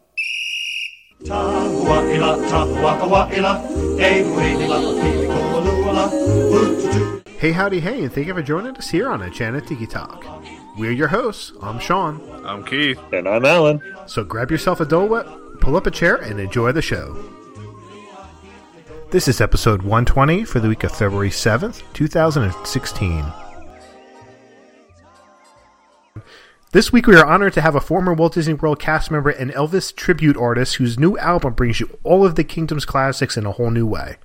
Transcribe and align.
Hey, 7.38 7.52
howdy, 7.52 7.80
hey, 7.80 8.02
and 8.02 8.10
thank 8.10 8.28
you 8.28 8.32
for 8.32 8.40
joining 8.40 8.74
us 8.78 8.88
here 8.88 9.10
on 9.10 9.20
Enchanted 9.20 9.66
Tiki 9.66 9.86
Talk. 9.86 10.24
We're 10.78 10.92
your 10.92 11.08
hosts. 11.08 11.52
I'm 11.60 11.78
Sean. 11.78 12.18
I'm 12.46 12.64
Keith. 12.64 12.98
And 13.12 13.28
I'm 13.28 13.44
Alan. 13.44 13.82
So 14.06 14.24
grab 14.24 14.50
yourself 14.50 14.80
a 14.80 14.86
Dole 14.86 15.06
Whip, 15.06 15.27
pull 15.60 15.77
up 15.77 15.86
a 15.86 15.91
chair, 15.91 16.16
and 16.16 16.41
enjoy 16.41 16.72
the 16.72 16.80
show. 16.80 17.14
This 19.10 19.28
is 19.28 19.42
episode 19.42 19.82
120 19.82 20.44
for 20.44 20.61
the 20.61 20.69
week 20.69 20.83
of 20.83 20.92
February 20.92 21.28
7th, 21.28 21.83
2016. 21.92 23.24
This 26.72 26.92
week, 26.92 27.06
we 27.06 27.16
are 27.16 27.24
honored 27.24 27.52
to 27.52 27.61
have 27.61 27.74
a 27.74 27.80
former 27.80 28.12
Walt 28.12 28.34
Disney 28.34 28.55
World 28.55 28.78
cast 28.78 29.11
member 29.11 29.30
and 29.30 29.50
Elvis 29.52 29.94
tribute 29.94 30.36
artist 30.36 30.77
whose 30.77 30.98
new 30.98 31.16
album 31.18 31.55
brings 31.55 31.80
you 31.80 31.98
all 32.02 32.24
of 32.24 32.34
the 32.34 32.44
Kingdom's 32.44 32.84
classics 32.84 33.36
in 33.36 33.46
a 33.46 33.52
whole 33.52 33.70
new 33.70 33.86
way. 33.86 34.16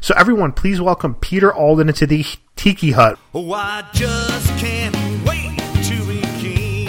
So, 0.00 0.14
everyone, 0.16 0.52
please 0.52 0.80
welcome 0.80 1.16
Peter 1.16 1.52
Alden 1.52 1.88
into 1.88 2.06
the 2.06 2.24
Tiki 2.58 2.90
Hut. 2.90 3.16
Oh, 3.34 3.52
I 3.52 3.88
just 3.92 4.48
can't 4.58 4.92
wait 5.24 5.56
to 5.84 6.06
be 6.08 6.20
king. 6.40 6.88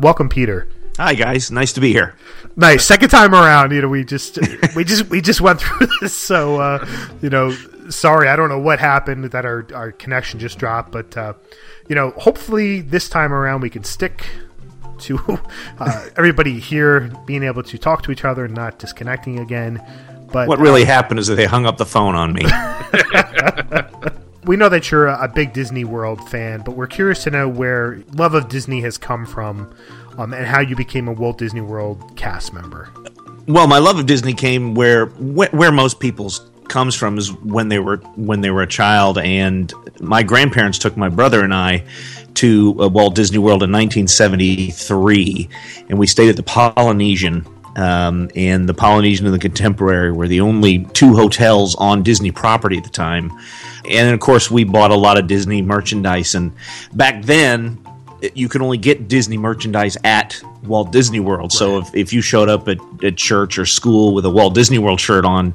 Welcome, 0.00 0.28
Peter. 0.28 0.66
Hi 0.96 1.14
guys, 1.14 1.52
nice 1.52 1.72
to 1.74 1.80
be 1.80 1.92
here. 1.92 2.16
Nice. 2.56 2.84
Second 2.84 3.10
time 3.10 3.32
around, 3.32 3.70
you 3.70 3.80
know, 3.80 3.88
we 3.88 4.04
just 4.04 4.40
we 4.76 4.82
just 4.82 5.08
we 5.08 5.20
just 5.20 5.40
went 5.40 5.60
through 5.60 5.86
this, 6.00 6.12
so 6.12 6.60
uh, 6.60 6.84
you 7.22 7.30
know, 7.30 7.52
sorry, 7.88 8.26
I 8.26 8.34
don't 8.34 8.48
know 8.48 8.58
what 8.58 8.80
happened 8.80 9.26
that 9.26 9.44
our 9.44 9.64
our 9.72 9.92
connection 9.92 10.40
just 10.40 10.58
dropped, 10.58 10.90
but 10.90 11.16
uh, 11.16 11.34
you 11.88 11.94
know, 11.94 12.10
hopefully 12.16 12.80
this 12.80 13.08
time 13.08 13.32
around 13.32 13.60
we 13.60 13.70
can 13.70 13.84
stick 13.84 14.26
to 14.98 15.40
uh, 15.78 16.06
everybody 16.16 16.58
here 16.58 17.12
being 17.24 17.44
able 17.44 17.62
to 17.62 17.78
talk 17.78 18.02
to 18.02 18.10
each 18.10 18.24
other 18.24 18.46
and 18.46 18.54
not 18.54 18.80
disconnecting 18.80 19.38
again. 19.38 19.80
But 20.32 20.48
What 20.48 20.58
really 20.58 20.84
happened 20.84 21.20
is 21.20 21.26
that 21.26 21.34
they 21.34 21.46
hung 21.46 21.66
up 21.66 21.76
the 21.76 21.86
phone 21.86 22.14
on 22.14 22.32
me. 22.32 22.42
we 24.44 24.56
know 24.56 24.68
that 24.68 24.90
you're 24.90 25.08
a 25.08 25.28
big 25.28 25.52
Disney 25.52 25.84
World 25.84 26.28
fan, 26.28 26.62
but 26.64 26.72
we're 26.72 26.86
curious 26.86 27.22
to 27.24 27.30
know 27.30 27.48
where 27.48 28.02
love 28.14 28.34
of 28.34 28.48
Disney 28.48 28.80
has 28.80 28.98
come 28.98 29.26
from, 29.26 29.72
um, 30.18 30.32
and 30.32 30.46
how 30.46 30.60
you 30.60 30.76
became 30.76 31.08
a 31.08 31.12
Walt 31.12 31.38
Disney 31.38 31.60
World 31.60 32.16
cast 32.16 32.52
member. 32.52 32.90
well, 33.46 33.66
my 33.66 33.78
love 33.78 33.98
of 33.98 34.06
Disney 34.06 34.34
came 34.34 34.74
where 34.74 35.06
wh- 35.06 35.52
where 35.52 35.72
most 35.72 36.00
people's 36.00 36.48
comes 36.68 36.94
from 36.94 37.18
is 37.18 37.32
when 37.32 37.68
they 37.68 37.78
were 37.78 37.98
when 38.16 38.40
they 38.40 38.50
were 38.50 38.62
a 38.62 38.66
child, 38.66 39.18
and 39.18 39.72
my 40.00 40.22
grandparents 40.22 40.78
took 40.78 40.96
my 40.96 41.08
brother 41.08 41.42
and 41.44 41.54
I 41.54 41.84
to 42.34 42.76
uh, 42.80 42.88
Walt 42.88 43.14
Disney 43.14 43.38
World 43.38 43.62
in 43.62 43.70
1973, 43.70 45.48
and 45.88 45.98
we 45.98 46.06
stayed 46.06 46.30
at 46.30 46.36
the 46.36 46.42
Polynesian. 46.42 47.46
Um, 47.76 48.30
and 48.36 48.68
the 48.68 48.74
Polynesian 48.74 49.26
and 49.26 49.34
the 49.34 49.38
Contemporary 49.38 50.12
were 50.12 50.28
the 50.28 50.40
only 50.40 50.84
two 50.92 51.14
hotels 51.14 51.74
on 51.76 52.02
Disney 52.02 52.30
property 52.30 52.76
at 52.76 52.84
the 52.84 52.90
time. 52.90 53.32
And 53.88 54.12
of 54.12 54.20
course, 54.20 54.50
we 54.50 54.64
bought 54.64 54.90
a 54.90 54.96
lot 54.96 55.18
of 55.18 55.26
Disney 55.26 55.62
merchandise. 55.62 56.34
And 56.34 56.52
back 56.92 57.22
then, 57.22 57.82
you 58.34 58.48
could 58.48 58.62
only 58.62 58.78
get 58.78 59.08
Disney 59.08 59.36
merchandise 59.36 59.96
at 60.04 60.40
Walt 60.62 60.92
Disney 60.92 61.18
World. 61.18 61.52
So 61.52 61.78
if, 61.78 61.94
if 61.94 62.12
you 62.12 62.22
showed 62.22 62.48
up 62.48 62.68
at, 62.68 62.78
at 63.02 63.16
church 63.16 63.58
or 63.58 63.66
school 63.66 64.14
with 64.14 64.24
a 64.24 64.30
Walt 64.30 64.54
Disney 64.54 64.78
World 64.78 65.00
shirt 65.00 65.24
on, 65.24 65.54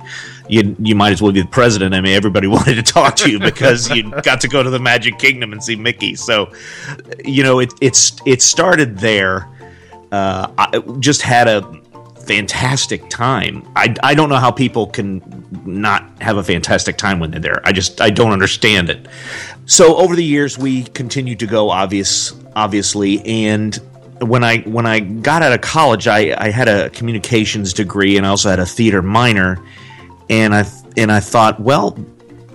you 0.49 0.75
you 0.79 0.95
might 0.95 1.13
as 1.13 1.21
well 1.21 1.31
be 1.31 1.41
the 1.41 1.47
president. 1.47 1.95
I 1.95 2.01
mean, 2.01 2.13
everybody 2.13 2.47
wanted 2.57 2.75
to 2.75 2.83
talk 2.83 3.15
to 3.17 3.31
you 3.31 3.39
because 3.39 3.89
you 3.89 4.11
got 4.23 4.41
to 4.41 4.47
go 4.47 4.63
to 4.63 4.69
the 4.69 4.79
Magic 4.79 5.17
Kingdom 5.17 5.53
and 5.53 5.63
see 5.63 5.75
Mickey. 5.75 6.15
So, 6.15 6.51
you 7.23 7.43
know, 7.43 7.59
it 7.59 7.73
it's 7.79 8.21
it 8.25 8.41
started 8.41 8.97
there. 8.97 9.47
Uh, 10.11 10.51
I 10.57 10.79
just 10.99 11.21
had 11.21 11.47
a 11.47 11.81
fantastic 12.27 13.09
time. 13.09 13.67
I, 13.75 13.95
I 14.03 14.13
don't 14.13 14.29
know 14.29 14.35
how 14.35 14.51
people 14.51 14.87
can 14.87 15.21
not 15.65 16.21
have 16.21 16.37
a 16.37 16.43
fantastic 16.43 16.97
time 16.97 17.19
when 17.19 17.31
they're 17.31 17.39
there. 17.39 17.61
I 17.63 17.71
just 17.71 18.01
I 18.01 18.09
don't 18.09 18.31
understand 18.31 18.89
it. 18.89 19.07
So 19.65 19.95
over 19.95 20.15
the 20.15 20.23
years 20.23 20.57
we 20.57 20.83
continued 20.83 21.39
to 21.39 21.47
go 21.47 21.69
obvious 21.69 22.33
obviously 22.55 23.21
and 23.25 23.75
when 24.19 24.43
I 24.43 24.59
when 24.59 24.85
I 24.85 24.99
got 24.99 25.41
out 25.41 25.53
of 25.53 25.61
college 25.61 26.07
I, 26.07 26.35
I 26.37 26.49
had 26.49 26.67
a 26.67 26.89
communications 26.89 27.73
degree 27.73 28.17
and 28.17 28.25
I 28.25 28.29
also 28.29 28.49
had 28.49 28.59
a 28.59 28.65
theater 28.65 29.01
minor 29.01 29.63
and 30.29 30.53
I 30.53 30.65
and 30.95 31.11
I 31.11 31.19
thought 31.19 31.59
well 31.59 31.97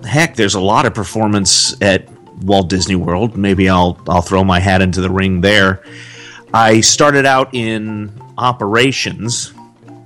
heck 0.05 0.35
there's 0.35 0.55
a 0.55 0.61
lot 0.61 0.87
of 0.87 0.95
performance 0.95 1.81
at 1.81 2.09
Walt 2.43 2.69
Disney 2.69 2.97
World 2.97 3.37
maybe 3.37 3.69
I'll 3.69 4.01
I'll 4.09 4.23
throw 4.23 4.43
my 4.43 4.59
hat 4.59 4.83
into 4.83 5.01
the 5.01 5.11
ring 5.11 5.41
there. 5.41 5.83
I 6.55 6.81
started 6.81 7.25
out 7.25 7.55
in 7.55 8.13
operations 8.37 9.53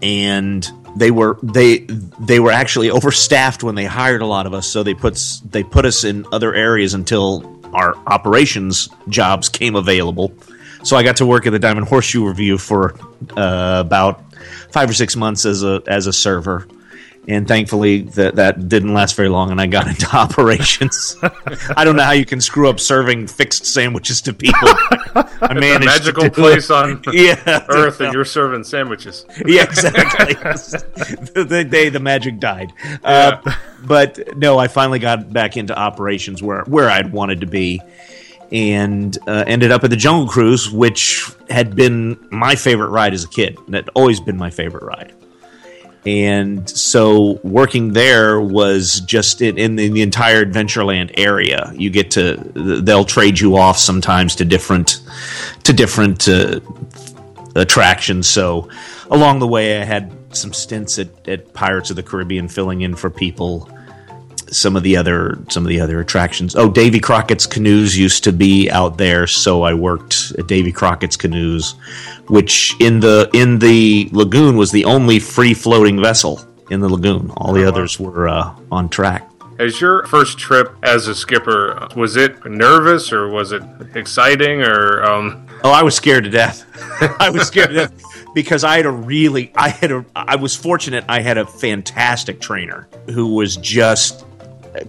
and 0.03 0.69
they 0.97 1.11
were 1.11 1.39
they 1.43 1.79
they 2.21 2.41
were 2.41 2.51
actually 2.51 2.91
overstaffed 2.91 3.62
when 3.62 3.75
they 3.75 3.84
hired 3.84 4.23
a 4.23 4.27
lot 4.27 4.47
of 4.47 4.55
us 4.55 4.67
so 4.67 4.83
they 4.83 4.95
put 4.95 5.21
they 5.51 5.62
put 5.62 5.84
us 5.84 6.05
in 6.05 6.25
other 6.33 6.55
areas 6.55 6.95
until 6.95 7.61
our 7.75 7.95
operations 8.07 8.89
jobs 9.09 9.49
came 9.49 9.77
available. 9.77 10.33
So 10.83 10.97
i 10.97 11.03
got 11.03 11.17
to 11.17 11.27
work 11.27 11.47
at 11.47 11.51
the 11.51 11.59
diamond 11.59 11.89
horseshoe 11.89 12.25
revue 12.27 12.59
for 12.59 12.95
uh, 13.37 13.83
about 13.84 14.23
five 14.71 14.89
or 14.89 14.95
six 14.95 15.17
months 15.17 15.45
as 15.45 15.62
a 15.62 15.83
as 15.87 16.07
a 16.07 16.13
server 16.13 16.67
and 17.28 17.48
thankfully 17.48 18.03
that 18.03 18.37
that 18.37 18.69
didn't 18.69 18.94
last 18.94 19.16
very 19.16 19.28
long 19.28 19.50
and 19.50 19.60
i 19.60 19.66
got 19.66 19.87
into 19.92 20.06
operations 20.16 21.16
i 21.76 21.84
don't 21.84 21.97
know 21.97 22.03
how 22.04 22.12
you 22.12 22.25
can 22.25 22.41
screw 22.41 22.69
up 22.69 22.78
serving 22.78 23.26
fixed 23.26 23.66
sandwiches 23.66 24.20
to 24.20 24.32
people 24.32 24.56
i 24.62 25.25
It's 25.41 25.42
a 25.42 25.54
managed 25.54 25.81
to 25.81 25.86
magical 25.86 26.22
do 26.22 26.26
it. 26.28 26.34
place 26.34 26.70
on 26.70 27.03
yeah 27.12 27.65
Earth, 27.69 28.00
and 28.00 28.12
you're 28.12 28.25
serving 28.25 28.65
sandwiches. 28.65 29.25
yeah, 29.47 29.62
exactly. 29.65 30.34
the, 30.34 31.44
the 31.48 31.65
day 31.65 31.88
the 31.88 32.00
magic 32.00 32.38
died. 32.38 32.72
Uh, 33.04 33.38
but 33.84 34.36
no, 34.36 34.59
I 34.59 34.69
finally 34.69 34.98
got 34.98 35.32
back 35.32 35.56
into 35.56 35.76
operations 35.78 36.42
where 36.42 36.62
where 36.65 36.88
I'd 36.91 37.12
wanted 37.12 37.41
to 37.42 37.47
be, 37.47 37.81
and 38.53 39.16
uh, 39.26 39.44
ended 39.47 39.70
up 39.72 39.84
at 39.84 39.91
the 39.91 39.97
Jungle 39.97 40.26
Cruise, 40.28 40.70
which 40.70 41.28
had 41.50 41.75
been 41.76 42.19
my 42.31 42.54
favorite 42.56 42.88
ride 42.91 43.15
as 43.15 43.25
a 43.25 43.28
kid. 43.28 43.59
That 43.69 43.84
had 43.84 43.91
always 43.94 44.20
been 44.20 44.36
my 44.36 44.50
favorite 44.50 44.84
ride. 44.84 45.12
And 46.06 46.71
so 46.71 47.41
working 47.43 47.93
there 47.93 48.41
was 48.41 49.00
just 49.00 49.43
in, 49.43 49.59
in 49.59 49.75
the 49.75 50.03
entire 50.03 50.44
Adventureland 50.44 51.12
area. 51.19 51.72
You 51.75 51.91
get 51.91 52.12
to 52.12 52.37
they'll 52.55 53.05
trade 53.05 53.41
you 53.41 53.56
off 53.56 53.77
sometimes 53.77 54.37
to 54.37 54.45
different 54.45 55.00
to 55.65 55.72
different 55.72 56.28
uh, 56.28 56.61
attractions. 57.56 58.28
So 58.28 58.69
along 59.10 59.41
the 59.41 59.48
way, 59.48 59.80
I 59.80 59.84
had 59.84 60.13
some 60.30 60.53
stints 60.53 60.98
at, 61.01 61.28
at 61.28 61.53
Pirates 61.54 61.91
of 61.91 61.97
the 61.97 62.03
Caribbean, 62.03 62.47
filling 62.47 62.83
in 62.83 62.95
for 62.95 63.10
people. 63.10 63.69
Some 64.51 64.77
of 64.77 64.83
the 64.83 64.97
other 64.97 65.39
some 65.48 65.65
of 65.65 65.69
the 65.69 65.81
other 65.81 66.01
attractions. 66.01 66.54
Oh, 66.54 66.71
Davy 66.71 67.01
Crockett's 67.01 67.47
canoes 67.47 67.97
used 67.97 68.25
to 68.25 68.33
be 68.33 68.71
out 68.71 68.97
there, 68.97 69.27
so 69.27 69.63
I 69.63 69.75
worked 69.75 70.33
at 70.39 70.47
Davy 70.47 70.72
Crockett's 70.72 71.16
canoes, 71.16 71.75
which 72.28 72.75
in 72.81 73.01
the 73.01 73.28
in 73.33 73.59
the 73.59 74.09
lagoon 74.13 74.57
was 74.57 74.71
the 74.71 74.84
only 74.84 75.19
free 75.19 75.54
floating 75.54 76.01
vessel 76.01 76.41
in 76.71 76.81
the 76.81 76.89
lagoon. 76.89 77.31
All 77.37 77.53
the 77.53 77.66
others 77.66 77.98
were 77.98 78.28
uh, 78.28 78.54
on 78.71 78.89
track. 78.89 79.28
As 79.59 79.81
your 79.81 80.07
first 80.07 80.39
trip 80.39 80.77
as 80.83 81.09
a 81.09 81.15
skipper, 81.15 81.89
was 81.97 82.16
it 82.16 82.45
nervous 82.45 83.10
or 83.10 83.28
was 83.28 83.53
it 83.53 83.63
exciting 83.95 84.60
or 84.60 85.03
um, 85.03 85.47
Oh, 85.65 85.71
I 85.71 85.83
was 85.83 85.95
scared 85.95 86.25
to 86.25 86.31
death. 86.31 86.65
I 87.21 87.31
was 87.31 87.47
scared 87.49 87.71
to 87.71 87.75
death 87.75 88.03
because 88.34 88.65
I 88.65 88.77
had 88.77 88.87
a 88.87 88.91
really, 88.91 89.51
I 89.57 89.71
had 89.71 89.91
a, 89.91 90.04
I 90.15 90.37
was 90.37 90.54
fortunate. 90.54 91.04
I 91.09 91.21
had 91.21 91.39
a 91.39 91.47
fantastic 91.47 92.41
trainer 92.41 92.87
who 93.10 93.34
was 93.34 93.57
just 93.57 94.26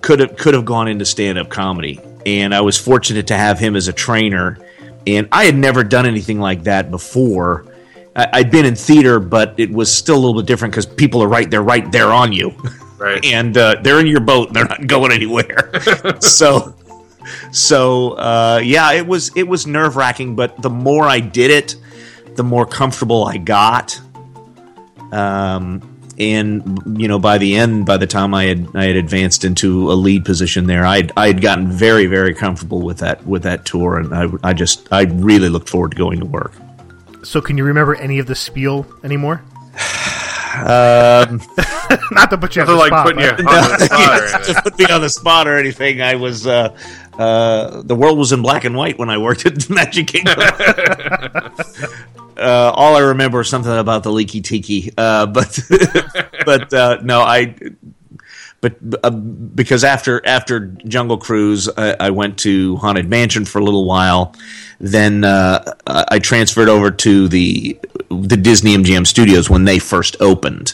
could 0.02 0.20
have 0.20 0.38
could 0.38 0.54
have 0.54 0.66
gone 0.66 0.88
into 0.88 1.06
stand 1.06 1.38
up 1.38 1.50
comedy, 1.50 2.00
and 2.26 2.54
I 2.54 2.62
was 2.62 2.78
fortunate 2.78 3.28
to 3.28 3.38
have 3.38 3.60
him 3.60 3.76
as 3.76 3.88
a 3.88 3.94
trainer. 3.94 4.58
and 5.06 5.28
I 5.32 5.46
had 5.46 5.56
never 5.56 5.84
done 5.84 6.06
anything 6.06 6.40
like 6.40 6.64
that 6.64 6.92
before. 6.92 7.66
I, 8.16 8.28
I'd 8.34 8.52
been 8.52 8.66
in 8.66 8.76
theater, 8.76 9.20
but 9.20 9.56
it 9.58 9.72
was 9.72 9.94
still 9.94 10.16
a 10.16 10.22
little 10.22 10.42
bit 10.42 10.48
different 10.48 10.74
because 10.74 10.86
people 10.86 11.22
are 11.24 11.28
right. 11.28 11.50
They're 11.50 11.62
right 11.64 11.90
there 11.92 12.12
on 12.12 12.34
you, 12.34 12.56
Right. 12.98 13.24
and 13.34 13.58
uh, 13.58 13.76
they're 13.82 14.00
in 14.00 14.08
your 14.08 14.20
boat. 14.20 14.54
They're 14.54 14.66
not 14.66 14.88
going 14.88 15.12
anywhere. 15.12 15.72
so, 16.20 16.76
so 17.52 18.12
uh, 18.12 18.62
yeah, 18.64 18.94
it 18.94 19.06
was 19.06 19.36
it 19.36 19.44
was 19.44 19.68
nerve 19.68 19.96
wracking. 19.96 20.36
But 20.36 20.62
the 20.62 20.70
more 20.70 21.06
I 21.06 21.20
did 21.20 21.52
it, 21.52 21.76
the 22.36 22.44
more 22.44 22.66
comfortable 22.66 23.26
I 23.26 23.38
got. 23.38 24.00
Um, 25.12 25.97
and 26.18 26.82
you 27.00 27.08
know, 27.08 27.20
by 27.20 27.38
the 27.38 27.56
end, 27.56 27.86
by 27.86 27.98
the 27.98 28.08
time 28.08 28.34
I 28.34 28.46
had 28.46 28.68
I 28.76 28.86
had 28.86 28.96
advanced 28.96 29.44
into 29.46 29.92
a 29.92 29.94
lead 29.96 30.26
position 30.26 30.66
there, 30.68 30.86
I 30.86 31.08
I 31.16 31.28
had 31.28 31.42
gotten 31.42 31.68
very 31.72 32.06
very 32.08 32.34
comfortable 32.34 32.82
with 32.82 32.98
that 33.00 33.26
with 33.26 33.44
that 33.44 33.66
tour, 33.66 33.98
and 33.98 34.14
I 34.14 34.28
I 34.44 34.54
just 34.54 34.88
I 34.92 35.04
really 35.04 35.50
looked 35.50 35.70
forward 35.70 35.92
to 35.92 35.98
going 35.98 36.20
to 36.20 36.26
work. 36.26 36.54
So, 37.24 37.42
can 37.42 37.58
you 37.58 37.64
remember 37.66 37.96
any 37.96 38.20
of 38.20 38.28
the 38.28 38.36
spiel 38.36 38.86
anymore? 39.04 39.44
Um, 40.58 40.64
Not 42.12 42.32
to 42.32 42.38
put 42.40 42.56
you 42.56 42.64
on 42.64 42.68
the 42.68 42.74
like 42.74 42.88
spot. 42.88 43.06
putting 43.06 43.22
you 43.22 43.30
on 43.32 43.38
the 43.38 43.78
spot 43.86 44.20
or 44.20 44.24
anything. 44.26 44.56
to 44.56 44.62
put 44.64 44.80
me 44.80 44.86
on 44.86 45.02
the 45.02 45.10
spot 45.10 45.48
or 45.48 45.56
anything. 45.56 46.02
I 46.02 46.16
was 46.16 46.48
uh, 46.48 46.76
uh, 47.14 47.84
the 47.84 47.94
world 47.94 48.18
was 48.18 48.32
in 48.32 48.42
black 48.42 48.64
and 48.66 48.76
white 48.76 48.98
when 48.98 49.08
I 49.12 49.20
worked 49.20 49.46
at 49.46 49.70
Magic 49.70 50.08
Kingdom. 50.08 50.34
Uh, 52.38 52.72
all 52.76 52.96
I 52.96 53.00
remember 53.00 53.42
is 53.42 53.50
something 53.50 53.72
about 53.72 54.04
the 54.04 54.12
leaky 54.12 54.42
tiki, 54.42 54.92
uh, 54.98 55.26
but 55.26 55.60
but 56.46 56.74
uh, 56.74 57.00
no, 57.04 57.22
I. 57.22 57.56
But 58.60 58.78
uh, 59.04 59.12
because 59.12 59.84
after 59.84 60.26
after 60.26 60.60
Jungle 60.88 61.18
Cruise, 61.18 61.70
I, 61.78 61.96
I 62.00 62.10
went 62.10 62.40
to 62.40 62.78
Haunted 62.78 63.08
Mansion 63.08 63.46
for 63.46 63.60
a 63.60 63.64
little 63.64 63.86
while. 63.86 64.34
Then 64.80 65.24
uh, 65.24 65.74
I 65.86 66.20
transferred 66.20 66.70
over 66.70 66.90
to 66.90 67.28
the 67.28 67.80
the 68.10 68.38
Disney 68.38 68.76
MGM 68.76 69.06
Studios 69.06 69.50
when 69.50 69.66
they 69.66 69.78
first 69.78 70.18
opened 70.20 70.74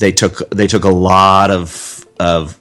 they 0.00 0.10
took 0.10 0.50
they 0.50 0.66
took 0.66 0.84
a 0.84 0.90
lot 0.90 1.50
of 1.50 2.04
of 2.18 2.58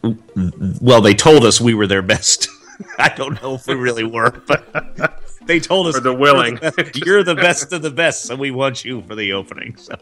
well 0.79 1.01
they 1.01 1.15
told 1.15 1.43
us 1.43 1.59
we 1.59 1.73
were 1.73 1.87
their 1.87 2.03
best 2.03 2.47
i 2.99 3.09
don't 3.09 3.41
know 3.41 3.55
if 3.55 3.65
we 3.65 3.73
really 3.73 4.03
were 4.03 4.29
but 4.45 5.23
they 5.49 5.59
told 5.59 5.87
us 5.87 5.97
Or 5.97 5.99
the 5.99 6.13
willing. 6.13 6.57
you're 6.61 6.71
the 6.71 6.83
best, 6.83 7.05
you're 7.05 7.23
the 7.23 7.35
best 7.35 7.73
of 7.73 7.81
the 7.81 7.89
best 7.91 8.23
so 8.23 8.35
we 8.37 8.51
want 8.51 8.85
you 8.85 9.01
for 9.01 9.15
the 9.15 9.33
opening 9.33 9.75
so 9.75 9.95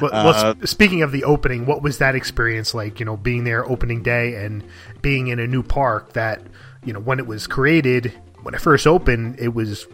But, 0.00 0.12
well, 0.12 0.28
Uh, 0.28 0.54
s- 0.62 0.70
speaking 0.70 1.02
of 1.02 1.10
the 1.12 1.24
opening, 1.24 1.66
what 1.66 1.82
was 1.82 1.98
that 1.98 2.14
experience 2.14 2.72
like? 2.74 3.00
You 3.00 3.06
know, 3.06 3.16
being 3.16 3.44
there 3.44 3.68
opening 3.68 4.02
day 4.02 4.34
and 4.44 4.62
being 5.02 5.28
in 5.28 5.38
a 5.40 5.46
new 5.46 5.62
park 5.62 6.12
that, 6.12 6.40
you 6.84 6.92
know, 6.92 7.00
when 7.00 7.18
it 7.18 7.26
was 7.26 7.46
created, 7.46 8.12
when 8.42 8.54
it 8.54 8.60
first 8.60 8.86
opened, 8.86 9.38
it 9.40 9.54
was. 9.54 9.86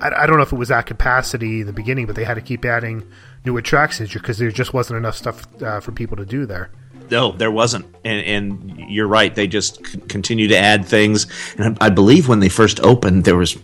I, 0.00 0.08
I 0.22 0.26
don't 0.26 0.36
know 0.38 0.42
if 0.42 0.52
it 0.52 0.58
was 0.58 0.68
that 0.68 0.86
capacity 0.86 1.60
in 1.60 1.66
the 1.66 1.72
beginning, 1.72 2.06
but 2.06 2.16
they 2.16 2.24
had 2.24 2.34
to 2.34 2.40
keep 2.40 2.64
adding 2.64 3.04
new 3.44 3.56
attractions 3.56 4.12
because 4.12 4.38
there 4.38 4.50
just 4.50 4.72
wasn't 4.74 4.96
enough 4.98 5.16
stuff 5.16 5.46
uh, 5.62 5.78
for 5.80 5.92
people 5.92 6.16
to 6.16 6.24
do 6.24 6.46
there. 6.46 6.70
no 7.10 7.30
there 7.32 7.50
wasn't 7.50 7.84
and, 8.04 8.20
and 8.34 8.80
you're 8.88 9.06
right 9.06 9.34
they 9.34 9.46
just 9.46 9.84
c- 9.86 9.98
continue 10.08 10.48
to 10.48 10.56
add 10.56 10.84
things 10.86 11.26
and 11.58 11.76
I, 11.80 11.86
I 11.86 11.90
believe 11.90 12.28
when 12.28 12.40
they 12.40 12.48
first 12.48 12.80
opened 12.80 13.24
there 13.24 13.36
was 13.36 13.56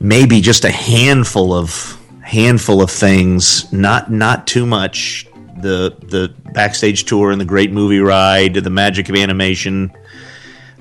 maybe 0.00 0.40
just 0.40 0.64
a 0.64 0.70
handful 0.70 1.52
of 1.52 1.96
handful 2.22 2.82
of 2.82 2.90
things 2.90 3.72
not 3.72 4.10
not 4.10 4.46
too 4.46 4.66
much 4.66 5.26
the 5.60 5.96
the 6.08 6.32
backstage 6.52 7.04
tour 7.04 7.30
and 7.30 7.40
the 7.40 7.44
great 7.44 7.72
movie 7.72 8.00
ride 8.00 8.54
the 8.54 8.70
magic 8.70 9.08
of 9.08 9.16
animation 9.16 9.90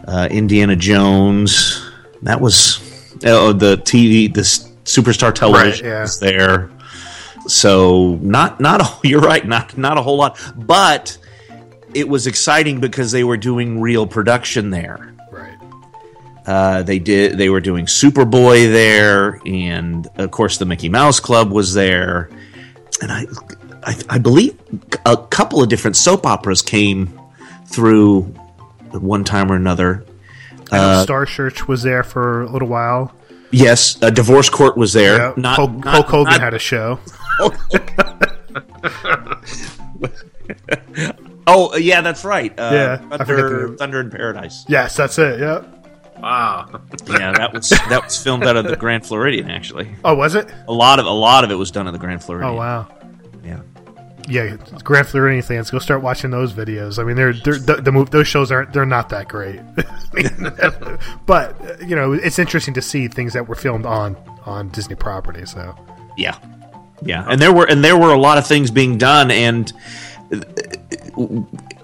uh, 0.07 0.27
indiana 0.29 0.75
jones 0.75 1.89
that 2.21 2.41
was 2.41 2.79
oh 3.25 3.53
the 3.53 3.77
tv 3.77 4.31
the 4.33 4.41
superstar 4.41 5.33
television 5.33 5.85
yeah. 5.85 6.01
was 6.01 6.19
there 6.19 6.69
so 7.47 8.19
not 8.21 8.59
not 8.59 8.81
a, 8.81 8.87
you're 9.07 9.21
right 9.21 9.47
not 9.47 9.77
not 9.77 9.97
a 9.97 10.01
whole 10.01 10.17
lot 10.17 10.37
but 10.57 11.17
it 11.93 12.07
was 12.07 12.27
exciting 12.27 12.79
because 12.81 13.13
they 13.13 13.23
were 13.23 13.37
doing 13.37 13.79
real 13.79 14.05
production 14.05 14.69
there 14.69 14.97
Right. 14.97 15.16
Uh, 16.47 16.81
they 16.81 16.97
did. 16.97 17.37
They 17.37 17.49
were 17.49 17.59
doing 17.59 17.85
Superboy 17.85 18.71
there, 18.71 19.41
and 19.45 20.07
of 20.15 20.31
course 20.31 20.57
the 20.57 20.65
Mickey 20.65 20.87
Mouse 20.89 21.19
Club 21.19 21.51
was 21.51 21.73
there, 21.73 22.29
and 23.01 23.11
I, 23.11 23.25
I, 23.83 23.95
I 24.09 24.17
believe 24.17 24.57
a 25.05 25.17
couple 25.17 25.61
of 25.61 25.67
different 25.67 25.97
soap 25.97 26.25
operas 26.25 26.61
came 26.61 27.19
through 27.65 28.33
at 28.93 29.01
one 29.01 29.25
time 29.25 29.51
or 29.51 29.55
another. 29.55 30.05
I 30.71 30.77
know 30.77 30.83
Uh, 30.83 31.03
Star 31.03 31.25
Search 31.25 31.67
was 31.67 31.83
there 31.83 32.03
for 32.03 32.43
a 32.43 32.49
little 32.49 32.69
while. 32.69 33.13
Yes, 33.51 33.97
a 34.01 34.09
divorce 34.11 34.49
court 34.49 34.77
was 34.77 34.93
there. 34.93 35.17
Yeah, 35.17 35.33
Not, 35.37 35.55
Hulk, 35.57 35.71
not- 35.71 35.87
Hulk 35.87 36.07
Hogan 36.07 36.31
not- 36.31 36.41
had 36.41 36.53
a 36.53 36.59
show. 36.59 36.99
Oh, 41.49 41.75
yeah, 41.77 42.01
that's 42.01 42.25
right. 42.25 42.51
Uh, 42.59 42.69
Yeah, 42.73 43.17
Thunder, 43.17 43.75
Thunder 43.77 44.01
in 44.01 44.09
Paradise. 44.09 44.65
Yes, 44.67 44.97
that's 44.97 45.17
it. 45.17 45.39
Yeah. 45.39 45.63
Wow. 46.21 46.81
Yeah, 47.07 47.31
that 47.33 47.53
was 47.53 47.69
that 47.69 48.01
was 48.03 48.21
filmed 48.21 48.43
out 48.45 48.55
of 48.57 48.65
the 48.65 48.75
Grand 48.75 49.05
Floridian. 49.05 49.49
Actually, 49.49 49.89
Oh, 50.03 50.15
was 50.15 50.35
it? 50.35 50.51
a 50.67 50.73
lot 50.73 50.99
of 50.99 51.05
a 51.05 51.11
lot 51.11 51.43
of 51.43 51.51
it 51.51 51.55
was 51.55 51.71
done 51.71 51.87
at 51.87 51.91
the 51.91 51.99
Grand 51.99 52.23
Floridian. 52.23 52.53
Oh, 52.53 52.57
wow. 52.57 52.87
Yeah. 53.43 53.61
Yeah, 54.29 54.57
Grand 54.83 55.07
Floridian 55.07 55.41
fans, 55.41 55.71
go 55.71 55.79
start 55.79 56.01
watching 56.01 56.31
those 56.31 56.51
videos. 56.51 56.99
I 56.99 57.05
mean, 57.05 57.15
they're, 57.15 57.31
they're 57.31 57.57
the, 57.59 57.75
the 57.75 57.91
move. 57.93 58.09
Those 58.09 58.27
shows 58.27 58.51
aren't 58.51 58.73
they're 58.73 58.85
not 58.85 59.07
that 59.09 59.29
great, 59.29 59.61
mean, 60.13 60.27
but 61.25 61.55
uh, 61.61 61.77
you 61.85 61.95
know, 61.95 62.11
it's 62.11 62.37
interesting 62.37 62.73
to 62.73 62.81
see 62.81 63.07
things 63.07 63.31
that 63.31 63.47
were 63.47 63.55
filmed 63.55 63.85
on 63.85 64.17
on 64.45 64.67
Disney 64.69 64.95
property. 64.95 65.45
So 65.45 65.73
Yeah, 66.17 66.37
yeah, 67.01 67.25
and 67.29 67.41
there 67.41 67.53
were 67.53 67.69
and 67.69 67.81
there 67.85 67.95
were 67.97 68.11
a 68.13 68.19
lot 68.19 68.37
of 68.37 68.45
things 68.45 68.69
being 68.69 68.97
done, 68.97 69.31
and 69.31 69.71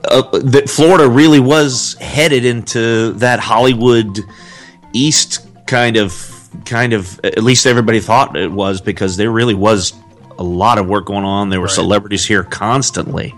uh, 0.10 0.22
that 0.40 0.70
Florida 0.70 1.08
really 1.10 1.40
was 1.40 1.96
headed 2.02 2.46
into 2.46 3.14
that 3.14 3.40
Hollywood 3.40 4.20
East 4.94 5.48
kind 5.68 5.98
of 5.98 6.50
kind 6.66 6.94
of. 6.94 7.20
At 7.24 7.44
least 7.44 7.66
everybody 7.66 8.00
thought 8.00 8.36
it 8.38 8.52
was 8.52 8.82
because 8.82 9.18
there 9.18 9.32
really 9.32 9.54
was 9.56 9.94
a 10.38 10.44
lot 10.44 10.78
of 10.78 10.88
work 10.88 11.06
going 11.06 11.26
on. 11.26 11.50
There 11.50 11.62
were 11.62 11.68
celebrities 11.68 12.26
here 12.26 12.44
constantly. 12.44 13.34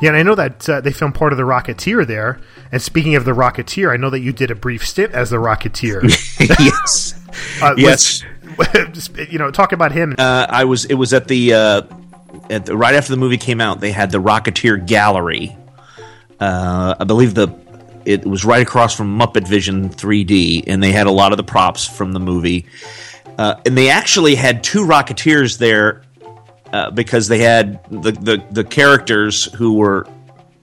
yeah, 0.00 0.08
and 0.10 0.16
I 0.16 0.22
know 0.22 0.34
that 0.34 0.68
uh, 0.68 0.80
they 0.80 0.92
filmed 0.92 1.14
part 1.14 1.32
of 1.32 1.36
the 1.36 1.44
Rocketeer 1.44 2.06
there. 2.06 2.40
And 2.72 2.80
speaking 2.82 3.14
of 3.14 3.24
the 3.24 3.32
Rocketeer, 3.32 3.92
I 3.92 3.96
know 3.96 4.10
that 4.10 4.20
you 4.20 4.32
did 4.32 4.50
a 4.50 4.54
brief 4.56 4.84
stint 4.86 5.12
as 5.12 5.30
the 5.30 5.36
Rocketeer. 5.36 6.02
yes, 6.58 7.14
Uh, 7.62 7.74
yes. 7.76 8.22
was- 8.58 9.10
you 9.30 9.38
know, 9.38 9.50
talk 9.50 9.72
about 9.72 9.92
him. 9.92 10.14
Uh, 10.18 10.46
I 10.48 10.64
was. 10.64 10.84
It 10.86 10.94
was 10.94 11.12
at 11.12 11.28
the. 11.28 11.52
Uh, 11.54 11.82
at 12.50 12.66
the, 12.66 12.76
right 12.76 12.94
after 12.96 13.10
the 13.12 13.16
movie 13.16 13.38
came 13.38 13.60
out, 13.60 13.80
they 13.80 13.92
had 13.92 14.10
the 14.10 14.20
Rocketeer 14.20 14.84
Gallery. 14.86 15.56
Uh, 16.44 16.94
I 17.00 17.04
believe 17.04 17.34
the 17.34 17.48
it 18.04 18.26
was 18.26 18.44
right 18.44 18.60
across 18.60 18.94
from 18.94 19.18
Muppet 19.18 19.48
Vision 19.48 19.88
3D, 19.88 20.64
and 20.66 20.82
they 20.82 20.92
had 20.92 21.06
a 21.06 21.10
lot 21.10 21.32
of 21.32 21.38
the 21.38 21.44
props 21.44 21.86
from 21.86 22.12
the 22.12 22.20
movie. 22.20 22.66
Uh, 23.38 23.54
and 23.64 23.78
they 23.78 23.88
actually 23.88 24.34
had 24.34 24.62
two 24.62 24.84
Rocketeers 24.84 25.56
there 25.56 26.02
uh, 26.72 26.90
because 26.90 27.28
they 27.28 27.38
had 27.38 27.82
the, 27.90 28.12
the 28.12 28.44
the 28.50 28.62
characters 28.64 29.46
who 29.54 29.72
were 29.74 30.06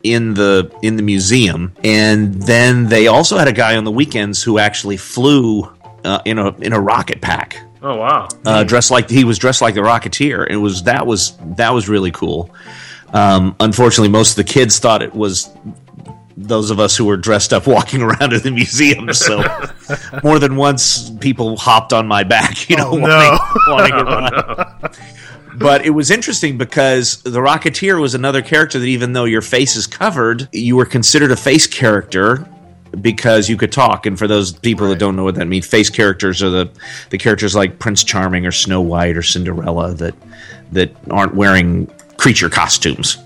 in 0.03 0.35
the 0.35 0.71
in 0.83 0.97
the 0.97 1.03
museum, 1.03 1.73
and 1.83 2.35
then 2.35 2.87
they 2.87 3.07
also 3.07 3.37
had 3.37 3.47
a 3.47 3.53
guy 3.53 3.75
on 3.75 3.83
the 3.83 3.91
weekends 3.91 4.43
who 4.43 4.59
actually 4.59 4.97
flew 4.97 5.63
uh, 6.05 6.19
in 6.25 6.37
a 6.37 6.55
in 6.59 6.73
a 6.73 6.79
rocket 6.79 7.21
pack 7.21 7.57
Oh 7.81 7.95
wow. 7.97 8.27
uh, 8.45 8.63
dressed 8.63 8.91
like 8.91 9.09
he 9.09 9.23
was 9.23 9.39
dressed 9.39 9.61
like 9.61 9.73
the 9.73 9.81
Rocketeer. 9.81 10.47
It 10.47 10.57
was 10.57 10.83
that 10.83 11.07
was 11.07 11.35
that 11.57 11.73
was 11.73 11.89
really 11.89 12.11
cool. 12.11 12.51
Um, 13.13 13.55
unfortunately, 13.59 14.09
most 14.09 14.31
of 14.31 14.35
the 14.37 14.43
kids 14.51 14.79
thought 14.79 15.01
it 15.01 15.13
was 15.13 15.49
those 16.37 16.71
of 16.71 16.79
us 16.79 16.95
who 16.97 17.05
were 17.05 17.17
dressed 17.17 17.53
up 17.53 17.67
walking 17.75 18.01
around 18.01 18.33
in 18.33 18.41
the 18.41 18.51
museum. 18.51 19.13
So 19.13 19.43
more 20.23 20.39
than 20.39 20.55
once, 20.55 21.09
people 21.19 21.57
hopped 21.57 21.93
on 21.93 22.07
my 22.07 22.23
back, 22.23 22.69
you 22.69 22.77
know, 22.77 22.91
Oh, 22.91 22.97
no. 22.97 23.37
wanting 23.67 23.91
to 23.97 24.03
run. 24.03 24.91
But 25.57 25.85
it 25.85 25.91
was 25.91 26.09
interesting 26.09 26.57
because 26.57 27.21
the 27.23 27.39
Rocketeer 27.39 27.99
was 28.01 28.15
another 28.15 28.41
character 28.41 28.79
that, 28.79 28.85
even 28.85 29.13
though 29.13 29.25
your 29.25 29.41
face 29.41 29.75
is 29.75 29.85
covered, 29.85 30.47
you 30.53 30.75
were 30.77 30.85
considered 30.85 31.29
a 31.31 31.35
face 31.35 31.67
character 31.67 32.47
because 33.01 33.47
you 33.49 33.57
could 33.57 33.71
talk. 33.71 34.05
And 34.05 34.17
for 34.17 34.27
those 34.27 34.53
people 34.53 34.87
that 34.89 34.97
don't 34.97 35.15
know 35.15 35.23
what 35.25 35.35
that 35.35 35.47
means, 35.47 35.67
face 35.67 35.89
characters 35.89 36.41
are 36.41 36.49
the 36.49 36.71
the 37.09 37.17
characters 37.17 37.53
like 37.53 37.77
Prince 37.79 38.03
Charming 38.03 38.45
or 38.45 38.51
Snow 38.51 38.81
White 38.81 39.17
or 39.17 39.21
Cinderella 39.21 39.93
that 39.95 40.15
that 40.71 40.95
aren't 41.11 41.35
wearing 41.35 41.87
creature 42.21 42.49
costumes. 42.49 43.17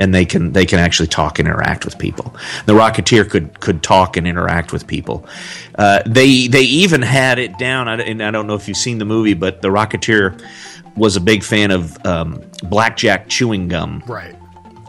And 0.00 0.12
they 0.12 0.24
can 0.24 0.52
they 0.52 0.66
can 0.66 0.80
actually 0.80 1.06
talk 1.06 1.38
and 1.38 1.46
interact 1.46 1.84
with 1.84 1.96
people. 1.98 2.34
The 2.66 2.72
Rocketeer 2.72 3.30
could 3.30 3.60
could 3.60 3.80
talk 3.80 4.16
and 4.16 4.26
interact 4.26 4.72
with 4.72 4.88
people. 4.88 5.24
Uh, 5.78 6.00
they 6.04 6.48
they 6.48 6.62
even 6.62 7.00
had 7.00 7.38
it 7.38 7.56
down. 7.58 7.86
I- 7.86 8.02
And 8.02 8.20
I 8.20 8.32
don't 8.32 8.48
know 8.48 8.54
if 8.56 8.66
you've 8.66 8.76
seen 8.76 8.98
the 8.98 9.04
movie, 9.04 9.34
but 9.34 9.62
the 9.62 9.68
Rocketeer 9.68 10.44
was 10.96 11.14
a 11.14 11.20
big 11.20 11.44
fan 11.44 11.70
of 11.70 11.96
um, 12.04 12.42
blackjack 12.64 13.28
chewing 13.28 13.68
gum 13.68 14.02
Right. 14.08 14.34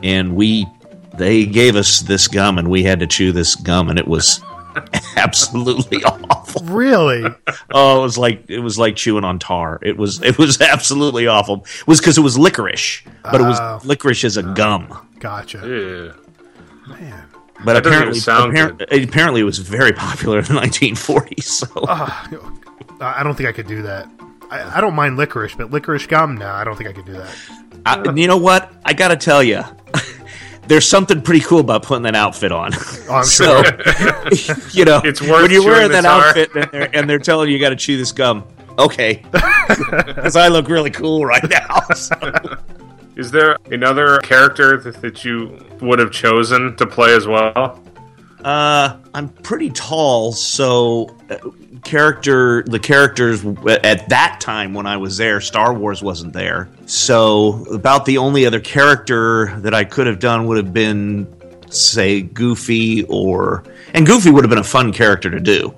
and 0.02 0.36
we 0.36 0.66
they 1.18 1.46
gave 1.46 1.76
us 1.76 2.00
this 2.02 2.28
gum 2.28 2.58
and 2.58 2.68
we 2.68 2.82
had 2.84 3.00
to 3.00 3.08
chew 3.08 3.32
this 3.32 3.54
gum 3.56 3.90
and 3.90 4.00
it 4.00 4.08
was 4.08 4.42
absolutely 5.18 6.04
awful. 6.04 6.64
Really? 6.66 7.24
Oh, 7.72 8.00
it 8.00 8.02
was 8.04 8.18
like 8.18 8.50
it 8.50 8.60
was 8.60 8.78
like 8.80 8.96
chewing 8.96 9.24
on 9.24 9.40
tar. 9.40 9.80
It 9.82 9.98
was 9.98 10.22
it 10.22 10.38
was 10.38 10.60
absolutely 10.62 11.28
awful. 11.28 11.66
It 11.80 11.88
was 11.88 12.00
because 12.00 12.18
it 12.18 12.22
was 12.22 12.38
licorice, 12.38 13.02
but 13.24 13.36
it 13.36 13.42
Oh. 13.42 13.48
was 13.50 13.86
licorice 13.86 14.24
as 14.24 14.38
a 14.38 14.48
oh. 14.48 14.54
gum. 14.54 15.08
Gotcha. 15.20 15.58
Yeah. 15.60 16.96
Man. 16.96 17.26
But 17.64 17.74
That 17.74 17.84
doesn't 17.84 17.94
apparently, 17.94 18.20
sound 18.20 18.54
appar- 18.54 19.04
apparently, 19.10 19.42
it 19.42 19.46
was 19.46 19.60
very 19.60 19.94
popular 19.94 20.40
in 20.40 20.46
the 20.46 20.54
1940s. 20.54 21.44
So 21.44 21.68
I 21.88 23.20
I 23.20 23.24
don't 23.24 23.36
think 23.36 23.50
I 23.50 23.52
could 23.52 23.68
do 23.68 23.82
that. 23.84 24.08
I, 24.52 24.78
I 24.78 24.82
don't 24.82 24.94
mind 24.96 25.18
licorice, 25.18 25.56
but 25.56 25.72
licorice 25.72 26.06
gum, 26.06 26.36
no, 26.38 26.48
I 26.50 26.64
don't 26.64 26.76
think 26.76 26.90
I 26.90 26.94
could 26.94 27.06
do 27.06 27.14
that. 27.14 27.36
I, 27.86 28.12
you 28.14 28.28
know 28.28 28.38
what? 28.38 28.72
I 28.84 28.94
got 28.94 29.10
to 29.10 29.16
tell 29.16 29.44
you, 29.44 29.64
there's 30.68 30.88
something 30.88 31.22
pretty 31.22 31.42
cool 31.42 31.60
about 31.60 31.84
putting 31.84 32.04
that 32.04 32.16
outfit 32.16 32.52
on. 32.52 32.72
Oh, 32.74 33.16
I'm 33.16 33.24
so, 33.24 33.64
sure. 33.64 34.58
you 34.72 34.86
know, 34.86 35.02
It's 35.04 35.22
worth 35.22 35.44
when 35.44 35.52
you're 35.52 35.66
wearing 35.66 35.92
that 35.92 36.06
outfit 36.06 36.50
and 36.56 36.72
they're, 36.72 36.96
and 36.96 37.10
they're 37.10 37.20
telling 37.20 37.50
you 37.50 37.56
you 37.56 37.62
got 37.62 37.70
to 37.70 37.76
chew 37.76 37.98
this 37.98 38.12
gum. 38.12 38.46
Okay, 38.78 39.24
because 39.32 40.36
I 40.36 40.50
look 40.50 40.68
really 40.68 40.92
cool 40.92 41.26
right 41.26 41.48
now. 41.50 41.80
so. 41.96 42.16
Is 43.16 43.32
there 43.32 43.58
another 43.72 44.18
character 44.20 44.78
that, 44.78 45.02
that 45.02 45.24
you 45.24 45.58
would 45.82 46.00
have 46.00 46.12
chosen 46.12 46.76
to 46.76 46.86
play 46.86 47.16
as 47.16 47.26
well? 47.26 47.82
Uh, 48.44 48.98
I'm 49.14 49.30
pretty 49.30 49.70
tall, 49.70 50.34
so 50.34 51.16
uh, 51.30 51.38
character 51.86 52.64
the 52.64 52.80
characters 52.80 53.46
at 53.84 54.10
that 54.10 54.40
time 54.42 54.74
when 54.74 54.86
I 54.86 54.98
was 54.98 55.18
there, 55.18 55.40
Star 55.40 55.74
Wars 55.74 56.02
wasn't 56.04 56.34
there. 56.34 56.68
So 56.86 57.64
about 57.72 58.06
the 58.06 58.18
only 58.18 58.46
other 58.46 58.60
character 58.60 59.56
that 59.60 59.74
I 59.74 59.84
could 59.86 60.08
have 60.08 60.20
done 60.20 60.48
would 60.48 60.58
have 60.58 60.74
been, 60.74 61.28
say, 61.70 62.22
Goofy 62.22 63.04
or 63.06 63.64
and 63.94 64.06
Goofy 64.06 64.32
would 64.32 64.44
have 64.44 64.50
been 64.50 64.60
a 64.60 64.64
fun 64.64 64.92
character 64.92 65.30
to 65.30 65.40
do. 65.40 65.74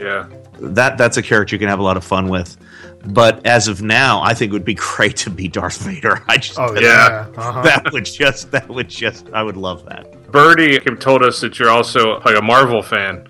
Yeah. 0.00 0.26
That 0.58 0.98
that's 0.98 1.16
a 1.16 1.22
character 1.22 1.54
you 1.54 1.58
can 1.60 1.68
have 1.68 1.78
a 1.78 1.82
lot 1.84 1.96
of 1.96 2.04
fun 2.04 2.28
with. 2.28 2.56
But 3.06 3.46
as 3.46 3.66
of 3.66 3.80
now, 3.80 4.20
I 4.22 4.34
think 4.34 4.50
it 4.50 4.52
would 4.52 4.64
be 4.64 4.74
great 4.78 5.16
to 5.18 5.30
be 5.30 5.48
Darth 5.48 5.78
Vader. 5.78 6.22
I 6.28 6.36
just 6.36 6.58
Oh, 6.58 6.74
Yeah. 6.74 6.80
yeah. 6.80 7.26
Uh-huh. 7.40 7.62
that 7.62 7.92
would 7.92 8.04
just 8.04 8.50
that 8.50 8.68
would 8.68 8.88
just 8.88 9.28
I 9.32 9.42
would 9.42 9.56
love 9.56 9.84
that. 9.86 10.30
Birdie 10.30 10.78
told 10.96 11.22
us 11.24 11.40
that 11.40 11.58
you're 11.58 11.70
also 11.70 12.20
like 12.20 12.36
a 12.36 12.42
Marvel 12.42 12.82
fan. 12.82 13.26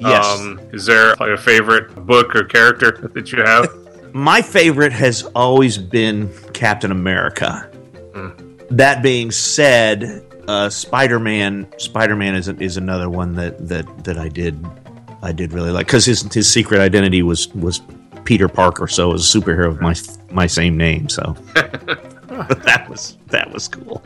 Yes. 0.00 0.40
Um, 0.40 0.60
is 0.72 0.86
there 0.86 1.14
like 1.16 1.30
a 1.30 1.36
favorite 1.36 1.94
book 2.06 2.34
or 2.34 2.44
character 2.44 3.10
that 3.14 3.32
you 3.32 3.42
have? 3.42 3.68
My 4.14 4.40
favorite 4.40 4.92
has 4.92 5.22
always 5.34 5.76
been 5.76 6.32
Captain 6.54 6.90
America. 6.90 7.70
That 8.70 9.02
being 9.02 9.30
said, 9.30 10.26
uh, 10.46 10.68
Spider 10.68 11.18
Man 11.18 11.66
Spider 11.78 12.16
Man 12.16 12.34
is 12.34 12.48
is 12.48 12.76
another 12.76 13.08
one 13.08 13.34
that, 13.36 13.68
that, 13.68 14.04
that 14.04 14.18
I 14.18 14.28
did 14.28 14.62
I 15.22 15.32
did 15.32 15.52
really 15.52 15.70
like 15.70 15.86
because 15.86 16.04
his 16.04 16.22
his 16.32 16.50
secret 16.50 16.80
identity 16.80 17.22
was 17.22 17.48
was 17.54 17.80
Peter 18.24 18.48
Parker, 18.48 18.86
so 18.86 19.10
it 19.10 19.12
was 19.14 19.34
a 19.34 19.38
superhero 19.38 19.68
of 19.68 19.80
my 19.80 19.94
my 20.30 20.46
same 20.46 20.76
name. 20.76 21.08
So 21.08 21.34
that 21.54 22.86
was 22.88 23.16
that 23.28 23.50
was 23.52 23.68
cool. 23.68 24.02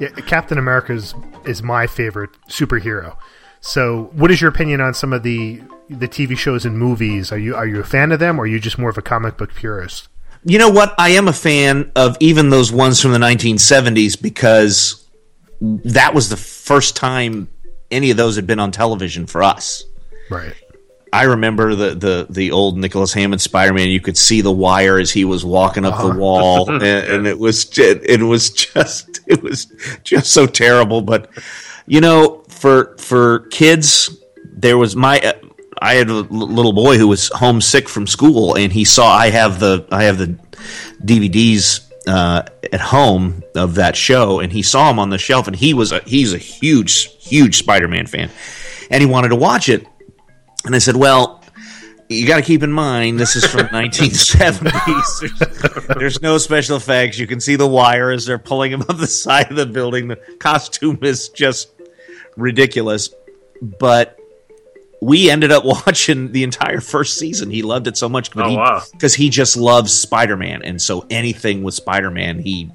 Yeah, 0.00 0.08
Captain 0.08 0.58
America 0.58 0.92
is, 0.92 1.14
is 1.44 1.62
my 1.62 1.86
favorite 1.86 2.30
superhero. 2.48 3.16
So, 3.62 4.10
what 4.12 4.32
is 4.32 4.40
your 4.40 4.50
opinion 4.50 4.80
on 4.80 4.92
some 4.92 5.12
of 5.12 5.22
the 5.22 5.62
the 5.88 6.08
TV 6.08 6.36
shows 6.36 6.66
and 6.66 6.76
movies? 6.76 7.30
Are 7.30 7.38
you 7.38 7.54
are 7.54 7.66
you 7.66 7.80
a 7.80 7.84
fan 7.84 8.10
of 8.10 8.18
them, 8.18 8.38
or 8.38 8.42
are 8.42 8.46
you 8.46 8.58
just 8.58 8.76
more 8.76 8.90
of 8.90 8.98
a 8.98 9.02
comic 9.02 9.36
book 9.38 9.54
purist? 9.54 10.08
You 10.44 10.58
know 10.58 10.68
what? 10.68 10.94
I 10.98 11.10
am 11.10 11.28
a 11.28 11.32
fan 11.32 11.92
of 11.94 12.16
even 12.18 12.50
those 12.50 12.72
ones 12.72 13.00
from 13.00 13.12
the 13.12 13.18
1970s 13.18 14.20
because 14.20 15.08
that 15.60 16.12
was 16.12 16.28
the 16.28 16.36
first 16.36 16.96
time 16.96 17.48
any 17.92 18.10
of 18.10 18.16
those 18.16 18.34
had 18.34 18.48
been 18.48 18.58
on 18.58 18.72
television 18.72 19.26
for 19.26 19.44
us. 19.44 19.84
Right. 20.28 20.54
I 21.12 21.24
remember 21.24 21.76
the 21.76 21.94
the 21.94 22.26
the 22.28 22.50
old 22.50 22.76
Nicholas 22.76 23.12
Hammond 23.12 23.40
Spider 23.40 23.72
Man. 23.72 23.90
You 23.90 24.00
could 24.00 24.16
see 24.16 24.40
the 24.40 24.50
wire 24.50 24.98
as 24.98 25.12
he 25.12 25.24
was 25.24 25.44
walking 25.44 25.84
up 25.84 25.98
the 25.98 26.08
uh-huh. 26.08 26.18
wall, 26.18 26.70
and, 26.74 26.82
and 26.82 27.26
it 27.28 27.38
was 27.38 27.64
ju- 27.64 28.00
it 28.02 28.22
was 28.22 28.50
just 28.50 29.20
it 29.28 29.40
was 29.40 29.66
just 30.02 30.32
so 30.32 30.48
terrible. 30.48 31.00
But 31.00 31.30
you 31.86 32.00
know, 32.00 32.41
for 32.62 32.96
for 32.96 33.40
kids, 33.50 34.22
there 34.44 34.78
was 34.78 34.94
my. 34.94 35.18
uh, 35.18 35.32
I 35.80 35.94
had 35.94 36.08
a 36.08 36.14
little 36.14 36.72
boy 36.72 36.96
who 36.96 37.08
was 37.08 37.28
homesick 37.34 37.88
from 37.88 38.06
school, 38.06 38.56
and 38.56 38.72
he 38.72 38.84
saw 38.84 39.08
I 39.12 39.30
have 39.30 39.58
the 39.58 39.84
I 39.90 40.04
have 40.04 40.16
the 40.16 40.38
DVDs 41.04 41.90
uh, 42.06 42.44
at 42.72 42.80
home 42.80 43.42
of 43.56 43.74
that 43.74 43.96
show, 43.96 44.38
and 44.38 44.52
he 44.52 44.62
saw 44.62 44.88
him 44.88 45.00
on 45.00 45.10
the 45.10 45.18
shelf, 45.18 45.48
and 45.48 45.56
he 45.56 45.74
was 45.74 45.90
a 45.90 45.98
he's 46.06 46.32
a 46.32 46.38
huge 46.38 47.12
huge 47.16 47.58
Spider 47.58 47.88
Man 47.88 48.06
fan, 48.06 48.30
and 48.92 49.00
he 49.00 49.06
wanted 49.06 49.30
to 49.30 49.36
watch 49.36 49.68
it. 49.68 49.84
And 50.64 50.76
I 50.76 50.78
said, 50.78 50.94
well, 50.94 51.42
you 52.08 52.26
got 52.26 52.36
to 52.36 52.42
keep 52.42 52.62
in 52.62 52.72
mind 52.72 53.18
this 53.18 53.34
is 53.36 53.44
from 53.44 53.60
1970s. 53.66 55.38
There's, 55.38 55.86
there's 55.98 56.22
no 56.22 56.38
special 56.38 56.76
effects. 56.76 57.18
You 57.18 57.26
can 57.26 57.40
see 57.40 57.56
the 57.56 57.66
wire 57.66 58.12
as 58.12 58.26
they're 58.26 58.38
pulling 58.38 58.72
him 58.72 58.82
up 58.82 58.98
the 58.98 59.06
side 59.08 59.50
of 59.50 59.56
the 59.56 59.66
building. 59.66 60.08
The 60.08 60.16
costume 60.38 61.00
is 61.02 61.28
just 61.30 61.71
ridiculous. 62.36 63.10
But 63.60 64.18
we 65.00 65.30
ended 65.30 65.50
up 65.52 65.64
watching 65.86 66.32
the 66.32 66.44
entire 66.44 66.80
first 66.80 67.18
season. 67.18 67.50
He 67.50 67.62
loved 67.62 67.86
it 67.86 67.96
so 67.96 68.08
much. 68.08 68.32
But 68.32 68.46
Oh, 68.46 68.48
he, 68.50 68.56
wow. 68.56 68.82
Because 68.92 69.14
he 69.14 69.30
just 69.30 69.56
loves 69.56 69.92
Spider 69.92 70.36
Man, 70.36 70.62
and 70.62 70.80
so 70.80 71.06
anything 71.10 71.62
with 71.62 71.74
Spider 71.74 72.10
Man, 72.10 72.38
he 72.38 72.70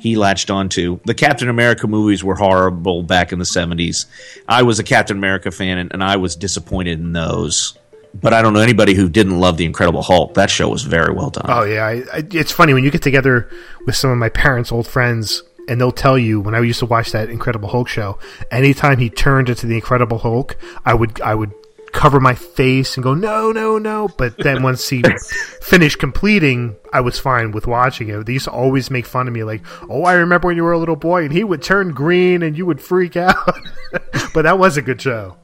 he 0.00 0.16
latched 0.16 0.50
onto. 0.50 0.98
The 1.04 1.14
Captain 1.14 1.48
America 1.48 1.86
movies 1.86 2.24
were 2.24 2.34
horrible 2.34 3.04
back 3.04 3.32
in 3.32 3.38
the 3.38 3.44
70s. 3.44 4.06
I 4.48 4.64
was 4.64 4.80
a 4.80 4.82
Captain 4.82 5.16
America 5.16 5.52
fan, 5.52 5.78
and, 5.78 5.92
and 5.92 6.02
I 6.02 6.16
was 6.16 6.34
disappointed 6.34 6.98
in 6.98 7.12
those. 7.12 7.78
But 8.12 8.34
I 8.34 8.42
don't 8.42 8.52
know 8.52 8.60
anybody 8.60 8.94
who 8.94 9.08
didn't 9.08 9.38
love 9.38 9.56
The 9.58 9.64
Incredible 9.64 10.02
Hulk. 10.02 10.34
That 10.34 10.50
show 10.50 10.68
was 10.68 10.82
very 10.82 11.14
well 11.14 11.30
done. 11.30 11.46
Oh 11.48 11.62
yeah, 11.62 11.86
I, 11.86 11.92
I, 12.12 12.26
it's 12.32 12.50
funny 12.52 12.74
when 12.74 12.82
you 12.84 12.90
get 12.90 13.00
together 13.02 13.48
with 13.86 13.94
some 13.96 14.10
of 14.10 14.18
my 14.18 14.28
parents' 14.28 14.70
old 14.72 14.86
friends, 14.88 15.44
and 15.68 15.80
they'll 15.80 15.92
tell 15.92 16.18
you 16.18 16.40
when 16.40 16.54
I 16.54 16.60
used 16.60 16.80
to 16.80 16.86
watch 16.86 17.12
that 17.12 17.30
Incredible 17.30 17.68
Hulk 17.68 17.88
show. 17.88 18.18
Anytime 18.50 18.98
he 18.98 19.10
turned 19.10 19.48
into 19.48 19.66
the 19.66 19.74
Incredible 19.74 20.18
Hulk, 20.18 20.56
I 20.84 20.94
would 20.94 21.20
I 21.20 21.34
would 21.34 21.52
cover 21.92 22.20
my 22.20 22.34
face 22.34 22.96
and 22.96 23.04
go 23.04 23.14
no 23.14 23.52
no 23.52 23.78
no. 23.78 24.08
But 24.16 24.38
then 24.38 24.62
once 24.62 24.88
he 24.88 25.02
finished 25.60 25.98
completing, 25.98 26.76
I 26.92 27.00
was 27.00 27.18
fine 27.18 27.52
with 27.52 27.66
watching 27.66 28.08
it. 28.08 28.26
They 28.26 28.34
used 28.34 28.46
to 28.46 28.50
always 28.50 28.90
make 28.90 29.06
fun 29.06 29.28
of 29.28 29.34
me 29.34 29.44
like, 29.44 29.62
oh, 29.88 30.04
I 30.04 30.14
remember 30.14 30.48
when 30.48 30.56
you 30.56 30.64
were 30.64 30.72
a 30.72 30.78
little 30.78 30.96
boy 30.96 31.24
and 31.24 31.32
he 31.32 31.44
would 31.44 31.62
turn 31.62 31.92
green 31.92 32.42
and 32.42 32.56
you 32.56 32.66
would 32.66 32.80
freak 32.80 33.16
out. 33.16 33.58
but 34.34 34.42
that 34.42 34.58
was 34.58 34.76
a 34.76 34.82
good 34.82 35.00
show. 35.00 35.36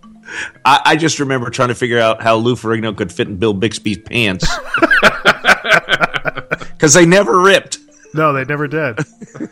I, 0.65 0.81
I 0.85 0.97
just 0.97 1.21
remember 1.21 1.49
trying 1.49 1.69
to 1.69 1.75
figure 1.75 1.99
out 1.99 2.23
how 2.23 2.37
Lou 2.37 2.55
Ferrigno 2.55 2.95
could 2.95 3.11
fit 3.11 3.29
in 3.29 3.37
Bill 3.37 3.55
Bixby's 3.55 3.99
pants. 3.99 4.47
Because 6.79 6.95
they 6.95 7.07
never 7.07 7.41
ripped. 7.41 7.79
No, 8.15 8.33
they 8.33 8.45
never 8.45 8.67
did. 8.69 8.99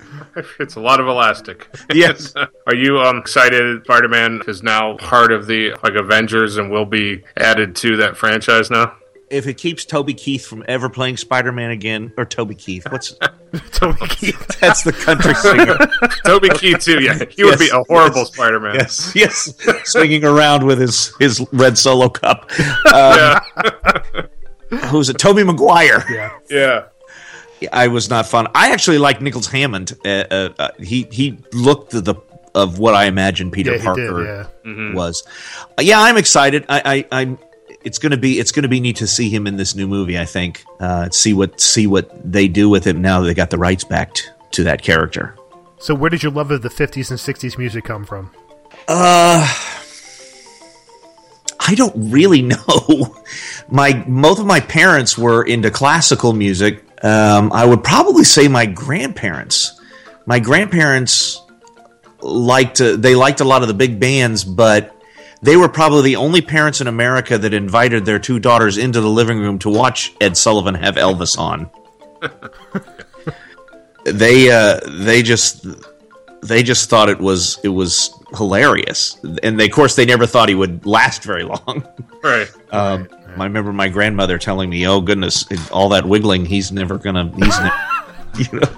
It's 0.58 0.74
a 0.74 0.80
lot 0.80 1.00
of 1.00 1.08
elastic. 1.08 1.66
Yes. 1.94 2.34
Are 2.66 2.74
you 2.74 3.00
um, 3.00 3.18
excited? 3.18 3.84
Spider 3.84 4.08
Man 4.08 4.42
is 4.48 4.62
now 4.62 4.96
part 4.98 5.32
of 5.32 5.46
the 5.46 5.70
like 5.82 5.94
Avengers 5.94 6.58
and 6.58 6.70
will 6.70 6.84
be 6.84 7.22
added 7.36 7.74
to 7.76 7.96
that 7.98 8.16
franchise 8.16 8.70
now. 8.70 8.94
If 9.30 9.46
it 9.46 9.54
keeps 9.54 9.84
Toby 9.84 10.12
Keith 10.14 10.44
from 10.44 10.62
ever 10.68 10.90
playing 10.90 11.16
Spider 11.16 11.52
Man 11.52 11.70
again, 11.70 12.12
or 12.18 12.24
Toby 12.24 12.54
Keith, 12.54 12.86
what's 12.90 13.14
Toby 13.72 14.06
Keith. 14.08 14.60
that's 14.60 14.82
the 14.82 14.92
country 14.92 15.34
singer. 15.34 15.78
Toby 16.26 16.50
Keith 16.50 16.80
too. 16.80 17.02
Yeah, 17.02 17.24
he 17.30 17.44
would 17.44 17.58
be 17.58 17.70
a 17.72 17.82
horrible 17.84 18.18
yes, 18.18 18.32
Spider 18.32 18.60
Man. 18.60 18.74
Yes, 18.74 19.12
yes, 19.14 19.54
swinging 19.84 20.24
around 20.24 20.66
with 20.66 20.78
his 20.78 21.14
his 21.18 21.44
red 21.52 21.78
solo 21.78 22.08
cup. 22.08 22.50
Um, 22.92 23.40
Who's 24.88 25.08
it? 25.08 25.18
Tobey 25.18 25.44
Maguire. 25.44 26.04
Yeah. 26.10 26.30
Yeah. 26.50 26.84
I 27.72 27.88
was 27.88 28.10
not 28.10 28.26
fun. 28.26 28.48
I 28.54 28.72
actually 28.72 28.98
like 28.98 29.20
Nicholas 29.22 29.46
Hammond. 29.46 29.96
Uh, 30.04 30.08
uh, 30.08 30.48
uh, 30.58 30.68
he 30.78 31.06
he 31.10 31.38
looked 31.52 31.92
the 31.92 32.14
of 32.54 32.78
what 32.78 32.94
I 32.94 33.04
imagined 33.04 33.52
Peter 33.52 33.72
Yeah, 33.72 33.76
he 33.78 33.82
did, 33.82 34.08
Parker 34.08 34.48
yeah. 34.64 34.92
was. 34.94 35.22
Uh, 35.78 35.82
yeah, 35.82 36.00
I'm 36.00 36.16
excited. 36.16 36.64
I, 36.68 37.06
I 37.10 37.20
I'm. 37.20 37.38
It's 37.84 37.98
gonna 37.98 38.16
be 38.16 38.38
it's 38.38 38.50
gonna 38.52 38.68
be 38.68 38.80
neat 38.80 38.96
to 38.96 39.06
see 39.06 39.28
him 39.28 39.46
in 39.46 39.56
this 39.56 39.74
new 39.74 39.86
movie. 39.86 40.18
I 40.18 40.24
think 40.24 40.64
uh, 40.80 41.08
see 41.10 41.32
what 41.32 41.60
see 41.60 41.86
what 41.86 42.10
they 42.30 42.48
do 42.48 42.68
with 42.68 42.84
him 42.84 43.00
now 43.00 43.20
that 43.20 43.26
they 43.26 43.34
got 43.34 43.50
the 43.50 43.58
rights 43.58 43.84
back 43.84 44.14
t- 44.14 44.28
to 44.52 44.64
that 44.64 44.82
character. 44.82 45.36
So 45.78 45.94
where 45.94 46.10
did 46.10 46.22
your 46.22 46.32
love 46.32 46.50
of 46.50 46.62
the 46.62 46.70
50s 46.70 47.10
and 47.10 47.18
60s 47.18 47.58
music 47.58 47.84
come 47.84 48.04
from? 48.06 48.30
Uh, 48.88 49.46
I 51.60 51.74
don't 51.74 52.10
really 52.10 52.42
know. 52.42 53.16
My 53.68 53.92
both 54.08 54.38
of 54.40 54.46
my 54.46 54.60
parents 54.60 55.16
were 55.18 55.42
into 55.44 55.70
classical 55.70 56.32
music. 56.32 56.82
Um, 57.02 57.52
I 57.52 57.64
would 57.64 57.84
probably 57.84 58.24
say 58.24 58.48
my 58.48 58.66
grandparents. 58.66 59.80
My 60.24 60.38
grandparents 60.38 61.40
liked 62.20 62.80
uh, 62.80 62.96
they 62.96 63.14
liked 63.14 63.40
a 63.40 63.44
lot 63.44 63.62
of 63.62 63.68
the 63.68 63.74
big 63.74 64.00
bands, 64.00 64.44
but 64.44 64.96
they 65.42 65.56
were 65.56 65.68
probably 65.68 66.02
the 66.02 66.16
only 66.16 66.40
parents 66.40 66.80
in 66.80 66.86
America 66.86 67.38
that 67.38 67.52
invited 67.54 68.04
their 68.04 68.18
two 68.18 68.38
daughters 68.38 68.78
into 68.78 69.00
the 69.00 69.10
living 69.10 69.38
room 69.38 69.58
to 69.60 69.70
watch 69.70 70.14
Ed 70.20 70.36
Sullivan 70.36 70.74
have 70.74 70.96
Elvis 70.96 71.38
on. 71.38 71.70
they 74.04 74.50
uh, 74.50 74.80
they 74.86 75.22
just 75.22 75.66
they 76.42 76.62
just 76.62 76.88
thought 76.88 77.08
it 77.08 77.18
was 77.18 77.58
it 77.62 77.68
was 77.68 78.10
hilarious. 78.36 79.18
And 79.42 79.58
they, 79.58 79.66
of 79.66 79.72
course, 79.72 79.96
they 79.96 80.04
never 80.04 80.26
thought 80.26 80.48
he 80.48 80.54
would 80.54 80.86
last 80.86 81.22
very 81.22 81.44
long. 81.44 81.86
Right. 82.22 82.50
Um, 82.72 83.08
I 83.40 83.44
remember 83.44 83.72
my 83.72 83.88
grandmother 83.88 84.38
telling 84.38 84.70
me, 84.70 84.86
"Oh 84.86 85.00
goodness, 85.00 85.46
all 85.70 85.90
that 85.90 86.06
wiggling, 86.06 86.44
he's 86.46 86.72
never 86.72 86.98
gonna." 86.98 87.32
He's 87.36 88.50
you 88.52 88.60
know. 88.60 88.68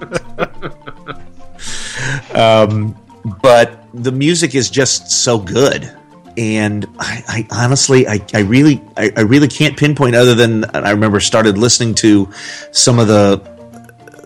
um, 2.34 2.96
but 3.42 3.84
the 3.94 4.12
music 4.12 4.54
is 4.54 4.70
just 4.70 5.10
so 5.10 5.38
good, 5.38 5.90
and 6.36 6.86
I, 6.98 7.46
I 7.50 7.64
honestly, 7.64 8.06
I, 8.06 8.20
I 8.32 8.40
really, 8.40 8.82
I, 8.96 9.12
I 9.16 9.20
really 9.22 9.48
can't 9.48 9.76
pinpoint 9.76 10.14
other 10.14 10.34
than 10.34 10.64
I 10.66 10.90
remember 10.90 11.20
started 11.20 11.58
listening 11.58 11.94
to 11.96 12.30
some 12.70 12.98
of 12.98 13.08
the 13.08 13.58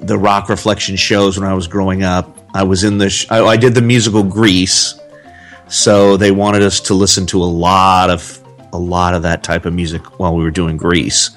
the 0.03 0.19
rock 0.19 0.49
reflection 0.49 0.97
shows 0.97 1.39
when 1.39 1.49
I 1.49 1.55
was 1.55 1.69
growing 1.69 2.03
up. 2.03 2.37
I 2.55 2.65
was 2.65 2.85
in 2.85 2.99
the, 2.99 3.09
sh- 3.09 3.27
I, 3.31 3.43
I 3.45 3.57
did 3.57 3.75
the 3.75 3.81
musical 3.81 4.23
Grease, 4.23 4.99
so 5.69 6.17
they 6.17 6.33
wanted 6.33 6.63
us 6.63 6.81
to 6.81 6.95
listen 6.95 7.25
to 7.27 7.43
a 7.43 7.47
lot 7.47 8.11
of 8.11 8.42
a 8.73 8.79
lot 8.79 9.15
of 9.15 9.23
that 9.23 9.43
type 9.43 9.67
of 9.67 9.75
music 9.75 10.19
while 10.19 10.35
we 10.35 10.43
were 10.43 10.51
doing 10.51 10.77
Grease. 10.77 11.31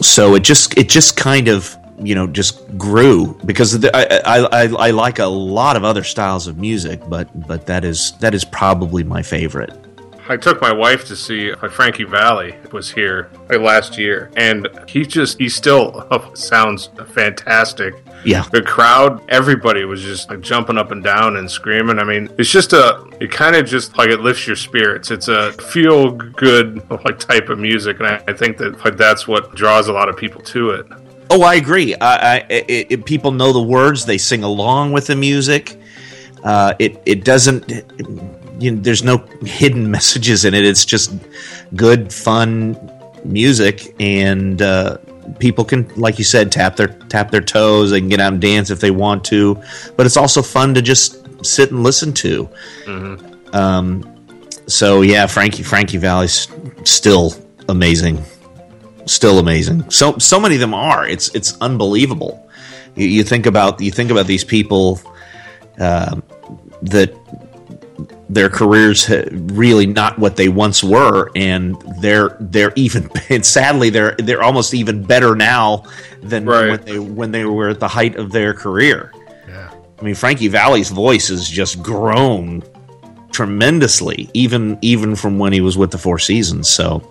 So 0.00 0.34
it 0.34 0.40
just 0.40 0.76
it 0.76 0.88
just 0.88 1.16
kind 1.16 1.48
of 1.48 1.76
you 1.98 2.14
know 2.14 2.26
just 2.26 2.76
grew 2.76 3.38
because 3.44 3.78
the, 3.78 3.96
I, 3.96 4.38
I, 4.38 4.88
I 4.88 4.90
like 4.90 5.18
a 5.18 5.26
lot 5.26 5.76
of 5.76 5.84
other 5.84 6.02
styles 6.02 6.46
of 6.46 6.58
music, 6.58 7.00
but 7.08 7.28
but 7.46 7.66
that 7.66 7.84
is 7.84 8.12
that 8.18 8.34
is 8.34 8.44
probably 8.44 9.04
my 9.04 9.22
favorite. 9.22 9.72
I 10.26 10.38
took 10.38 10.60
my 10.62 10.72
wife 10.72 11.04
to 11.08 11.16
see 11.16 11.52
Frankie 11.70 12.04
Valli 12.04 12.56
was 12.72 12.90
here 12.90 13.30
last 13.50 13.98
year, 13.98 14.30
and 14.36 14.68
he 14.88 15.04
just 15.04 15.38
he 15.38 15.48
still 15.48 16.08
sounds 16.34 16.88
fantastic. 17.08 17.94
Yeah. 18.24 18.42
the 18.52 18.62
crowd, 18.62 19.22
everybody 19.28 19.84
was 19.84 20.02
just 20.02 20.30
like, 20.30 20.40
jumping 20.40 20.78
up 20.78 20.90
and 20.90 21.02
down 21.02 21.36
and 21.36 21.50
screaming. 21.50 21.98
I 21.98 22.04
mean, 22.04 22.28
it's 22.38 22.50
just 22.50 22.72
a 22.72 23.04
it 23.20 23.30
kind 23.30 23.56
of 23.56 23.66
just 23.66 23.96
like 23.96 24.10
it 24.10 24.20
lifts 24.20 24.46
your 24.46 24.56
spirits. 24.56 25.10
It's 25.10 25.28
a 25.28 25.52
feel 25.52 26.10
good 26.10 26.88
like 26.90 27.18
type 27.18 27.48
of 27.48 27.58
music, 27.58 27.98
and 28.00 28.08
I, 28.08 28.24
I 28.28 28.32
think 28.32 28.58
that 28.58 28.84
like 28.84 28.96
that's 28.96 29.26
what 29.28 29.54
draws 29.54 29.88
a 29.88 29.92
lot 29.92 30.08
of 30.08 30.16
people 30.16 30.42
to 30.42 30.70
it. 30.70 30.86
Oh, 31.30 31.42
I 31.42 31.54
agree. 31.54 31.94
I, 31.96 32.36
I, 32.36 32.46
it, 32.48 32.86
it, 32.90 33.04
people 33.04 33.32
know 33.32 33.52
the 33.52 33.62
words; 33.62 34.04
they 34.04 34.18
sing 34.18 34.42
along 34.42 34.92
with 34.92 35.06
the 35.06 35.16
music. 35.16 35.78
Uh, 36.42 36.74
it 36.78 37.00
it 37.06 37.24
doesn't. 37.24 37.68
You 38.60 38.72
know, 38.72 38.80
there's 38.80 39.02
no 39.02 39.18
hidden 39.42 39.90
messages 39.98 40.44
in 40.44 40.54
it. 40.54 40.64
It's 40.64 40.84
just 40.84 41.12
good, 41.74 42.12
fun 42.12 42.78
music, 43.24 43.94
and 43.98 44.60
uh, 44.60 44.98
people 45.38 45.64
can, 45.64 45.88
like 45.96 46.18
you 46.18 46.24
said, 46.24 46.52
tap 46.52 46.76
their 46.76 46.88
tap 46.88 47.30
their 47.30 47.40
toes. 47.40 47.90
They 47.90 48.00
can 48.00 48.08
get 48.08 48.20
out 48.20 48.32
and 48.32 48.42
dance 48.42 48.70
if 48.70 48.80
they 48.80 48.90
want 48.90 49.24
to, 49.26 49.60
but 49.96 50.06
it's 50.06 50.16
also 50.16 50.42
fun 50.42 50.74
to 50.74 50.82
just 50.82 51.44
sit 51.44 51.70
and 51.70 51.82
listen 51.82 52.12
to. 52.14 52.48
Um, 53.52 54.10
so 54.66 55.02
yeah, 55.02 55.26
Frankie 55.26 55.62
Frankie 55.62 55.98
Valli's 55.98 56.48
still 56.84 57.34
amazing 57.68 58.22
still 59.06 59.38
amazing. 59.38 59.88
So 59.90 60.18
so 60.18 60.40
many 60.40 60.54
of 60.54 60.60
them 60.60 60.74
are. 60.74 61.06
It's 61.06 61.34
it's 61.34 61.56
unbelievable. 61.60 62.48
You, 62.94 63.06
you 63.06 63.24
think 63.24 63.46
about 63.46 63.80
you 63.80 63.90
think 63.90 64.10
about 64.10 64.26
these 64.26 64.44
people 64.44 65.00
uh, 65.78 66.20
that 66.82 67.14
their 68.28 68.48
careers 68.48 69.08
really 69.30 69.86
not 69.86 70.18
what 70.18 70.36
they 70.36 70.48
once 70.48 70.82
were, 70.82 71.30
and 71.36 71.76
they're 72.00 72.36
they're 72.40 72.72
even 72.76 73.10
and 73.28 73.44
sadly 73.44 73.90
they're 73.90 74.14
they're 74.18 74.42
almost 74.42 74.74
even 74.74 75.02
better 75.04 75.34
now 75.36 75.84
than 76.22 76.46
Right. 76.46 76.70
when 76.70 76.84
they 76.84 76.98
when 76.98 77.30
they 77.32 77.44
were 77.44 77.68
at 77.68 77.80
the 77.80 77.88
height 77.88 78.16
of 78.16 78.32
their 78.32 78.54
career. 78.54 79.12
Yeah. 79.48 79.70
I 79.98 80.02
mean, 80.02 80.14
Frankie 80.14 80.48
Valli's 80.48 80.90
voice 80.90 81.28
has 81.28 81.48
just 81.48 81.82
grown 81.82 82.62
tremendously, 83.30 84.28
even 84.34 84.78
even 84.82 85.16
from 85.16 85.38
when 85.38 85.52
he 85.52 85.60
was 85.60 85.76
with 85.76 85.90
the 85.90 85.98
Four 85.98 86.18
Seasons. 86.18 86.68
So, 86.68 87.02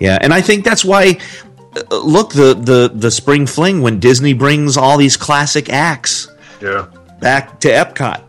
yeah, 0.00 0.18
and 0.20 0.32
I 0.32 0.40
think 0.40 0.64
that's 0.64 0.84
why. 0.84 1.18
uh, 1.76 1.96
Look, 1.98 2.32
the 2.32 2.54
the 2.54 2.90
the 2.94 3.10
spring 3.10 3.46
fling 3.46 3.82
when 3.82 4.00
Disney 4.00 4.32
brings 4.32 4.76
all 4.76 4.96
these 4.96 5.16
classic 5.16 5.70
acts 5.70 6.28
Yeah. 6.60 6.86
back 7.20 7.60
to 7.60 7.68
Epcot, 7.68 8.22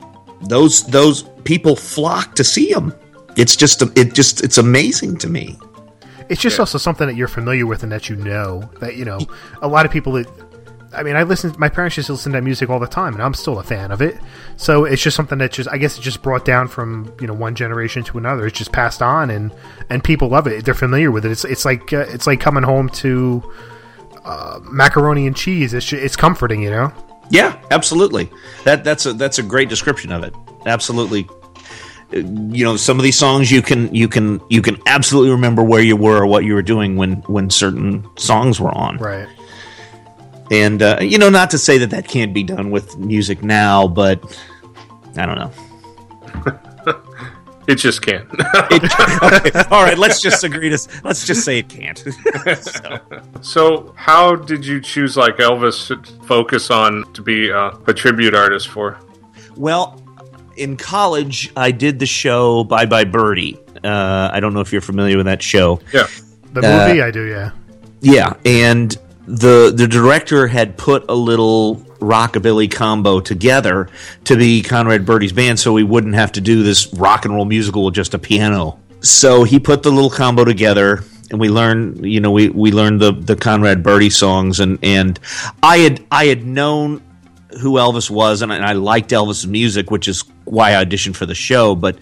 those 0.47 0.83
those 0.87 1.23
people 1.45 1.75
flock 1.75 2.35
to 2.35 2.43
see 2.43 2.71
him. 2.71 2.93
It's 3.37 3.55
just 3.55 3.81
it 3.97 4.13
just 4.13 4.43
it's 4.43 4.57
amazing 4.57 5.17
to 5.17 5.29
me. 5.29 5.57
It's 6.27 6.41
just 6.41 6.59
also 6.59 6.77
something 6.77 7.07
that 7.07 7.15
you're 7.15 7.27
familiar 7.27 7.67
with 7.67 7.83
and 7.83 7.91
that 7.91 8.09
you 8.09 8.15
know 8.15 8.69
that 8.79 8.95
you 8.95 9.05
know 9.05 9.19
a 9.61 9.67
lot 9.67 9.85
of 9.85 9.91
people 9.91 10.13
that 10.13 10.27
I 10.91 11.03
mean 11.03 11.15
I 11.15 11.23
listen 11.23 11.53
my 11.57 11.69
parents 11.69 11.95
just 11.95 12.09
listen 12.09 12.31
to 12.31 12.37
that 12.37 12.43
music 12.43 12.69
all 12.69 12.79
the 12.79 12.87
time 12.87 13.13
and 13.13 13.21
I'm 13.21 13.33
still 13.33 13.59
a 13.59 13.63
fan 13.63 13.91
of 13.91 14.01
it. 14.01 14.17
So 14.57 14.85
it's 14.85 15.01
just 15.01 15.15
something 15.15 15.37
that 15.37 15.51
just 15.51 15.69
I 15.69 15.77
guess 15.77 15.97
it 15.97 16.01
just 16.01 16.21
brought 16.23 16.43
down 16.43 16.67
from, 16.67 17.13
you 17.21 17.27
know, 17.27 17.33
one 17.33 17.55
generation 17.55 18.03
to 18.05 18.17
another. 18.17 18.47
It's 18.47 18.57
just 18.57 18.71
passed 18.71 19.01
on 19.01 19.29
and 19.29 19.53
and 19.89 20.03
people 20.03 20.29
love 20.29 20.47
it. 20.47 20.65
They're 20.65 20.73
familiar 20.73 21.11
with 21.11 21.25
it. 21.25 21.31
It's 21.31 21.45
it's 21.45 21.65
like 21.65 21.93
uh, 21.93 22.05
it's 22.09 22.25
like 22.25 22.39
coming 22.39 22.63
home 22.63 22.89
to 22.89 23.43
uh, 24.23 24.59
macaroni 24.63 25.27
and 25.27 25.35
cheese. 25.35 25.73
It's 25.73 25.93
it's 25.93 26.15
comforting, 26.15 26.63
you 26.63 26.71
know. 26.71 26.91
Yeah, 27.29 27.59
absolutely. 27.69 28.31
That 28.63 28.83
that's 28.83 29.05
a 29.05 29.13
that's 29.13 29.37
a 29.37 29.43
great 29.43 29.69
description 29.69 30.11
of 30.11 30.23
it. 30.23 30.33
Absolutely. 30.65 31.27
You 32.11 32.63
know, 32.63 32.77
some 32.77 32.97
of 32.97 33.03
these 33.03 33.17
songs 33.17 33.51
you 33.51 33.61
can 33.61 33.93
you 33.93 34.07
can 34.07 34.39
you 34.49 34.61
can 34.61 34.81
absolutely 34.85 35.31
remember 35.31 35.63
where 35.63 35.81
you 35.81 35.95
were 35.95 36.21
or 36.23 36.27
what 36.27 36.45
you 36.45 36.53
were 36.53 36.61
doing 36.61 36.95
when 36.95 37.15
when 37.23 37.49
certain 37.49 38.07
songs 38.17 38.59
were 38.59 38.71
on. 38.71 38.97
Right. 38.97 39.27
And 40.51 40.81
uh, 40.81 40.99
you 41.01 41.17
know, 41.17 41.29
not 41.29 41.49
to 41.51 41.57
say 41.57 41.77
that 41.79 41.89
that 41.89 42.07
can't 42.07 42.33
be 42.33 42.43
done 42.43 42.69
with 42.71 42.97
music 42.97 43.43
now, 43.43 43.87
but 43.87 44.21
I 45.17 45.25
don't 45.25 45.35
know. 45.35 45.51
It 47.67 47.75
just 47.75 48.03
can't. 48.03 48.29
All 49.71 49.83
right, 49.83 49.97
let's 49.97 50.21
just 50.21 50.43
agree 50.43 50.69
to 50.69 50.77
let's 51.03 51.25
just 51.25 51.43
say 51.43 51.59
it 51.59 51.69
can't. 51.69 52.03
So. 52.55 52.99
so, 53.41 53.93
how 53.97 54.35
did 54.35 54.65
you 54.65 54.79
choose 54.79 55.17
like 55.17 55.37
Elvis 55.37 55.87
to 55.87 56.25
focus 56.25 56.69
on 56.69 57.11
to 57.13 57.21
be 57.21 57.51
uh, 57.51 57.71
a 57.87 57.93
tribute 57.93 58.35
artist 58.35 58.67
for? 58.67 58.99
Well, 59.55 60.01
in 60.55 60.77
college, 60.77 61.51
I 61.55 61.71
did 61.71 61.99
the 61.99 62.05
show 62.05 62.63
Bye 62.63 62.85
Bye 62.85 63.03
Birdie. 63.05 63.57
Uh, 63.83 64.29
I 64.31 64.39
don't 64.39 64.53
know 64.53 64.61
if 64.61 64.71
you're 64.71 64.81
familiar 64.81 65.17
with 65.17 65.25
that 65.27 65.41
show. 65.41 65.79
Yeah. 65.93 66.07
The 66.53 66.61
Uh, 66.61 66.87
movie 66.87 67.01
I 67.01 67.11
do, 67.11 67.23
yeah. 67.25 67.51
Yeah, 68.01 68.33
and 68.45 68.95
the 69.27 69.71
the 69.75 69.87
director 69.87 70.47
had 70.47 70.77
put 70.77 71.05
a 71.09 71.15
little 71.15 71.77
rockabilly 71.99 72.69
combo 72.71 73.19
together 73.19 73.89
to 74.25 74.35
be 74.37 74.61
Conrad 74.61 75.05
Birdie's 75.05 75.33
band, 75.33 75.59
so 75.59 75.73
we 75.73 75.83
wouldn't 75.83 76.13
have 76.15 76.31
to 76.33 76.41
do 76.41 76.61
this 76.63 76.93
rock 76.93 77.25
and 77.25 77.33
roll 77.33 77.45
musical 77.45 77.83
with 77.85 77.95
just 77.95 78.13
a 78.13 78.19
piano. 78.19 78.77
So 79.01 79.43
he 79.43 79.59
put 79.59 79.81
the 79.83 79.91
little 79.91 80.09
combo 80.11 80.45
together, 80.45 81.03
and 81.31 81.39
we 81.39 81.49
learned, 81.49 82.05
you 82.05 82.19
know, 82.19 82.31
we, 82.31 82.49
we 82.49 82.71
learned 82.71 83.01
the 83.01 83.11
the 83.11 83.35
Conrad 83.35 83.81
Birdie 83.81 84.09
songs, 84.11 84.59
and 84.59 84.77
and 84.83 85.19
I 85.63 85.77
had 85.79 86.03
I 86.11 86.25
had 86.25 86.45
known 86.45 87.01
who 87.59 87.73
Elvis 87.73 88.09
was, 88.09 88.41
and 88.41 88.51
I, 88.51 88.57
and 88.57 88.65
I 88.65 88.73
liked 88.73 89.11
Elvis' 89.11 89.47
music, 89.47 89.91
which 89.91 90.07
is 90.07 90.23
why 90.45 90.75
I 90.75 90.85
auditioned 90.85 91.15
for 91.15 91.25
the 91.25 91.35
show. 91.35 91.75
But 91.75 91.97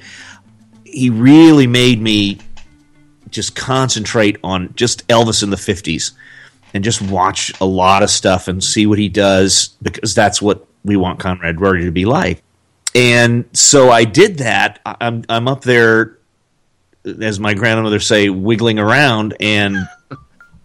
he 0.84 1.10
really 1.10 1.68
made 1.68 2.02
me 2.02 2.40
just 3.30 3.56
concentrate 3.56 4.38
on 4.44 4.74
just 4.76 5.08
Elvis 5.08 5.44
in 5.44 5.50
the 5.50 5.58
50s 5.58 6.12
and 6.74 6.84
just 6.84 7.02
watch 7.02 7.52
a 7.62 7.66
lot 7.66 8.04
of 8.04 8.10
stuff 8.10 8.48
and 8.48 8.64
see 8.64 8.86
what 8.86 9.00
he 9.00 9.10
does 9.10 9.70
because 9.82 10.16
that's 10.16 10.42
what 10.42 10.66
we 10.84 10.98
want 10.98 11.20
Conrad 11.20 11.58
Birdie 11.60 11.86
to 11.86 11.92
be 11.92 12.06
like. 12.06 12.44
And 12.96 13.46
so 13.54 13.90
I 13.90 14.04
did 14.06 14.38
that. 14.40 14.80
I'm 14.86 15.24
I'm 15.30 15.48
up 15.48 15.62
there 15.64 16.20
as 17.22 17.40
my 17.40 17.54
grandmother 17.54 18.00
say 18.00 18.30
wiggling 18.30 18.80
around 18.80 19.36
and 19.40 19.78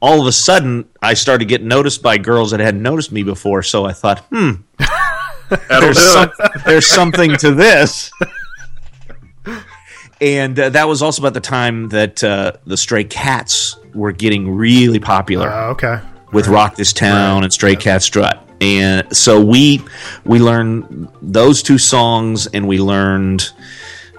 all 0.00 0.20
of 0.20 0.26
a 0.26 0.32
sudden 0.32 0.88
I 1.02 1.14
started 1.14 1.46
getting 1.48 1.68
noticed 1.68 2.02
by 2.02 2.18
girls 2.18 2.50
that 2.52 2.60
hadn't 2.60 2.82
noticed 2.82 3.12
me 3.12 3.22
before 3.22 3.62
so 3.62 3.84
I 3.84 3.92
thought, 3.92 4.20
"Hmm, 4.30 4.52
there's, 5.68 5.98
some, 6.00 6.30
there's 6.66 6.86
something 6.86 7.36
to 7.38 7.54
this. 7.54 8.10
and 10.20 10.58
uh, 10.58 10.70
that 10.70 10.88
was 10.88 11.02
also 11.02 11.22
about 11.22 11.34
the 11.34 11.40
time 11.40 11.88
that 11.90 12.22
uh, 12.24 12.52
the 12.66 12.76
Stray 12.76 13.04
Cats 13.04 13.76
were 13.94 14.12
getting 14.12 14.50
really 14.54 14.98
popular 15.00 15.48
Uh, 15.50 15.68
okay. 15.70 16.00
with 16.32 16.48
Rock 16.48 16.76
This 16.76 16.92
Town 16.92 17.44
and 17.44 17.52
Stray 17.52 17.76
Cat 17.76 18.02
Strut. 18.02 18.44
And 18.60 19.16
so 19.16 19.40
we 19.44 19.80
we 20.24 20.40
learned 20.40 21.08
those 21.22 21.62
two 21.62 21.78
songs, 21.78 22.48
and 22.48 22.66
we 22.66 22.78
learned 22.80 23.48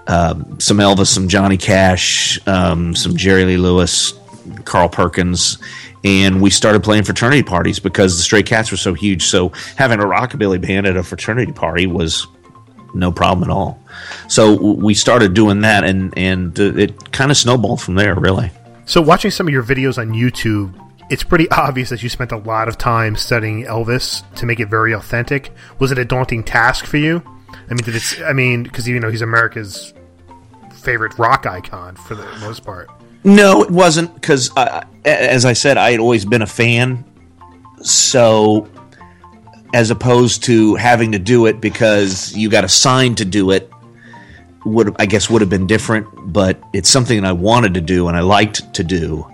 um, 0.08 0.60
some 0.62 0.78
Elvis, 0.78 1.08
some 1.08 1.28
Johnny 1.28 1.58
Cash, 1.58 2.40
um, 2.48 2.96
some 2.96 3.18
Jerry 3.18 3.44
Lee 3.44 3.58
Lewis, 3.58 4.14
Carl 4.66 4.90
Perkins, 4.90 5.58
and 6.04 6.42
we 6.42 6.50
started 6.50 6.84
playing 6.84 7.04
fraternity 7.04 7.44
parties 7.44 7.80
because 7.80 8.18
the 8.18 8.24
Stray 8.24 8.44
Cats 8.44 8.72
were 8.72 8.78
so 8.78 8.94
huge. 8.94 9.26
So 9.26 9.50
having 9.76 10.00
a 10.00 10.04
rockabilly 10.04 10.62
band 10.62 10.88
at 10.88 10.98
a 10.98 11.04
fraternity 11.04 11.52
party 11.52 11.88
was 11.88 12.28
no 12.94 13.12
problem 13.12 13.50
at 13.50 13.54
all. 13.54 13.82
So 14.28 14.56
we 14.74 14.94
started 14.94 15.34
doing 15.34 15.62
that, 15.62 15.84
and 15.84 16.16
and 16.18 16.60
uh, 16.60 16.76
it 16.76 17.12
kind 17.12 17.32
of 17.32 17.38
snowballed 17.38 17.82
from 17.82 17.96
there, 17.96 18.16
really. 18.16 18.52
So, 18.86 19.02
watching 19.02 19.32
some 19.32 19.48
of 19.48 19.54
your 19.54 19.64
videos 19.64 19.98
on 19.98 20.14
YouTube, 20.14 20.74
it's 21.10 21.24
pretty 21.24 21.50
obvious 21.52 21.90
that 21.90 22.02
you 22.02 22.10
spent 22.10 22.32
a 22.32 22.38
lot 22.38 22.68
of 22.68 22.78
time 22.78 23.16
studying 23.16 23.66
Elvis 23.66 24.24
to 24.36 24.46
make 24.46 24.60
it 24.60 24.68
very 24.68 24.94
authentic. 24.94 25.52
Was 25.80 25.92
it 25.92 25.98
a 25.98 26.06
daunting 26.06 26.44
task 26.44 26.86
for 26.86 26.98
you? 26.98 27.22
I 27.70 27.74
mean, 27.74 27.84
did? 27.84 28.02
I 28.24 28.34
mean, 28.34 28.64
because 28.64 28.88
you 28.88 29.00
know 29.00 29.10
he's 29.10 29.22
America's 29.22 29.94
favorite 30.74 31.18
rock 31.20 31.46
icon 31.46 31.96
for 31.96 32.16
the 32.16 32.26
most 32.40 32.64
part. 32.64 32.90
No, 33.24 33.64
it 33.64 33.70
wasn't 33.72 34.14
because, 34.14 34.56
uh, 34.56 34.84
as 35.06 35.46
I 35.46 35.54
said, 35.54 35.78
I 35.78 35.92
had 35.92 36.00
always 36.00 36.26
been 36.26 36.42
a 36.42 36.48
fan. 36.48 37.04
So, 37.82 38.70
as 39.74 39.92
opposed 39.92 40.44
to 40.46 40.76
having 40.76 41.12
to 41.12 41.20
do 41.20 41.46
it 41.46 41.62
because 41.62 42.36
you 42.36 42.50
got 42.50 42.64
assigned 42.64 43.18
to 43.18 43.26
do 43.26 43.52
it, 43.52 43.72
would 44.66 44.96
I 45.00 45.06
guess 45.06 45.30
would 45.30 45.42
have 45.42 45.50
been 45.50 45.68
different. 45.68 46.08
But 46.32 46.62
it's 46.74 46.90
something 46.90 47.22
that 47.22 47.28
I 47.28 47.34
wanted 47.34 47.74
to 47.76 47.82
do 47.82 48.08
and 48.08 48.18
I 48.18 48.22
liked 48.22 48.74
to 48.74 48.84
do. 48.84 49.28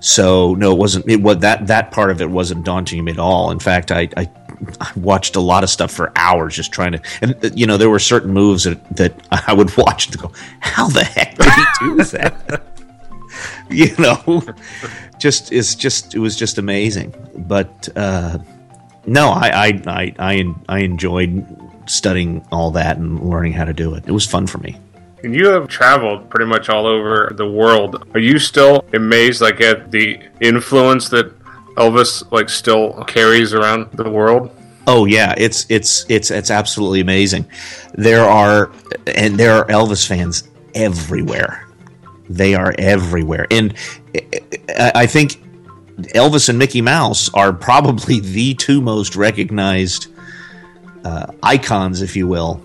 So 0.00 0.54
no, 0.54 0.72
it 0.72 0.78
wasn't. 0.78 1.08
It 1.08 1.22
that 1.40 1.66
that 1.68 1.90
part 1.90 2.10
of 2.10 2.20
it 2.20 2.28
wasn't 2.28 2.64
daunting 2.64 3.04
me 3.04 3.12
at 3.12 3.18
all. 3.18 3.50
In 3.50 3.58
fact, 3.58 3.92
I, 3.92 4.08
I 4.16 4.28
I 4.80 4.92
watched 4.96 5.36
a 5.36 5.40
lot 5.40 5.64
of 5.64 5.70
stuff 5.70 5.90
for 5.90 6.12
hours 6.16 6.54
just 6.54 6.72
trying 6.72 6.92
to, 6.92 7.00
and 7.20 7.44
uh, 7.44 7.50
you 7.54 7.66
know, 7.66 7.76
there 7.76 7.90
were 7.90 7.98
certain 7.98 8.32
moves 8.32 8.64
that, 8.64 8.96
that 8.96 9.14
I 9.30 9.52
would 9.52 9.76
watch 9.76 10.08
to 10.08 10.18
go, 10.18 10.32
how 10.60 10.88
the 10.88 11.04
heck 11.04 11.36
did 11.36 11.52
he 11.52 11.64
do 11.80 12.04
that? 12.04 12.62
you 13.74 13.94
know, 13.98 14.42
just 15.18 15.52
it's 15.52 15.74
just 15.74 16.14
it 16.14 16.18
was 16.18 16.36
just 16.36 16.58
amazing. 16.58 17.14
But 17.36 17.88
uh, 17.96 18.38
no, 19.06 19.30
I 19.30 19.48
I, 19.48 19.82
I 19.86 20.14
I 20.18 20.54
I 20.68 20.78
enjoyed 20.80 21.46
studying 21.86 22.46
all 22.52 22.70
that 22.72 22.96
and 22.98 23.20
learning 23.28 23.52
how 23.52 23.64
to 23.64 23.72
do 23.72 23.94
it. 23.94 24.04
It 24.06 24.12
was 24.12 24.26
fun 24.26 24.46
for 24.46 24.58
me. 24.58 24.78
And 25.24 25.34
you 25.34 25.48
have 25.48 25.68
traveled 25.68 26.28
pretty 26.30 26.46
much 26.46 26.68
all 26.68 26.86
over 26.86 27.32
the 27.36 27.48
world. 27.48 28.04
Are 28.14 28.20
you 28.20 28.40
still 28.40 28.84
amazed, 28.92 29.40
like, 29.40 29.60
at 29.60 29.92
the 29.92 30.20
influence 30.40 31.08
that 31.10 31.32
Elvis 31.76 32.30
like 32.32 32.48
still 32.48 33.04
carries 33.04 33.54
around 33.54 33.90
the 33.92 34.10
world? 34.10 34.50
Oh 34.86 35.04
yeah, 35.04 35.34
it's 35.38 35.64
it's 35.68 36.04
it's 36.08 36.30
it's 36.30 36.50
absolutely 36.50 37.00
amazing. 37.00 37.46
There 37.94 38.24
are 38.24 38.72
and 39.06 39.38
there 39.38 39.54
are 39.54 39.64
Elvis 39.66 40.06
fans 40.06 40.48
everywhere. 40.74 41.68
They 42.32 42.54
are 42.54 42.74
everywhere, 42.78 43.46
and 43.50 43.74
I 44.68 44.92
I 44.94 45.06
think 45.06 45.42
Elvis 46.14 46.48
and 46.48 46.58
Mickey 46.58 46.80
Mouse 46.80 47.32
are 47.34 47.52
probably 47.52 48.20
the 48.38 48.54
two 48.54 48.80
most 48.80 49.16
recognized 49.16 50.08
uh, 51.04 51.26
icons, 51.42 52.02
if 52.02 52.16
you 52.16 52.26
will, 52.26 52.62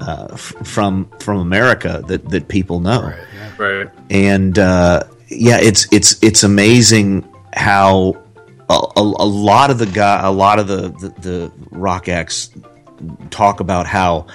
uh, 0.00 0.28
f- 0.32 0.54
from 0.64 1.10
from 1.20 1.38
America 1.38 2.02
that 2.08 2.28
that 2.30 2.48
people 2.48 2.80
know. 2.80 3.12
Right. 3.58 3.88
And 4.10 4.58
uh, 4.58 5.04
yeah, 5.28 5.58
it's 5.60 5.90
it's 5.92 6.22
it's 6.22 6.42
amazing 6.42 7.28
how 7.54 8.22
a, 8.68 8.74
a, 8.74 9.00
a 9.00 9.28
lot 9.28 9.70
of 9.70 9.78
the 9.78 9.86
guy, 9.86 10.26
a 10.26 10.32
lot 10.32 10.58
of 10.58 10.68
the, 10.68 10.88
the 11.00 11.20
the 11.20 11.52
rock 11.70 12.08
acts 12.08 12.50
talk 13.30 13.60
about 13.60 13.86
how 13.86 14.26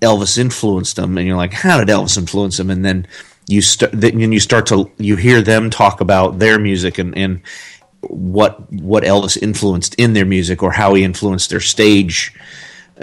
Elvis 0.00 0.38
influenced 0.38 0.96
them, 0.96 1.18
and 1.18 1.26
you're 1.26 1.36
like, 1.36 1.52
how 1.52 1.78
did 1.78 1.88
Elvis 1.88 2.16
influence 2.18 2.56
them? 2.56 2.70
And 2.70 2.84
then 2.84 3.06
you 3.46 3.60
start, 3.60 3.92
then 3.92 4.32
you 4.32 4.40
start 4.40 4.66
to 4.66 4.90
you 4.98 5.16
hear 5.16 5.42
them 5.42 5.70
talk 5.70 6.00
about 6.00 6.38
their 6.38 6.58
music 6.58 6.98
and 6.98 7.16
and 7.16 7.42
what 8.00 8.70
what 8.72 9.04
Elvis 9.04 9.40
influenced 9.40 9.94
in 9.96 10.12
their 10.12 10.24
music 10.26 10.62
or 10.62 10.72
how 10.72 10.94
he 10.94 11.04
influenced 11.04 11.50
their 11.50 11.60
stage 11.60 12.34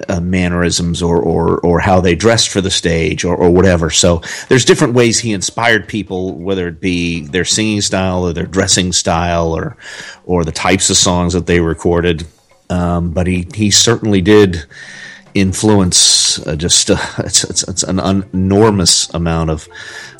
uh, 0.07 0.19
mannerisms 0.19 1.01
or, 1.01 1.19
or 1.19 1.59
or 1.59 1.79
how 1.79 1.99
they 1.99 2.15
dressed 2.15 2.49
for 2.49 2.61
the 2.61 2.71
stage 2.71 3.25
or, 3.25 3.35
or 3.35 3.49
whatever. 3.49 3.89
So 3.89 4.21
there's 4.47 4.65
different 4.65 4.93
ways 4.93 5.19
he 5.19 5.33
inspired 5.33 5.87
people, 5.87 6.35
whether 6.35 6.67
it 6.67 6.79
be 6.79 7.21
their 7.21 7.45
singing 7.45 7.81
style 7.81 8.23
or 8.23 8.33
their 8.33 8.45
dressing 8.45 8.93
style 8.93 9.53
or 9.53 9.77
or 10.25 10.45
the 10.45 10.51
types 10.51 10.89
of 10.89 10.97
songs 10.97 11.33
that 11.33 11.45
they 11.45 11.59
recorded. 11.59 12.25
Um, 12.69 13.11
but 13.11 13.27
he 13.27 13.47
he 13.53 13.69
certainly 13.69 14.21
did 14.21 14.65
influence 15.33 16.45
uh, 16.47 16.55
just 16.55 16.89
uh, 16.89 16.97
it's, 17.19 17.43
it's, 17.43 17.63
it's 17.63 17.83
an 17.83 17.99
enormous 17.99 19.13
amount 19.13 19.49
of 19.49 19.67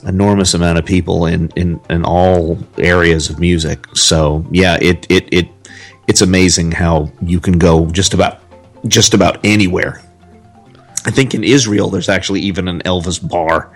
enormous 0.03 0.53
amount 0.53 0.77
of 0.77 0.85
people 0.85 1.25
in, 1.25 1.49
in, 1.55 1.79
in 1.89 2.03
all 2.03 2.57
areas 2.77 3.29
of 3.29 3.39
music. 3.39 3.85
So 3.95 4.45
yeah, 4.51 4.77
it, 4.81 5.05
it, 5.09 5.31
it 5.31 5.47
it's 6.07 6.21
amazing 6.21 6.71
how 6.71 7.11
you 7.21 7.39
can 7.39 7.57
go 7.57 7.87
just 7.87 8.13
about 8.13 8.39
just 8.87 9.13
about 9.13 9.39
anywhere. 9.45 10.01
I 11.05 11.11
think 11.11 11.33
in 11.33 11.43
Israel 11.43 11.89
there's 11.89 12.09
actually 12.09 12.41
even 12.41 12.67
an 12.67 12.81
Elvis 12.81 13.27
bar. 13.27 13.71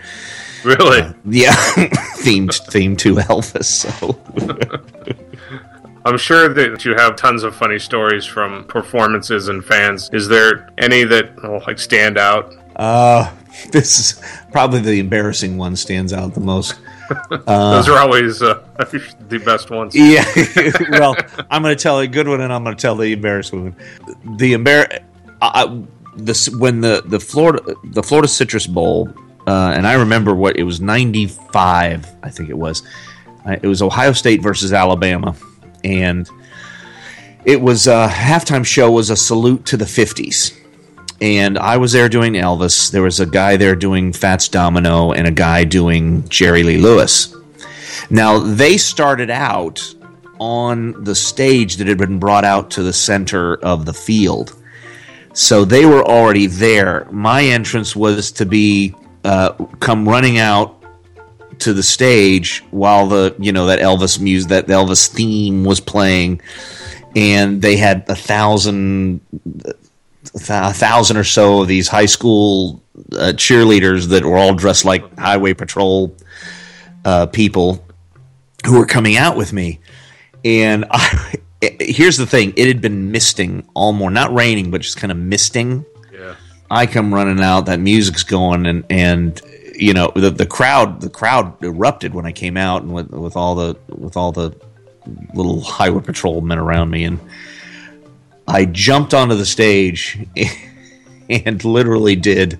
Really? 0.63 1.13
Yeah, 1.25 1.53
themed 2.23 2.59
themed 2.69 2.97
to 2.99 3.15
Elvis. 3.15 3.65
So 3.65 4.19
I'm 6.05 6.17
sure 6.17 6.53
that 6.53 6.85
you 6.85 6.93
have 6.95 7.15
tons 7.15 7.43
of 7.43 7.55
funny 7.55 7.79
stories 7.79 8.25
from 8.25 8.63
performances 8.65 9.47
and 9.47 9.65
fans. 9.65 10.09
Is 10.13 10.27
there 10.27 10.69
any 10.77 11.03
that 11.03 11.31
oh, 11.43 11.61
like 11.65 11.79
stand 11.79 12.17
out? 12.17 12.53
uh, 12.75 13.31
this 13.71 13.99
is 13.99 14.21
probably 14.51 14.81
the 14.81 14.99
embarrassing 14.99 15.57
one 15.57 15.75
stands 15.75 16.13
out 16.13 16.33
the 16.33 16.39
most. 16.39 16.75
Those 17.29 17.87
are 17.89 17.97
always 17.99 18.41
uh, 18.41 18.63
the 19.29 19.41
best 19.43 19.69
ones. 19.69 19.95
Yeah. 19.95 20.25
well, 20.99 21.15
I'm 21.49 21.61
going 21.61 21.75
to 21.75 21.81
tell 21.81 21.99
a 21.99 22.07
good 22.07 22.27
one, 22.27 22.41
and 22.41 22.51
I'm 22.51 22.63
going 22.63 22.75
to 22.75 22.81
tell 22.81 22.95
the 22.95 23.13
embarrassing 23.13 23.63
one. 23.63 24.37
The 24.37 24.53
embar, 24.53 25.03
I, 25.41 25.83
this 26.15 26.49
when 26.49 26.81
the 26.81 27.03
the 27.05 27.19
Florida 27.19 27.75
the 27.83 28.03
Florida 28.03 28.27
Citrus 28.27 28.67
Bowl, 28.67 29.09
uh, 29.47 29.73
and 29.75 29.85
I 29.87 29.93
remember 29.93 30.33
what 30.35 30.57
it 30.57 30.63
was 30.63 30.81
95, 30.81 32.07
I 32.23 32.29
think 32.29 32.49
it 32.49 32.57
was. 32.57 32.83
Uh, 33.45 33.57
It 33.61 33.67
was 33.67 33.81
Ohio 33.81 34.11
State 34.11 34.41
versus 34.41 34.73
Alabama, 34.73 35.35
and 35.85 36.29
it 37.45 37.61
was 37.61 37.87
a 37.87 38.07
halftime 38.07 38.65
show 38.65 38.91
was 38.91 39.09
a 39.09 39.15
salute 39.15 39.65
to 39.67 39.77
the 39.77 39.85
50s. 39.85 40.59
And 41.21 41.57
I 41.57 41.77
was 41.77 41.93
there 41.93 42.09
doing 42.09 42.33
Elvis. 42.33 42.91
There 42.91 43.03
was 43.03 43.19
a 43.19 43.25
guy 43.25 43.55
there 43.55 43.75
doing 43.75 44.11
Fats 44.11 44.49
Domino 44.49 45.13
and 45.13 45.27
a 45.27 45.31
guy 45.31 45.63
doing 45.63 46.27
Jerry 46.27 46.63
Lee 46.63 46.77
Lewis. 46.77 47.33
Now, 48.09 48.39
they 48.39 48.77
started 48.77 49.29
out 49.29 49.95
on 50.39 51.03
the 51.03 51.15
stage 51.15 51.77
that 51.77 51.87
had 51.87 51.97
been 51.97 52.19
brought 52.19 52.43
out 52.43 52.69
to 52.71 52.83
the 52.83 52.91
center 52.91 53.55
of 53.57 53.85
the 53.85 53.93
field. 53.93 54.61
So 55.33 55.63
they 55.63 55.85
were 55.85 56.03
already 56.03 56.47
there. 56.47 57.07
My 57.11 57.43
entrance 57.43 57.95
was 57.95 58.31
to 58.33 58.45
be 58.45 58.93
uh, 59.23 59.53
come 59.79 60.07
running 60.07 60.37
out 60.37 60.81
to 61.59 61.73
the 61.73 61.83
stage 61.83 62.63
while 62.71 63.07
the 63.07 63.35
you 63.39 63.51
know 63.51 63.67
that 63.67 63.79
Elvis 63.79 64.19
music 64.19 64.49
that 64.49 64.67
Elvis 64.67 65.07
theme 65.07 65.63
was 65.63 65.79
playing, 65.79 66.41
and 67.15 67.61
they 67.61 67.77
had 67.77 68.05
a 68.09 68.15
thousand 68.15 69.21
a 70.49 70.73
thousand 70.73 71.17
or 71.17 71.23
so 71.23 71.61
of 71.61 71.67
these 71.67 71.87
high 71.87 72.05
school 72.05 72.81
uh, 73.13 73.33
cheerleaders 73.35 74.09
that 74.09 74.25
were 74.25 74.37
all 74.37 74.53
dressed 74.53 74.85
like 74.85 75.17
highway 75.17 75.53
patrol 75.53 76.15
uh, 77.05 77.25
people 77.27 77.85
who 78.65 78.79
were 78.79 78.85
coming 78.85 79.17
out 79.17 79.37
with 79.37 79.53
me. 79.53 79.79
And 80.43 80.85
I, 80.91 81.35
here's 81.79 82.17
the 82.17 82.27
thing: 82.27 82.53
it 82.57 82.67
had 82.67 82.81
been 82.81 83.11
misting 83.11 83.67
all 83.73 83.93
morning, 83.93 84.15
not 84.15 84.33
raining, 84.33 84.71
but 84.71 84.81
just 84.81 84.97
kind 84.97 85.11
of 85.11 85.17
misting. 85.17 85.85
Yeah. 86.13 86.35
I 86.69 86.87
come 86.87 87.13
running 87.13 87.41
out, 87.41 87.67
that 87.67 87.79
music's 87.79 88.23
going, 88.23 88.65
and 88.65 88.83
and 88.89 89.41
you 89.77 89.93
know 89.93 90.11
the 90.15 90.29
the 90.29 90.45
crowd 90.45 91.01
the 91.01 91.09
crowd 91.09 91.61
erupted 91.63 92.13
when 92.13 92.25
I 92.25 92.31
came 92.31 92.57
out, 92.57 92.81
and 92.83 92.93
with 92.93 93.09
with 93.11 93.35
all 93.35 93.55
the 93.55 93.77
with 93.89 94.15
all 94.17 94.31
the 94.31 94.55
little 95.33 95.61
highway 95.61 96.01
patrol 96.01 96.41
men 96.41 96.57
around 96.57 96.89
me, 96.89 97.03
and 97.03 97.19
I 98.47 98.65
jumped 98.65 99.13
onto 99.13 99.35
the 99.35 99.45
stage 99.45 100.17
and 101.29 101.63
literally 101.63 102.15
did 102.15 102.57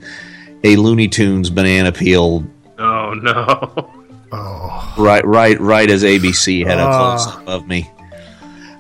a 0.63 0.75
Looney 0.75 1.08
Tunes 1.08 1.49
banana 1.49 1.91
peel 1.91 2.43
Oh 2.78 3.13
no. 3.13 3.91
Oh. 4.32 4.93
right 4.97 5.23
right 5.25 5.60
right 5.62 5.89
as 5.89 6.04
ABC 6.04 6.65
had 6.65 6.78
a 6.80 6.82
Ah. 6.82 7.15
close 7.15 7.28
up 7.38 7.47
of 7.47 7.67
me. 7.67 7.89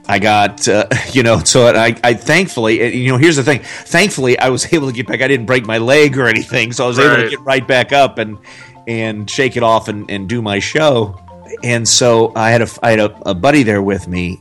I 0.07 0.19
got 0.19 0.67
uh, 0.67 0.87
you 1.11 1.23
know 1.23 1.39
so 1.39 1.67
I, 1.67 1.95
I 2.03 2.13
thankfully 2.13 2.81
uh, 2.81 2.87
you 2.87 3.11
know 3.11 3.17
here's 3.17 3.35
the 3.35 3.43
thing. 3.43 3.61
Thankfully 3.61 4.37
I 4.39 4.49
was 4.49 4.71
able 4.73 4.87
to 4.87 4.93
get 4.93 5.07
back 5.07 5.21
I 5.21 5.27
didn't 5.27 5.45
break 5.45 5.65
my 5.65 5.77
leg 5.77 6.17
or 6.17 6.27
anything 6.27 6.71
so 6.71 6.85
I 6.85 6.87
was 6.87 6.99
able 6.99 7.15
to 7.15 7.29
get 7.29 7.41
right 7.41 7.67
back 7.67 7.91
up 7.91 8.17
and 8.17 8.37
and 8.87 9.29
shake 9.29 9.57
it 9.57 9.63
off 9.63 9.87
and, 9.87 10.09
and 10.11 10.29
do 10.29 10.41
my 10.41 10.59
show. 10.59 11.19
And 11.63 11.87
so 11.87 12.31
I 12.35 12.51
had 12.51 12.61
a 12.61 12.67
I 12.83 12.91
had 12.91 12.99
a, 12.99 13.29
a 13.29 13.33
buddy 13.33 13.63
there 13.63 13.81
with 13.81 14.07
me 14.07 14.39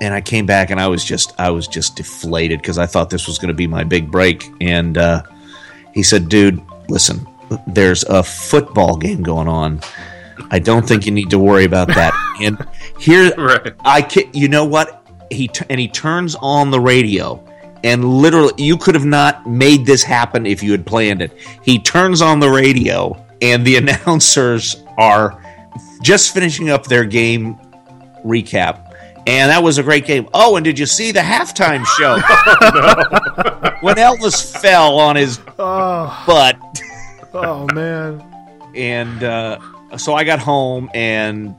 and 0.00 0.12
I 0.12 0.20
came 0.20 0.46
back 0.46 0.70
and 0.70 0.80
I 0.80 0.88
was 0.88 1.04
just 1.04 1.38
I 1.38 1.50
was 1.50 1.66
just 1.66 1.96
deflated 1.96 2.60
because 2.60 2.78
I 2.78 2.86
thought 2.86 3.10
this 3.10 3.26
was 3.26 3.38
going 3.38 3.48
to 3.48 3.54
be 3.54 3.66
my 3.66 3.84
big 3.84 4.10
break. 4.10 4.50
And 4.60 4.98
uh, 4.98 5.22
he 5.92 6.02
said 6.02 6.28
dude 6.28 6.62
listen 6.88 7.26
there's 7.66 8.04
a 8.04 8.22
football 8.22 8.96
game 8.96 9.22
going 9.22 9.48
on. 9.48 9.80
I 10.50 10.58
don't 10.58 10.86
think 10.86 11.06
you 11.06 11.12
need 11.12 11.30
to 11.30 11.38
worry 11.38 11.64
about 11.64 11.88
that. 11.88 12.12
And 12.40 12.58
here 12.98 13.32
Right. 13.38 13.74
I 13.84 14.02
can, 14.02 14.24
you 14.32 14.48
know 14.48 14.64
what 14.64 15.05
he 15.30 15.48
t- 15.48 15.64
and 15.70 15.80
he 15.80 15.88
turns 15.88 16.36
on 16.40 16.70
the 16.70 16.80
radio 16.80 17.42
and 17.84 18.04
literally 18.04 18.52
you 18.58 18.76
could 18.76 18.94
have 18.94 19.04
not 19.04 19.46
made 19.46 19.84
this 19.86 20.02
happen 20.02 20.46
if 20.46 20.62
you 20.62 20.72
had 20.72 20.84
planned 20.86 21.22
it. 21.22 21.32
He 21.62 21.78
turns 21.78 22.20
on 22.22 22.40
the 22.40 22.48
radio 22.48 23.16
and 23.42 23.64
the 23.66 23.76
announcers 23.82 24.82
are 24.98 25.42
just 26.02 26.32
finishing 26.34 26.70
up 26.70 26.84
their 26.86 27.04
game 27.04 27.56
recap. 28.24 28.82
And 29.28 29.50
that 29.50 29.62
was 29.62 29.78
a 29.78 29.82
great 29.82 30.06
game. 30.06 30.28
Oh 30.34 30.56
and 30.56 30.64
did 30.64 30.78
you 30.78 30.86
see 30.86 31.10
the 31.12 31.20
halftime 31.20 31.84
show? 31.98 32.16
When 33.82 33.96
Elvis 33.96 34.58
fell 34.60 34.98
on 34.98 35.16
his 35.16 35.38
Oh, 35.58 36.24
butt, 36.26 36.56
oh 37.34 37.66
man. 37.74 38.22
and 38.74 39.22
uh, 39.22 39.58
so 39.98 40.14
I 40.14 40.24
got 40.24 40.38
home, 40.38 40.88
and 40.94 41.54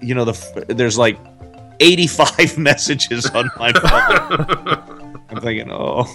you 0.00 0.14
know, 0.14 0.24
the 0.24 0.64
there's 0.68 0.96
like 0.96 1.18
85 1.80 2.58
messages 2.70 3.26
on 3.30 3.50
my 3.56 3.72
phone. 3.72 5.20
I'm 5.30 5.40
thinking, 5.40 5.70
oh. 5.70 6.06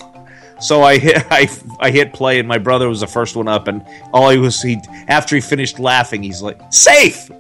So 0.60 0.84
I 0.84 0.98
hit 0.98 1.26
I, 1.30 1.50
I 1.82 1.92
hit 1.92 2.14
play, 2.14 2.40
and 2.40 2.48
my 2.48 2.58
brother 2.58 2.88
was 2.88 3.02
the 3.02 3.08
first 3.08 3.36
one 3.36 3.50
up, 3.50 3.68
and 3.68 3.86
all 4.14 4.30
he 4.30 4.38
was 4.38 4.62
he 4.62 4.80
after 5.08 5.36
he 5.36 5.42
finished 5.42 5.80
laughing, 5.80 6.24
he's 6.24 6.42
like, 6.42 6.62
"Safe." 6.72 7.26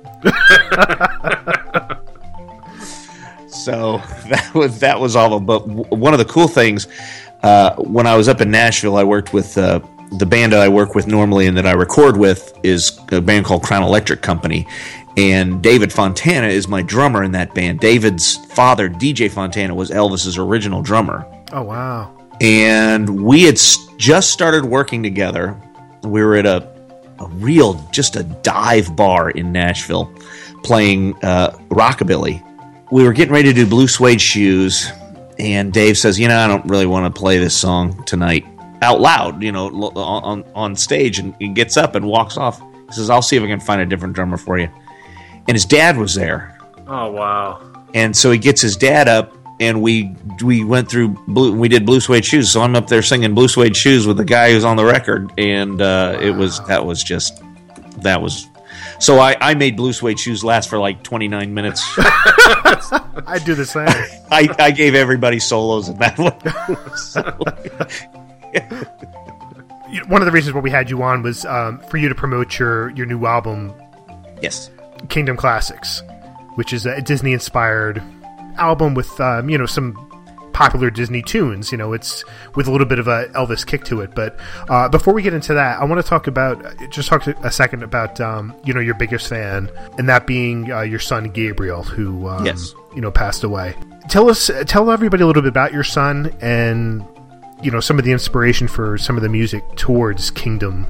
so 3.47 4.01
that 4.29 4.51
was 4.53 4.79
that 4.81 4.99
was 4.99 5.15
all. 5.15 5.39
But 5.39 5.65
one 5.65 6.13
of 6.13 6.19
the 6.19 6.25
cool 6.25 6.49
things 6.49 6.87
uh, 7.45 7.75
when 7.75 8.07
I 8.07 8.17
was 8.17 8.27
up 8.27 8.41
in 8.41 8.49
Nashville, 8.49 8.97
I 8.97 9.03
worked 9.03 9.31
with 9.31 9.57
uh, 9.57 9.79
the 10.17 10.25
band 10.25 10.51
that 10.53 10.61
I 10.61 10.67
work 10.67 10.95
with 10.95 11.07
normally 11.07 11.47
and 11.47 11.55
that 11.57 11.65
I 11.65 11.73
record 11.73 12.17
with 12.17 12.57
is 12.63 12.99
a 13.11 13.21
band 13.21 13.45
called 13.45 13.63
Crown 13.63 13.83
Electric 13.83 14.21
Company. 14.21 14.67
And 15.17 15.61
David 15.61 15.93
Fontana 15.93 16.47
is 16.47 16.67
my 16.67 16.81
drummer 16.81 17.23
in 17.23 17.31
that 17.33 17.53
band. 17.53 17.79
David's 17.79 18.35
father, 18.53 18.89
DJ 18.89 19.31
Fontana, 19.31 19.73
was 19.73 19.89
Elvis's 19.89 20.37
original 20.37 20.81
drummer. 20.81 21.25
Oh 21.53 21.61
wow. 21.63 22.11
And 22.41 23.23
we 23.23 23.43
had 23.43 23.55
s- 23.55 23.87
just 23.97 24.31
started 24.31 24.65
working 24.65 25.01
together. 25.01 25.59
We 26.03 26.21
were 26.21 26.35
at 26.35 26.45
a, 26.45 26.67
a 27.19 27.27
real, 27.35 27.75
just 27.93 28.17
a 28.17 28.23
dive 28.23 28.93
bar 28.95 29.29
in 29.29 29.53
Nashville 29.53 30.13
playing 30.63 31.15
uh, 31.23 31.51
rockabilly. 31.69 32.41
We 32.91 33.03
were 33.03 33.13
getting 33.13 33.33
ready 33.33 33.49
to 33.49 33.53
do 33.53 33.65
Blue 33.65 33.87
Suede 33.87 34.19
Shoes, 34.19 34.91
and 35.39 35.71
Dave 35.71 35.97
says, 35.97 36.19
"You 36.19 36.27
know, 36.27 36.37
I 36.37 36.47
don't 36.47 36.65
really 36.65 36.85
want 36.85 37.13
to 37.13 37.19
play 37.19 37.37
this 37.37 37.55
song 37.55 38.03
tonight 38.03 38.45
out 38.81 38.99
loud, 38.99 39.41
you 39.41 39.51
know, 39.53 39.67
on 39.69 40.43
on 40.53 40.75
stage." 40.75 41.19
And 41.19 41.33
he 41.39 41.47
gets 41.47 41.77
up 41.77 41.95
and 41.95 42.05
walks 42.05 42.35
off. 42.35 42.59
He 42.59 42.91
says, 42.91 43.09
"I'll 43.09 43.21
see 43.21 43.37
if 43.37 43.43
I 43.43 43.47
can 43.47 43.59
find 43.61 43.79
a 43.81 43.85
different 43.85 44.13
drummer 44.13 44.37
for 44.37 44.59
you." 44.59 44.67
And 45.47 45.55
his 45.55 45.65
dad 45.65 45.97
was 45.97 46.15
there, 46.15 46.57
Oh 46.87 47.11
wow. 47.11 47.61
and 47.93 48.15
so 48.15 48.31
he 48.31 48.37
gets 48.39 48.61
his 48.61 48.75
dad 48.75 49.07
up, 49.07 49.33
and 49.59 49.81
we 49.81 50.15
we 50.43 50.63
went 50.63 50.89
through 50.89 51.09
blue. 51.27 51.55
We 51.55 51.67
did 51.69 51.85
Blue 51.85 51.99
Suede 51.99 52.25
Shoes, 52.25 52.49
so 52.51 52.61
I'm 52.61 52.75
up 52.75 52.87
there 52.87 53.01
singing 53.03 53.35
Blue 53.35 53.47
Suede 53.47 53.75
Shoes 53.75 54.07
with 54.07 54.17
the 54.17 54.25
guy 54.25 54.51
who's 54.51 54.63
on 54.63 54.75
the 54.75 54.85
record, 54.85 55.31
and 55.37 55.81
uh, 55.81 56.17
it 56.21 56.31
was 56.31 56.65
that 56.65 56.85
was 56.85 57.03
just 57.03 57.41
that 58.01 58.21
was. 58.21 58.47
So 58.99 59.19
I, 59.19 59.35
I 59.41 59.53
made 59.55 59.75
Blue 59.75 59.91
Suede 59.93 60.17
Shoes 60.19 60.43
last 60.43 60.69
for 60.69 60.79
like 60.79 61.03
29 61.03 61.53
minutes. 61.53 61.83
I 61.97 63.39
do 63.45 63.53
the 63.53 63.65
same. 63.65 63.87
I, 64.31 64.47
I 64.57 64.71
gave 64.71 64.95
everybody 64.95 65.37
solos 65.39 65.89
in 65.89 65.97
that 65.99 66.17
one. 66.17 66.97
So- 66.97 67.21
One 70.07 70.21
of 70.21 70.25
the 70.25 70.31
reasons 70.31 70.53
why 70.53 70.61
we 70.61 70.71
had 70.71 70.89
you 70.89 71.01
on 71.03 71.21
was 71.23 71.45
um, 71.45 71.79
for 71.89 71.97
you 71.97 72.09
to 72.09 72.15
promote 72.15 72.57
your 72.59 72.89
your 72.91 73.05
new 73.05 73.25
album, 73.25 73.73
yes. 74.41 74.69
Kingdom 75.09 75.37
Classics, 75.37 76.01
which 76.55 76.73
is 76.73 76.85
a 76.85 77.01
Disney 77.01 77.33
inspired 77.33 78.01
album 78.57 78.93
with 78.93 79.19
um, 79.19 79.49
you 79.49 79.57
know 79.57 79.65
some 79.65 80.01
popular 80.53 80.89
Disney 80.89 81.21
tunes. 81.21 81.71
You 81.71 81.77
know, 81.77 81.91
it's 81.93 82.23
with 82.55 82.67
a 82.67 82.71
little 82.71 82.87
bit 82.87 82.97
of 82.99 83.07
a 83.09 83.25
Elvis 83.35 83.65
kick 83.65 83.83
to 83.85 84.01
it. 84.01 84.15
But 84.15 84.39
uh, 84.69 84.87
before 84.89 85.13
we 85.13 85.21
get 85.21 85.33
into 85.33 85.53
that, 85.53 85.81
I 85.81 85.83
want 85.85 86.01
to 86.01 86.07
talk 86.07 86.27
about 86.27 86.63
just 86.89 87.09
talk 87.09 87.27
a 87.27 87.51
second 87.51 87.83
about 87.83 88.19
um, 88.21 88.53
you 88.63 88.73
know 88.73 88.79
your 88.79 88.95
biggest 88.95 89.27
fan, 89.27 89.69
and 89.97 90.07
that 90.09 90.25
being 90.27 90.71
uh, 90.71 90.81
your 90.81 90.99
son 90.99 91.25
Gabriel, 91.31 91.83
who 91.83 92.27
um, 92.27 92.45
Yes. 92.45 92.73
you 92.95 93.01
know 93.01 93.11
passed 93.11 93.43
away. 93.43 93.75
Tell 94.07 94.29
us, 94.29 94.51
tell 94.67 94.91
everybody 94.91 95.23
a 95.23 95.25
little 95.27 95.41
bit 95.41 95.49
about 95.49 95.73
your 95.73 95.83
son 95.83 96.31
and 96.39 97.03
you 97.63 97.71
know 97.71 97.79
some 97.79 97.97
of 97.97 98.05
the 98.05 98.11
inspiration 98.11 98.67
for 98.67 98.97
some 98.99 99.17
of 99.17 99.23
the 99.23 99.29
music 99.29 99.63
towards 99.75 100.29
Kingdom. 100.31 100.85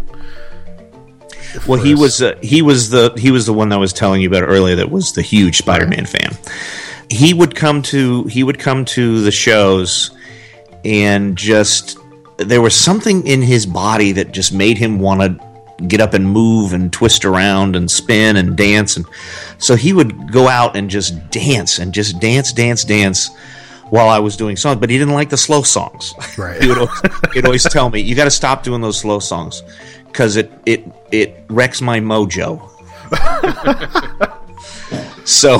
Well, 1.67 1.79
he 1.79 1.93
us. 1.93 1.99
was 1.99 2.21
uh, 2.21 2.37
he 2.41 2.61
was 2.61 2.89
the 2.89 3.13
he 3.17 3.31
was 3.31 3.45
the 3.45 3.53
one 3.53 3.69
that 3.69 3.75
I 3.75 3.79
was 3.79 3.93
telling 3.93 4.21
you 4.21 4.27
about 4.27 4.43
earlier. 4.43 4.75
That 4.75 4.91
was 4.91 5.13
the 5.13 5.21
huge 5.21 5.57
Spider-Man 5.57 6.05
fan. 6.05 6.37
He 7.09 7.33
would 7.33 7.55
come 7.55 7.81
to 7.83 8.23
he 8.25 8.43
would 8.43 8.59
come 8.59 8.85
to 8.85 9.21
the 9.21 9.31
shows, 9.31 10.11
and 10.83 11.37
just 11.37 11.97
there 12.37 12.61
was 12.61 12.75
something 12.75 13.25
in 13.25 13.41
his 13.41 13.65
body 13.65 14.11
that 14.13 14.31
just 14.31 14.53
made 14.53 14.77
him 14.77 14.99
want 14.99 15.21
to 15.21 15.83
get 15.87 16.01
up 16.01 16.13
and 16.13 16.27
move 16.27 16.73
and 16.73 16.91
twist 16.91 17.25
around 17.25 17.75
and 17.75 17.89
spin 17.89 18.35
and 18.35 18.57
dance, 18.57 18.97
and 18.97 19.05
so 19.57 19.75
he 19.75 19.93
would 19.93 20.31
go 20.31 20.47
out 20.47 20.75
and 20.75 20.89
just 20.89 21.29
dance 21.29 21.79
and 21.79 21.93
just 21.93 22.19
dance, 22.19 22.51
dance, 22.51 22.83
dance. 22.83 23.29
While 23.89 24.09
I 24.09 24.19
was 24.19 24.35
doing 24.35 24.55
songs, 24.55 24.79
but 24.79 24.89
he 24.89 24.97
didn't 24.97 25.13
like 25.13 25.29
the 25.29 25.37
slow 25.37 25.61
songs. 25.61 26.13
Right. 26.37 26.55
he 26.61 26.67
would 26.67 26.77
always, 26.77 27.01
he'd 27.33 27.45
always 27.45 27.63
tell 27.63 27.89
me, 27.89 28.01
"You 28.01 28.15
got 28.15 28.25
to 28.25 28.31
stop 28.31 28.63
doing 28.63 28.81
those 28.81 28.99
slow 28.99 29.19
songs 29.19 29.63
because 30.07 30.37
it 30.37 30.51
it 30.65 30.85
it 31.11 31.45
wrecks 31.49 31.81
my 31.81 31.99
mojo." 31.99 32.69
so, 35.25 35.59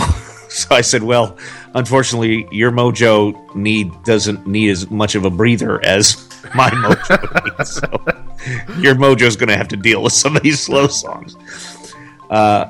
so 0.50 0.76
I 0.76 0.82
said, 0.82 1.04
"Well, 1.04 1.38
unfortunately, 1.76 2.48
your 2.52 2.72
mojo 2.72 3.56
need 3.56 3.92
doesn't 4.04 4.48
need 4.48 4.72
as 4.72 4.90
much 4.90 5.14
of 5.14 5.26
a 5.26 5.30
breather 5.30 5.84
as 5.86 6.28
my 6.56 6.70
mojo 6.72 7.46
needs. 7.46 7.74
So, 7.74 8.82
your 8.82 8.96
mojo's 8.96 9.36
going 9.36 9.50
to 9.50 9.58
have 9.58 9.68
to 9.70 9.78
deal 9.78 10.02
with 10.02 10.14
some 10.14 10.36
of 10.36 10.42
these 10.42 10.60
slow 10.60 10.88
songs." 10.88 11.36
Uh, 12.30 12.66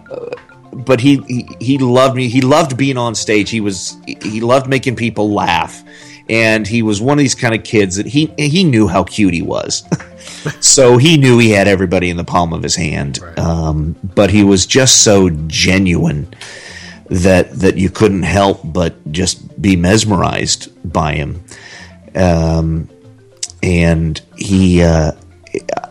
but 0.76 1.00
he, 1.00 1.18
he 1.28 1.48
he 1.60 1.78
loved 1.78 2.16
me. 2.16 2.28
He 2.28 2.42
loved 2.42 2.78
being 2.78 2.98
on 2.98 3.16
stage. 3.16 3.50
He 3.50 3.62
was 3.62 3.98
he 4.06 4.42
loved 4.42 4.68
making 4.68 4.96
people 4.96 5.32
laugh, 5.32 5.84
and 6.30 6.68
he 6.68 6.82
was 6.82 7.02
one 7.02 7.18
of 7.18 7.24
these 7.24 7.36
kind 7.36 7.56
of 7.56 7.64
kids 7.64 7.96
that 7.96 8.06
he 8.06 8.34
he 8.38 8.64
knew 8.64 8.88
how 8.88 9.04
cute 9.04 9.34
he 9.34 9.42
was. 9.42 9.84
so 10.60 10.98
he 10.98 11.18
knew 11.18 11.40
he 11.40 11.52
had 11.52 11.68
everybody 11.68 12.10
in 12.10 12.18
the 12.18 12.24
palm 12.24 12.52
of 12.54 12.62
his 12.62 12.76
hand. 12.76 13.20
Um, 13.38 13.96
but 14.16 14.30
he 14.30 14.44
was 14.44 14.66
just 14.66 15.04
so 15.04 15.30
genuine 15.48 16.34
that 17.10 17.52
that 17.60 17.78
you 17.78 17.90
couldn't 17.90 18.24
help 18.24 18.60
but 18.64 19.12
just 19.12 19.62
be 19.62 19.76
mesmerized 19.76 20.92
by 20.92 21.14
him. 21.14 21.44
Um, 22.16 22.90
and 23.62 24.22
he, 24.38 24.84
uh, 24.84 25.12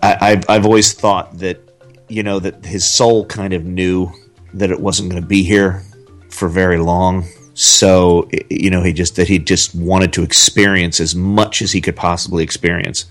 I, 0.03 0.19
I've 0.21 0.51
I've 0.51 0.65
always 0.67 0.93
thought 0.93 1.39
that 1.39 1.61
you 2.09 2.23
know 2.23 2.39
that 2.39 2.65
his 2.65 2.87
soul 2.87 3.25
kind 3.27 3.53
of 3.53 3.65
knew 3.65 4.13
that 4.55 4.71
it 4.71 4.81
wasn't 4.81 5.11
going 5.11 5.21
to 5.21 5.29
be 5.29 5.43
here 5.43 5.83
for 6.31 6.49
very 6.49 6.79
long. 6.79 7.27
So 7.55 8.29
you 8.51 8.71
know 8.71 8.83
he 8.83 8.93
just 8.93 9.17
that 9.17 9.29
he 9.29 9.39
just 9.39 9.75
wanted 9.75 10.13
to 10.15 10.23
experience 10.23 11.01
as 11.01 11.15
much 11.15 11.63
as 11.63 11.71
he 11.73 11.81
could 11.81 11.97
possibly 11.97 12.43
experience 12.43 13.07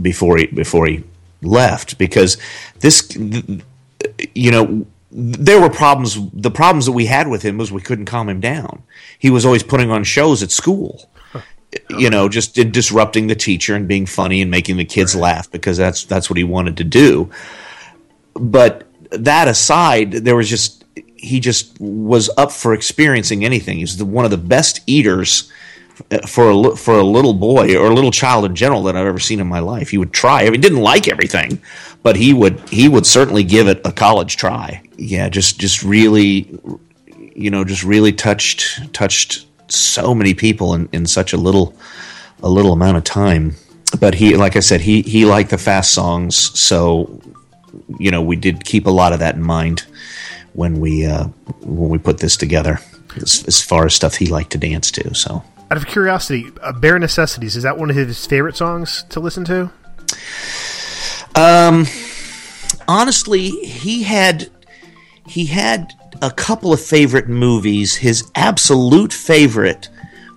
before 0.00 0.38
he 0.38 0.46
before 0.46 0.86
he 0.86 1.04
left. 1.42 1.98
Because 1.98 2.38
this 2.80 3.14
you 4.34 4.50
know 4.50 4.86
there 5.10 5.60
were 5.60 5.70
problems 5.70 6.18
the 6.32 6.50
problems 6.50 6.86
that 6.86 6.92
we 6.92 7.06
had 7.06 7.28
with 7.28 7.42
him 7.42 7.58
was 7.58 7.70
we 7.70 7.82
couldn't 7.82 8.06
calm 8.06 8.28
him 8.28 8.40
down. 8.40 8.82
He 9.18 9.30
was 9.30 9.44
always 9.44 9.62
putting 9.62 9.90
on 9.90 10.04
shows 10.04 10.42
at 10.42 10.50
school 10.50 11.10
you 11.90 12.10
know 12.10 12.28
just 12.28 12.54
disrupting 12.54 13.26
the 13.26 13.34
teacher 13.34 13.74
and 13.74 13.88
being 13.88 14.06
funny 14.06 14.40
and 14.40 14.50
making 14.50 14.76
the 14.76 14.84
kids 14.84 15.14
laugh 15.14 15.50
because 15.50 15.76
that's 15.76 16.04
that's 16.04 16.30
what 16.30 16.36
he 16.36 16.44
wanted 16.44 16.76
to 16.76 16.84
do. 16.84 17.30
But 18.34 18.86
that 19.10 19.48
aside 19.48 20.12
there 20.12 20.36
was 20.36 20.48
just 20.48 20.84
he 21.16 21.40
just 21.40 21.78
was 21.80 22.30
up 22.36 22.52
for 22.52 22.74
experiencing 22.74 23.44
anything 23.44 23.78
he's 23.78 23.96
the, 23.96 24.04
one 24.04 24.24
of 24.24 24.30
the 24.30 24.36
best 24.36 24.80
eaters 24.86 25.50
uh, 26.10 26.18
for 26.26 26.50
a 26.50 26.76
for 26.76 26.98
a 26.98 27.04
little 27.04 27.34
boy 27.34 27.76
or 27.76 27.86
a 27.86 27.94
little 27.94 28.10
child 28.10 28.44
in 28.44 28.54
general 28.54 28.82
that 28.82 28.96
I've 28.96 29.06
ever 29.06 29.20
seen 29.20 29.38
in 29.38 29.46
my 29.46 29.60
life. 29.60 29.90
He 29.90 29.98
would 29.98 30.12
try. 30.12 30.42
I 30.42 30.50
mean, 30.50 30.60
didn't 30.60 30.80
like 30.80 31.06
everything, 31.06 31.62
but 32.02 32.16
he 32.16 32.34
would 32.34 32.68
he 32.68 32.88
would 32.88 33.06
certainly 33.06 33.44
give 33.44 33.68
it 33.68 33.80
a 33.84 33.92
college 33.92 34.36
try. 34.36 34.82
Yeah, 34.96 35.28
just 35.28 35.60
just 35.60 35.84
really, 35.84 36.58
you 37.16 37.48
know, 37.50 37.64
just 37.64 37.84
really 37.84 38.12
touched 38.12 38.92
touched 38.92 39.46
so 39.68 40.14
many 40.16 40.34
people 40.34 40.74
in, 40.74 40.88
in 40.92 41.06
such 41.06 41.32
a 41.32 41.36
little 41.36 41.76
a 42.42 42.48
little 42.48 42.72
amount 42.72 42.96
of 42.96 43.04
time. 43.04 43.54
But 44.00 44.14
he, 44.14 44.36
like 44.36 44.56
I 44.56 44.60
said, 44.60 44.80
he 44.80 45.02
he 45.02 45.24
liked 45.24 45.50
the 45.50 45.58
fast 45.58 45.92
songs, 45.92 46.36
so 46.58 47.20
you 47.98 48.10
know 48.10 48.22
we 48.22 48.36
did 48.36 48.64
keep 48.64 48.86
a 48.86 48.90
lot 48.90 49.12
of 49.12 49.18
that 49.20 49.34
in 49.34 49.42
mind 49.42 49.86
when 50.52 50.80
we 50.80 51.06
uh, 51.06 51.24
when 51.60 51.88
we 51.90 51.98
put 51.98 52.18
this 52.18 52.36
together. 52.36 52.80
As, 53.16 53.44
as 53.46 53.62
far 53.62 53.86
as 53.86 53.94
stuff 53.94 54.16
he 54.16 54.26
liked 54.26 54.50
to 54.52 54.58
dance 54.58 54.90
to, 54.90 55.14
so. 55.14 55.44
Out 55.70 55.76
of 55.76 55.86
curiosity, 55.86 56.46
uh, 56.62 56.72
"Bare 56.72 56.98
Necessities" 56.98 57.54
is 57.54 57.62
that 57.62 57.78
one 57.78 57.90
of 57.90 57.96
his 57.96 58.26
favorite 58.26 58.56
songs 58.56 59.04
to 59.10 59.20
listen 59.20 59.44
to? 59.44 59.70
Um, 61.36 61.86
honestly, 62.88 63.50
he 63.50 64.02
had 64.02 64.50
he 65.26 65.46
had 65.46 65.92
a 66.22 66.30
couple 66.30 66.72
of 66.72 66.80
favorite 66.80 67.28
movies. 67.28 67.96
His 67.96 68.30
absolute 68.34 69.12
favorite 69.12 69.88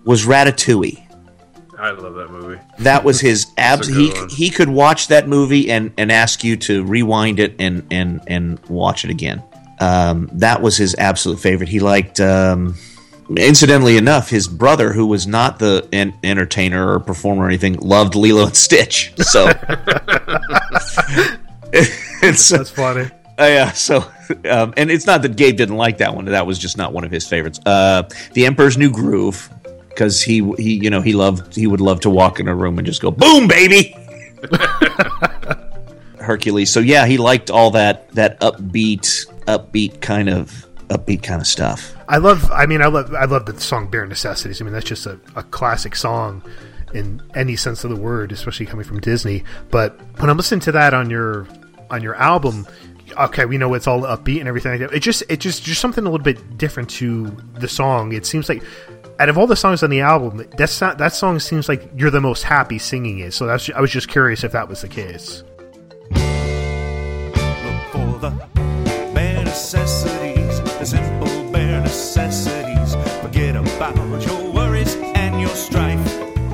was 0.06 0.26
Ratatouille. 0.26 1.07
I 1.80 1.92
love 1.92 2.16
that 2.16 2.30
movie. 2.32 2.60
That 2.80 3.04
was 3.04 3.20
his 3.22 3.48
abs. 3.58 3.88
He 3.88 4.10
one. 4.12 4.30
he 4.30 4.50
could 4.50 4.70
watch 4.70 5.08
that 5.10 5.28
movie 5.28 5.70
and 5.72 5.94
and 5.98 6.12
ask 6.12 6.44
you 6.44 6.58
to 6.58 6.84
rewind 6.84 7.40
it 7.40 7.56
and 7.60 7.86
and 7.92 8.22
and 8.28 8.60
watch 8.68 9.04
it 9.06 9.12
again. 9.12 9.44
Um, 9.80 10.30
that 10.34 10.62
was 10.62 10.76
his 10.78 10.96
absolute 10.98 11.40
favorite. 11.40 11.70
He 11.70 11.80
liked 11.80 12.20
um, 12.20 12.76
incidentally 13.36 13.96
enough, 13.98 14.28
his 14.30 14.48
brother, 14.48 14.92
who 14.92 15.06
was 15.06 15.28
not 15.28 15.60
the 15.60 15.88
en- 15.94 16.18
entertainer 16.24 16.94
or 16.94 17.00
performer 17.00 17.44
or 17.44 17.48
anything, 17.48 17.74
loved 17.80 18.16
Lilo 18.16 18.46
and 18.48 18.56
Stitch. 18.58 19.14
So 19.18 19.48
it's 21.74 22.50
That's 22.50 22.70
funny. 22.72 23.04
uh, 23.40 23.44
yeah. 23.46 23.72
So 23.74 23.98
um, 24.50 24.74
and 24.78 24.90
it's 24.90 25.06
not 25.06 25.22
that 25.22 25.36
Gabe 25.36 25.56
didn't 25.58 25.78
like 25.78 26.00
that 26.00 26.16
one. 26.16 26.26
That 26.26 26.48
was 26.48 26.58
just 26.58 26.78
not 26.78 26.94
one 26.94 27.04
of 27.04 27.12
his 27.12 27.28
favorites. 27.28 27.60
Uh, 27.66 28.04
the 28.34 28.46
Emperor's 28.46 28.78
New 28.78 28.92
Groove 28.92 29.50
because 29.98 30.22
he 30.22 30.48
he 30.60 30.76
you 30.76 30.92
know 30.92 31.02
he 31.02 31.14
loved 31.14 31.56
he 31.56 31.66
would 31.66 31.82
love 31.82 32.00
to 32.02 32.10
walk 32.10 32.40
in 32.40 32.48
a 32.48 32.54
room 32.54 32.78
and 32.78 32.86
just 32.86 33.02
go 33.02 33.10
boom 33.10 33.48
baby. 33.48 33.96
Hercules. 36.20 36.72
So 36.72 36.80
yeah, 36.80 37.08
he 37.08 37.18
liked 37.18 37.50
all 37.50 37.72
that 37.72 38.10
that 38.12 38.40
upbeat 38.42 39.26
upbeat 39.46 40.00
kind 40.02 40.30
of 40.30 40.68
upbeat 40.90 41.24
kind 41.24 41.42
of 41.42 41.48
stuff. 41.48 41.96
I 42.08 42.18
love. 42.18 42.52
I 42.52 42.68
mean, 42.68 42.84
I 42.84 42.88
love. 42.88 43.16
I 43.16 43.26
love 43.26 43.48
the 43.48 43.60
song 43.60 43.90
"Bare 43.90 44.06
Necessities." 44.06 44.62
I 44.62 44.66
mean, 44.66 44.74
that's 44.74 44.86
just 44.86 45.08
a, 45.08 45.20
a 45.36 45.42
classic 45.42 45.96
song 45.96 46.44
in 46.94 47.22
any 47.34 47.56
sense 47.56 47.84
of 47.84 47.90
the 47.90 47.96
word, 47.96 48.32
especially 48.32 48.68
coming 48.68 48.86
from 48.86 49.00
Disney. 49.00 49.44
But 49.72 50.00
when 50.20 50.30
I'm 50.30 50.38
listening 50.38 50.62
to 50.62 50.72
that 50.74 50.94
on 50.94 51.10
your 51.10 51.48
on 51.90 52.04
your 52.04 52.16
album, 52.16 52.68
okay, 53.18 53.46
we 53.46 53.58
know 53.58 53.74
it's 53.74 53.88
all 53.88 54.02
upbeat 54.02 54.40
and 54.40 54.48
everything 54.48 54.74
like 54.74 54.82
that. 54.82 54.94
It 54.94 55.00
just 55.00 55.24
it 55.30 55.40
just 55.40 55.64
just 55.64 55.82
something 55.82 56.06
a 56.06 56.10
little 56.10 56.24
bit 56.24 56.58
different 56.58 56.90
to 56.92 57.26
the 57.56 57.68
song. 57.68 58.14
It 58.14 58.26
seems 58.26 58.50
like 58.50 58.64
out 59.20 59.30
of 59.30 59.38
all 59.38 59.48
the 59.48 59.56
songs 59.56 59.82
on 59.84 59.90
the 59.90 60.02
album, 60.02 60.48
that's 60.58 60.80
not, 60.80 60.98
that 61.00 61.14
song 61.14 61.40
seems 61.40 61.68
like 61.68 61.90
you're 61.96 62.12
the 62.12 62.22
most 62.22 62.44
happy 62.44 62.78
singing 62.78 63.20
it. 63.20 63.34
So 63.34 63.48
that's 63.48 63.70
I 63.70 63.82
was 63.82 63.92
just 63.92 64.08
curious 64.08 64.44
if 64.44 64.52
that 64.52 64.70
was 64.70 64.82
the 64.82 64.88
case. 64.88 65.44
Look 66.12 66.20
for 67.92 68.20
the 68.20 68.32
bare 69.14 69.44
necessities, 69.44 70.62
the 70.62 70.86
simple 70.86 71.52
bare 71.52 71.82
necessities. 71.82 72.96
Forget 73.22 73.56
about 73.56 73.96
your 74.26 74.54
worries 74.54 74.96
and 74.96 75.42
your 75.42 75.50
strife. 75.50 76.00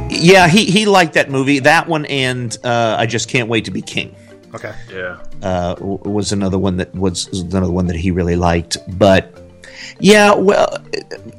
Yeah, 0.09 0.47
he 0.47 0.65
he 0.65 0.85
liked 0.85 1.15
that 1.15 1.29
movie. 1.29 1.59
That 1.59 1.87
one 1.87 2.05
and 2.05 2.57
uh, 2.63 2.95
I 2.97 3.05
just 3.07 3.27
can't 3.27 3.49
wait 3.49 3.65
to 3.65 3.71
be 3.71 3.81
king. 3.81 4.15
Okay. 4.55 4.73
Yeah. 4.91 5.17
uh, 5.41 5.75
was 5.79 6.31
another 6.31 6.59
one 6.59 6.77
that 6.77 6.93
was 6.95 7.27
another 7.41 7.71
one 7.71 7.87
that 7.87 7.95
he 7.95 8.11
really 8.11 8.35
liked. 8.35 8.77
But 8.97 9.42
yeah, 9.99 10.33
well, 10.33 10.77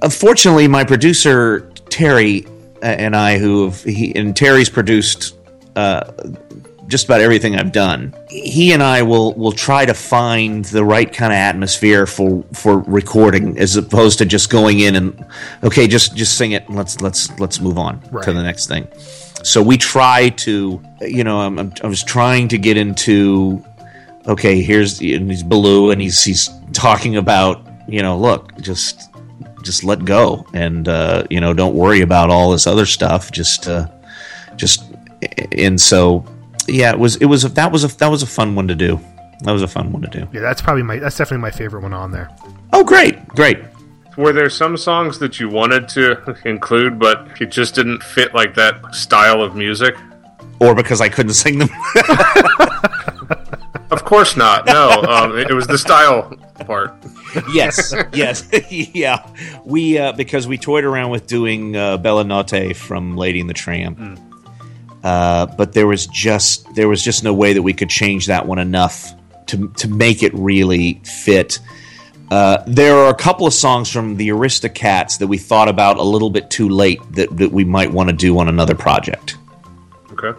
unfortunately, 0.02 0.68
my 0.68 0.84
producer 0.84 1.70
Terry 1.90 2.46
uh, 2.82 2.86
and 2.86 3.14
I, 3.16 3.38
who 3.38 3.64
have, 3.66 3.82
he 3.82 4.14
and 4.14 4.36
Terry's 4.36 4.68
produced 4.68 5.36
uh, 5.76 6.12
just 6.86 7.06
about 7.06 7.20
everything 7.20 7.56
I've 7.56 7.72
done. 7.72 8.14
He 8.28 8.72
and 8.72 8.82
I 8.82 9.02
will 9.02 9.32
will 9.34 9.52
try 9.52 9.86
to 9.86 9.94
find 9.94 10.64
the 10.66 10.84
right 10.84 11.10
kind 11.12 11.32
of 11.32 11.36
atmosphere 11.36 12.06
for 12.06 12.44
for 12.52 12.80
recording, 12.80 13.58
as 13.58 13.76
opposed 13.76 14.18
to 14.18 14.26
just 14.26 14.50
going 14.50 14.80
in 14.80 14.96
and 14.96 15.24
okay, 15.62 15.86
just 15.86 16.14
just 16.14 16.36
sing 16.36 16.52
it. 16.52 16.66
And 16.68 16.76
let's 16.76 17.00
let's 17.00 17.30
let's 17.38 17.60
move 17.60 17.78
on 17.78 18.02
Right. 18.10 18.24
to 18.24 18.32
the 18.32 18.42
next 18.42 18.66
thing. 18.66 18.86
So 19.42 19.62
we 19.62 19.76
try 19.76 20.30
to, 20.30 20.82
you 21.02 21.22
know, 21.22 21.40
I'm, 21.40 21.58
I'm, 21.58 21.72
I 21.82 21.86
was 21.86 22.02
trying 22.02 22.48
to 22.48 22.58
get 22.58 22.76
into 22.76 23.64
okay, 24.26 24.62
here's 24.62 25.00
and 25.00 25.30
he's 25.30 25.42
Baloo, 25.42 25.90
and 25.90 26.00
he's 26.00 26.22
he's 26.22 26.50
talking 26.72 27.16
about 27.16 27.66
you 27.88 28.02
know, 28.02 28.16
look, 28.16 28.56
just 28.60 29.10
just 29.62 29.84
let 29.84 30.04
go, 30.04 30.46
and 30.52 30.88
uh, 30.88 31.24
you 31.30 31.40
know, 31.40 31.54
don't 31.54 31.74
worry 31.74 32.00
about 32.00 32.30
all 32.30 32.50
this 32.50 32.66
other 32.66 32.86
stuff. 32.86 33.32
Just 33.32 33.68
uh, 33.68 33.88
just 34.56 34.84
and 35.52 35.80
so 35.80 36.24
yeah, 36.68 36.92
it 36.92 36.98
was 36.98 37.16
it 37.16 37.26
was 37.26 37.44
a, 37.44 37.48
that 37.50 37.72
was 37.72 37.84
a 37.84 37.96
that 37.98 38.08
was 38.08 38.22
a 38.22 38.26
fun 38.26 38.54
one 38.54 38.68
to 38.68 38.74
do. 38.74 39.00
That 39.40 39.52
was 39.52 39.62
a 39.62 39.68
fun 39.68 39.92
one 39.92 40.02
to 40.02 40.08
do. 40.08 40.28
Yeah, 40.32 40.40
that's 40.40 40.62
probably 40.62 40.82
my 40.82 40.98
that's 40.98 41.16
definitely 41.16 41.42
my 41.42 41.50
favorite 41.50 41.82
one 41.82 41.92
on 41.92 42.10
there. 42.10 42.30
Oh, 42.72 42.84
great, 42.84 43.26
great. 43.28 43.58
Were 44.16 44.32
there 44.32 44.48
some 44.48 44.76
songs 44.76 45.18
that 45.18 45.40
you 45.40 45.48
wanted 45.48 45.88
to 45.90 46.36
include, 46.48 46.98
but 46.98 47.40
it 47.40 47.50
just 47.50 47.74
didn't 47.74 48.02
fit 48.02 48.34
like 48.34 48.54
that 48.54 48.94
style 48.94 49.42
of 49.42 49.56
music? 49.56 49.96
Or 50.60 50.74
because 50.74 51.00
I 51.00 51.08
couldn't 51.08 51.34
sing 51.34 51.58
them. 51.58 51.68
Of 54.14 54.18
course 54.18 54.36
not. 54.36 54.66
No, 54.66 55.02
um, 55.08 55.36
it 55.36 55.52
was 55.52 55.66
the 55.66 55.76
style 55.76 56.36
part. 56.66 56.94
yes, 57.52 57.92
yes, 58.12 58.48
yeah. 58.70 59.26
We 59.64 59.98
uh, 59.98 60.12
because 60.12 60.46
we 60.46 60.56
toyed 60.56 60.84
around 60.84 61.10
with 61.10 61.26
doing 61.26 61.74
uh, 61.74 61.96
Bella 61.96 62.22
Notte 62.22 62.76
from 62.76 63.16
Lady 63.16 63.40
and 63.40 63.50
the 63.50 63.54
Tramp, 63.54 63.98
uh, 65.02 65.46
but 65.46 65.72
there 65.72 65.88
was 65.88 66.06
just 66.06 66.72
there 66.76 66.88
was 66.88 67.02
just 67.02 67.24
no 67.24 67.34
way 67.34 67.54
that 67.54 67.62
we 67.62 67.72
could 67.72 67.90
change 67.90 68.26
that 68.26 68.46
one 68.46 68.60
enough 68.60 69.12
to 69.46 69.66
to 69.78 69.88
make 69.88 70.22
it 70.22 70.32
really 70.32 71.00
fit. 71.02 71.58
Uh, 72.30 72.62
there 72.68 72.94
are 72.94 73.10
a 73.10 73.16
couple 73.16 73.48
of 73.48 73.52
songs 73.52 73.90
from 73.90 74.16
the 74.16 74.28
Aristocats 74.28 75.18
that 75.18 75.26
we 75.26 75.38
thought 75.38 75.68
about 75.68 75.96
a 75.96 76.04
little 76.04 76.30
bit 76.30 76.50
too 76.50 76.68
late 76.68 77.00
that, 77.14 77.36
that 77.36 77.50
we 77.50 77.64
might 77.64 77.90
want 77.90 78.10
to 78.10 78.14
do 78.14 78.38
on 78.38 78.48
another 78.48 78.76
project. 78.76 79.36
Okay. 80.12 80.38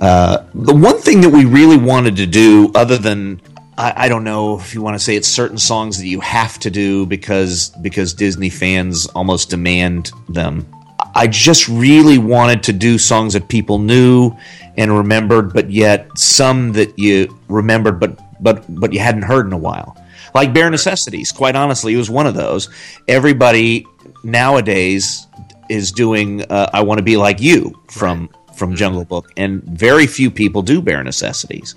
Uh, 0.00 0.44
the 0.54 0.74
one 0.74 0.98
thing 0.98 1.20
that 1.20 1.30
we 1.30 1.44
really 1.44 1.76
wanted 1.76 2.16
to 2.16 2.26
do, 2.26 2.70
other 2.74 2.98
than 2.98 3.40
I, 3.78 3.94
I 3.96 4.08
don't 4.08 4.24
know 4.24 4.58
if 4.58 4.74
you 4.74 4.82
want 4.82 4.96
to 4.96 4.98
say 4.98 5.14
it's 5.14 5.28
certain 5.28 5.56
songs 5.56 5.98
that 5.98 6.06
you 6.06 6.20
have 6.20 6.58
to 6.60 6.70
do 6.70 7.06
because 7.06 7.70
because 7.80 8.12
Disney 8.12 8.50
fans 8.50 9.06
almost 9.06 9.50
demand 9.50 10.10
them. 10.28 10.66
I 11.14 11.28
just 11.28 11.68
really 11.68 12.18
wanted 12.18 12.64
to 12.64 12.72
do 12.72 12.98
songs 12.98 13.32
that 13.34 13.48
people 13.48 13.78
knew 13.78 14.36
and 14.76 14.96
remembered, 14.96 15.52
but 15.52 15.70
yet 15.70 16.18
some 16.18 16.72
that 16.72 16.98
you 16.98 17.38
remembered 17.48 18.00
but 18.00 18.18
but 18.42 18.64
but 18.80 18.92
you 18.92 18.98
hadn't 18.98 19.22
heard 19.22 19.46
in 19.46 19.52
a 19.52 19.58
while. 19.58 19.96
Like 20.34 20.52
Bare 20.52 20.70
Necessities, 20.70 21.32
quite 21.32 21.56
honestly, 21.56 21.94
it 21.94 21.96
was 21.96 22.10
one 22.10 22.26
of 22.26 22.34
those. 22.34 22.68
Everybody 23.06 23.86
nowadays 24.24 25.26
is 25.70 25.92
doing 25.92 26.42
uh, 26.42 26.68
"I 26.72 26.82
Want 26.82 26.98
to 26.98 27.04
Be 27.04 27.16
Like 27.16 27.40
You" 27.40 27.80
from 27.88 28.28
from 28.58 28.74
Jungle 28.74 29.04
Book, 29.04 29.30
and 29.36 29.62
very 29.62 30.06
few 30.06 30.30
people 30.30 30.62
do 30.62 30.82
Bare 30.82 31.02
Necessities. 31.04 31.74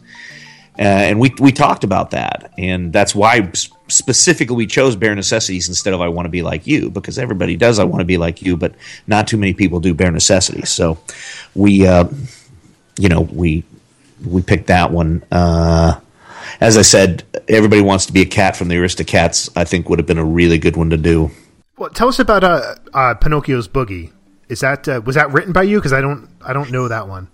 Uh, 0.79 0.83
and 0.83 1.19
we 1.19 1.33
we 1.39 1.51
talked 1.51 1.83
about 1.83 2.11
that, 2.11 2.53
and 2.57 2.93
that's 2.93 3.13
why 3.13 3.51
specifically 3.87 4.55
we 4.55 4.65
chose 4.65 4.95
Bare 4.95 5.13
Necessities 5.15 5.67
instead 5.67 5.93
of 5.93 6.01
"I 6.01 6.07
Want 6.07 6.25
to 6.25 6.29
Be 6.29 6.41
Like 6.41 6.65
You" 6.65 6.89
because 6.89 7.19
everybody 7.19 7.57
does 7.57 7.77
"I 7.77 7.83
Want 7.83 7.99
to 7.99 8.05
Be 8.05 8.17
Like 8.17 8.41
You," 8.41 8.55
but 8.55 8.73
not 9.05 9.27
too 9.27 9.37
many 9.37 9.53
people 9.53 9.79
do 9.79 9.93
Bare 9.93 10.11
Necessities. 10.11 10.69
So 10.69 10.97
we, 11.55 11.85
uh, 11.85 12.05
you 12.97 13.09
know, 13.09 13.21
we 13.21 13.63
we 14.25 14.41
picked 14.41 14.67
that 14.67 14.91
one. 14.91 15.23
Uh, 15.31 15.99
as 16.61 16.77
I 16.77 16.83
said, 16.83 17.23
everybody 17.47 17.81
wants 17.81 18.05
to 18.05 18.13
be 18.13 18.21
a 18.21 18.25
cat 18.25 18.55
from 18.55 18.69
the 18.69 18.75
Aristocats. 18.75 19.49
I 19.55 19.65
think 19.65 19.89
would 19.89 19.99
have 19.99 20.07
been 20.07 20.17
a 20.17 20.25
really 20.25 20.57
good 20.57 20.77
one 20.77 20.89
to 20.91 20.97
do. 20.97 21.31
Well, 21.77 21.89
tell 21.89 22.07
us 22.07 22.19
about 22.19 22.43
uh, 22.43 22.75
uh, 22.93 23.15
Pinocchio's 23.15 23.67
Boogie. 23.67 24.11
Is 24.51 24.59
that 24.59 24.85
uh, 24.85 24.99
was 25.05 25.15
that 25.15 25.31
written 25.31 25.53
by 25.53 25.63
you? 25.63 25.77
Because 25.77 25.93
I 25.93 26.01
don't 26.01 26.27
I 26.41 26.51
don't 26.51 26.71
know 26.71 26.89
that 26.89 27.07
one. 27.07 27.29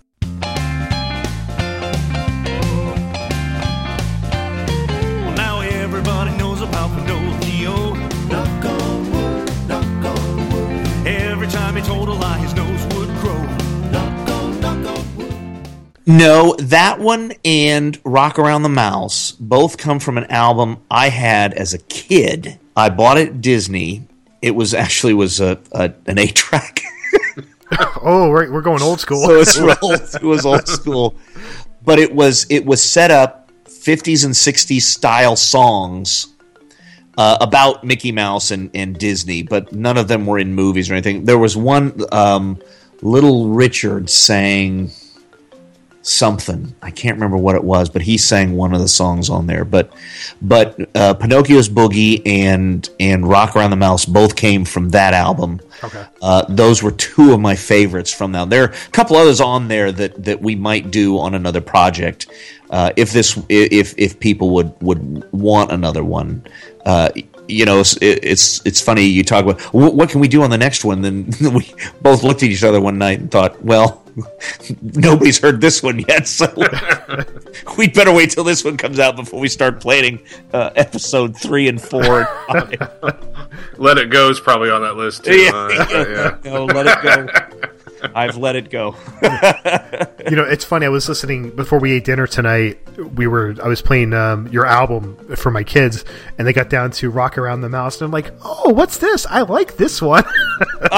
Well, 5.24 5.34
now 5.34 5.58
everybody 5.58 6.36
knows 6.36 6.60
about 6.60 6.96
Pinocchio. 6.96 7.94
Knock 8.28 8.64
on 8.66 9.10
wood, 9.10 9.50
knock 9.66 10.04
on 10.04 10.50
wood. 10.52 11.08
Every 11.08 11.48
time 11.48 11.74
he 11.74 11.82
told 11.82 12.08
a 12.08 12.12
lie, 12.12 12.38
his 12.38 12.54
nose 12.54 12.84
would 12.94 13.08
grow. 13.18 13.42
Knock 13.90 14.28
on, 14.28 14.60
knock 14.60 14.86
on 14.86 15.16
wood. 15.16 15.68
No, 16.06 16.54
that 16.60 17.00
one 17.00 17.32
and 17.44 18.00
Rock 18.04 18.38
Around 18.38 18.62
the 18.62 18.68
Mouse 18.68 19.32
both 19.32 19.76
come 19.76 19.98
from 19.98 20.18
an 20.18 20.30
album 20.30 20.84
I 20.88 21.08
had 21.08 21.52
as 21.54 21.74
a 21.74 21.78
kid. 21.78 22.60
I 22.76 22.90
bought 22.90 23.18
it 23.18 23.30
at 23.30 23.40
Disney. 23.40 24.06
It 24.40 24.52
was 24.52 24.72
actually 24.72 25.14
was 25.14 25.40
a, 25.40 25.58
a 25.72 25.92
an 26.06 26.20
eight 26.20 26.36
track. 26.36 26.82
Oh, 28.00 28.30
we're, 28.30 28.50
we're 28.50 28.62
going 28.62 28.82
old 28.82 29.00
school. 29.00 29.24
so 29.26 29.40
it's 29.40 29.58
old, 29.82 30.00
it 30.00 30.22
was 30.22 30.46
old 30.46 30.66
school, 30.66 31.16
but 31.84 31.98
it 31.98 32.14
was 32.14 32.46
it 32.48 32.64
was 32.64 32.82
set 32.82 33.10
up 33.10 33.50
50s 33.64 34.24
and 34.24 34.34
60s 34.34 34.82
style 34.82 35.36
songs 35.36 36.34
uh, 37.16 37.36
about 37.40 37.84
Mickey 37.84 38.12
Mouse 38.12 38.50
and, 38.50 38.70
and 38.74 38.98
Disney, 38.98 39.42
but 39.42 39.72
none 39.72 39.98
of 39.98 40.08
them 40.08 40.24
were 40.24 40.38
in 40.38 40.54
movies 40.54 40.90
or 40.90 40.94
anything. 40.94 41.24
There 41.24 41.38
was 41.38 41.56
one 41.56 42.00
um, 42.12 42.60
Little 43.02 43.48
Richard 43.48 44.08
sang 44.08 44.90
something. 46.08 46.74
I 46.82 46.90
can't 46.90 47.16
remember 47.16 47.36
what 47.36 47.54
it 47.54 47.64
was, 47.64 47.90
but 47.90 48.02
he 48.02 48.16
sang 48.16 48.56
one 48.56 48.72
of 48.72 48.80
the 48.80 48.88
songs 48.88 49.28
on 49.28 49.46
there. 49.46 49.64
But 49.64 49.92
but 50.40 50.78
uh, 50.96 51.14
Pinocchio's 51.14 51.68
Boogie 51.68 52.22
and 52.26 52.88
and 52.98 53.28
Rock 53.28 53.54
Around 53.54 53.70
the 53.70 53.76
Mouse 53.76 54.06
both 54.06 54.34
came 54.36 54.64
from 54.64 54.90
that 54.90 55.14
album. 55.14 55.60
Okay. 55.84 56.04
Uh, 56.22 56.44
those 56.48 56.82
were 56.82 56.90
two 56.90 57.32
of 57.32 57.40
my 57.40 57.54
favorites 57.54 58.12
from 58.12 58.32
now. 58.32 58.44
There 58.44 58.64
are 58.64 58.72
a 58.72 58.90
couple 58.90 59.16
others 59.16 59.40
on 59.40 59.68
there 59.68 59.92
that, 59.92 60.24
that 60.24 60.40
we 60.40 60.56
might 60.56 60.90
do 60.90 61.18
on 61.18 61.34
another 61.34 61.60
project 61.60 62.26
uh, 62.70 62.92
if 62.96 63.12
this 63.12 63.40
if 63.48 63.94
if 63.96 64.18
people 64.18 64.50
would 64.50 64.72
would 64.80 65.30
want 65.32 65.72
another 65.72 66.04
one. 66.04 66.44
You 67.48 67.64
know, 67.64 67.80
it's, 67.80 67.96
it's 68.00 68.64
it's 68.66 68.80
funny 68.80 69.02
you 69.04 69.24
talk 69.24 69.44
about 69.44 69.60
what 69.72 70.10
can 70.10 70.20
we 70.20 70.28
do 70.28 70.42
on 70.42 70.50
the 70.50 70.58
next 70.58 70.84
one. 70.84 71.02
Then 71.02 71.30
we 71.40 71.72
both 72.02 72.22
looked 72.22 72.42
at 72.42 72.50
each 72.50 72.62
other 72.62 72.80
one 72.80 72.98
night 72.98 73.20
and 73.20 73.30
thought, 73.30 73.62
well, 73.62 74.04
nobody's 74.82 75.38
heard 75.38 75.60
this 75.60 75.82
one 75.82 76.00
yet, 76.00 76.28
so 76.28 76.46
we'd 77.78 77.94
better 77.94 78.12
wait 78.12 78.30
till 78.30 78.44
this 78.44 78.64
one 78.64 78.76
comes 78.76 78.98
out 78.98 79.16
before 79.16 79.40
we 79.40 79.48
start 79.48 79.80
planning 79.80 80.20
uh, 80.52 80.70
episode 80.76 81.36
three 81.36 81.68
and 81.68 81.80
four. 81.80 82.28
and. 82.48 82.88
Let 83.78 83.98
It 83.98 84.10
Go 84.10 84.28
is 84.28 84.40
probably 84.40 84.70
on 84.70 84.82
that 84.82 84.96
list 84.96 85.24
too. 85.24 85.36
Yeah. 85.36 85.50
huh? 85.52 86.06
yeah. 86.08 86.38
no, 86.44 86.64
let 86.64 86.86
it 86.86 87.02
go. 87.02 87.67
I've 88.14 88.36
let 88.36 88.56
it 88.56 88.70
go. 88.70 88.94
You 89.22 90.36
know, 90.36 90.44
it's 90.44 90.64
funny. 90.64 90.86
I 90.86 90.88
was 90.90 91.08
listening 91.08 91.50
before 91.50 91.78
we 91.78 91.92
ate 91.92 92.04
dinner 92.04 92.26
tonight. 92.26 92.78
We 93.14 93.26
were 93.26 93.54
I 93.62 93.68
was 93.68 93.80
playing 93.82 94.12
um, 94.12 94.46
your 94.48 94.66
album 94.66 95.16
for 95.36 95.50
my 95.50 95.62
kids, 95.62 96.04
and 96.36 96.46
they 96.46 96.52
got 96.52 96.68
down 96.68 96.90
to 96.92 97.10
"Rock 97.10 97.38
Around 97.38 97.62
the 97.62 97.68
Mouse," 97.68 97.96
and 98.00 98.06
I'm 98.06 98.10
like, 98.10 98.32
"Oh, 98.44 98.70
what's 98.72 98.98
this? 98.98 99.26
I 99.26 99.42
like 99.42 99.76
this 99.76 100.02
one." 100.02 100.24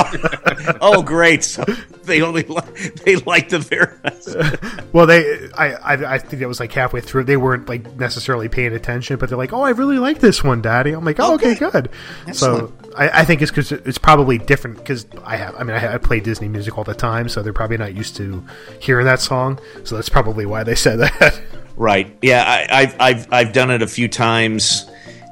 oh, 0.81 1.03
great! 1.03 1.45
So 1.45 1.65
they 2.05 2.23
only 2.23 2.43
li- 2.43 2.91
they 3.05 3.17
like 3.17 3.51
the 3.51 3.59
very 3.59 3.97
best. 4.03 4.37
well, 4.93 5.07
they 5.07 5.49
I, 5.57 5.73
I 5.75 6.15
I 6.15 6.19
think 6.19 6.41
that 6.41 6.49
was 6.49 6.61
like 6.61 6.73
halfway 6.73 7.01
through. 7.01 7.25
They 7.25 7.37
weren't 7.37 7.69
like 7.69 7.97
necessarily 7.97 8.49
paying 8.49 8.73
attention, 8.75 9.17
but 9.19 9.29
they're 9.29 9.39
like, 9.39 9.53
"Oh, 9.53 9.63
I 9.63 9.71
really 9.71 9.99
like 9.99 10.19
this 10.21 10.43
one, 10.43 10.63
Daddy." 10.63 10.93
I'm 10.93 11.05
like, 11.05 11.21
"Oh, 11.21 11.35
okay, 11.35 11.53
Okay. 11.53 11.71
good." 11.71 11.91
So 12.33 12.73
I, 12.97 13.21
I 13.21 13.25
think 13.25 13.43
it's 13.43 13.51
because 13.51 13.73
it's 13.73 13.99
probably 13.99 14.39
different 14.39 14.79
because 14.79 15.07
I 15.25 15.37
have. 15.37 15.55
I 15.57 15.63
mean, 15.63 15.77
I, 15.77 15.95
I 15.95 15.99
play 15.99 16.21
Disney 16.21 16.49
music 16.49 16.77
all 16.77 16.85
the 16.85 16.95
time, 16.95 17.29
so 17.29 17.43
they're 17.43 17.53
probably 17.53 17.77
not 17.77 17.95
used 17.95 18.17
to 18.17 18.45
hearing 18.81 19.07
that 19.07 19.21
song. 19.21 19.61
So 19.85 19.95
that's 19.95 20.09
probably 20.09 20.47
why 20.47 20.65
they 20.65 20.75
said 20.87 20.99
that. 20.99 21.41
Right? 21.77 22.17
Yeah, 22.23 22.45
I, 22.47 22.83
I've 22.83 23.01
I've 23.01 23.33
I've 23.33 23.53
done 23.53 23.71
it 23.71 23.83
a 23.83 23.87
few 23.87 24.09
times, 24.09 24.91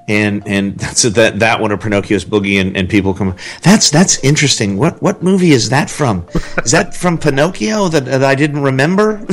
and 0.09 0.47
and 0.47 0.79
that's 0.79 1.03
that 1.03 1.39
that 1.41 1.61
one 1.61 1.73
of 1.73 1.81
Pinocchio's 1.81 2.25
Boogie, 2.25 2.61
and, 2.61 2.77
and 2.77 2.89
people 2.89 3.15
come. 3.15 3.35
That's 3.63 3.91
that's 3.91 4.23
interesting. 4.25 4.79
What 4.79 5.03
what 5.03 5.23
movie 5.23 5.53
is 5.53 5.69
that 5.71 5.91
from? 5.91 6.27
Is 6.65 6.71
that 6.73 6.95
from 6.95 7.19
Pinocchio 7.19 7.89
that, 7.89 8.05
that 8.05 8.25
I 8.25 8.35
didn't 8.35 8.63
remember? 8.63 9.27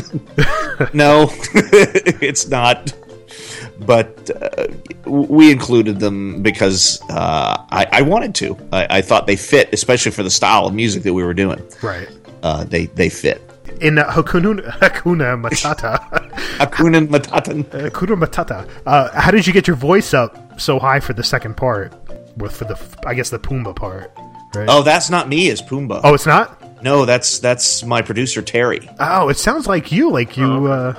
no, 0.93 1.29
it's 1.53 2.47
not. 2.47 2.93
But 3.79 4.29
uh, 4.41 4.67
we 5.09 5.51
included 5.51 5.99
them 5.99 6.41
because 6.41 7.01
uh, 7.09 7.57
I, 7.71 7.87
I 7.91 8.01
wanted 8.03 8.33
to. 8.35 8.57
I, 8.71 8.97
I 8.97 9.01
thought 9.01 9.27
they 9.27 9.35
fit, 9.35 9.69
especially 9.73 10.11
for 10.11 10.23
the 10.23 10.29
style 10.29 10.65
of 10.65 10.73
music 10.73 11.03
that 11.03 11.13
we 11.13 11.23
were 11.23 11.33
doing. 11.33 11.61
right. 11.83 12.07
Uh, 12.43 12.63
they 12.63 12.85
they 12.87 13.09
fit. 13.09 13.41
In 13.81 13.97
uh, 13.97 14.05
Hakuna, 14.09 14.61
Hakuna 14.79 15.35
Matata, 15.41 15.99
Hakuna 16.59 17.07
Matata. 17.07 17.63
Hakuna 17.89 18.23
Matata. 18.23 18.69
Uh, 18.85 19.19
how 19.19 19.31
did 19.31 19.45
you 19.47 19.51
get 19.51 19.67
your 19.67 19.75
voice 19.75 20.13
up 20.13 20.59
so 20.59 20.77
high 20.79 20.99
for 20.99 21.13
the 21.13 21.23
second 21.23 21.57
part? 21.57 21.93
With 22.37 22.55
for 22.55 22.65
the 22.65 22.79
I 23.05 23.13
guess 23.15 23.29
the 23.29 23.39
Pumbaa 23.39 23.75
part. 23.75 24.11
Right? 24.53 24.67
Oh, 24.69 24.83
that's 24.83 25.09
not 25.09 25.27
me 25.27 25.49
as 25.49 25.61
Pumbaa. 25.61 26.01
Oh, 26.03 26.13
it's 26.13 26.25
not. 26.25 26.61
No, 26.83 27.03
that's 27.05 27.39
that's 27.39 27.83
my 27.83 28.01
producer 28.03 28.41
Terry. 28.43 28.87
Oh, 28.99 29.29
it 29.29 29.37
sounds 29.37 29.65
like 29.65 29.91
you, 29.91 30.11
like 30.11 30.37
you, 30.37 30.67
uh, 30.67 30.93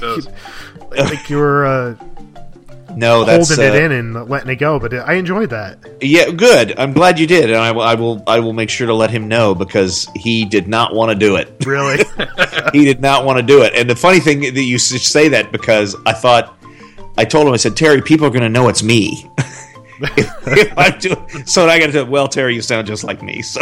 does. 0.00 0.28
like 0.90 1.28
you 1.30 1.36
were 1.38 1.66
uh, 1.66 1.94
No, 2.96 3.22
that's 3.24 3.48
holding 3.50 3.64
it 3.64 3.80
uh, 3.80 3.84
in 3.84 3.92
and 3.92 4.28
letting 4.28 4.50
it 4.50 4.56
go. 4.56 4.78
But 4.80 4.92
I 4.94 5.14
enjoyed 5.14 5.50
that. 5.50 5.78
Yeah, 6.00 6.30
good. 6.30 6.76
I'm 6.78 6.92
glad 6.92 7.18
you 7.18 7.26
did, 7.28 7.50
and 7.50 7.56
I, 7.58 7.70
will- 7.70 7.82
I 7.82 7.94
will 7.94 8.22
I 8.26 8.40
will 8.40 8.52
make 8.54 8.70
sure 8.70 8.86
to 8.88 8.94
let 8.94 9.10
him 9.10 9.28
know 9.28 9.54
because 9.54 10.08
he 10.16 10.44
did 10.44 10.66
not 10.66 10.94
want 10.94 11.10
to 11.12 11.14
do 11.14 11.36
it. 11.36 11.54
Really, 11.66 12.02
he 12.72 12.84
did 12.86 13.00
not 13.00 13.24
want 13.26 13.38
to 13.38 13.42
do 13.42 13.62
it. 13.62 13.74
And 13.74 13.88
the 13.90 13.94
funny 13.94 14.20
thing 14.20 14.40
that 14.40 14.62
you 14.62 14.78
say 14.78 15.28
that 15.28 15.52
because 15.52 15.94
I 16.06 16.12
thought 16.12 16.56
I 17.18 17.24
told 17.24 17.46
him 17.46 17.52
I 17.52 17.58
said 17.58 17.76
Terry, 17.76 18.00
people 18.00 18.26
are 18.26 18.30
going 18.30 18.42
to 18.42 18.48
know 18.48 18.68
it's 18.68 18.82
me. 18.82 19.28
if, 20.00 20.28
if 20.46 20.78
I 20.78 20.90
do, 20.90 21.14
so 21.44 21.68
I 21.68 21.78
got 21.78 21.92
to 21.92 22.04
well, 22.04 22.26
Terry, 22.26 22.54
you 22.54 22.62
sound 22.62 22.86
just 22.86 23.04
like 23.04 23.22
me. 23.22 23.42
So, 23.42 23.60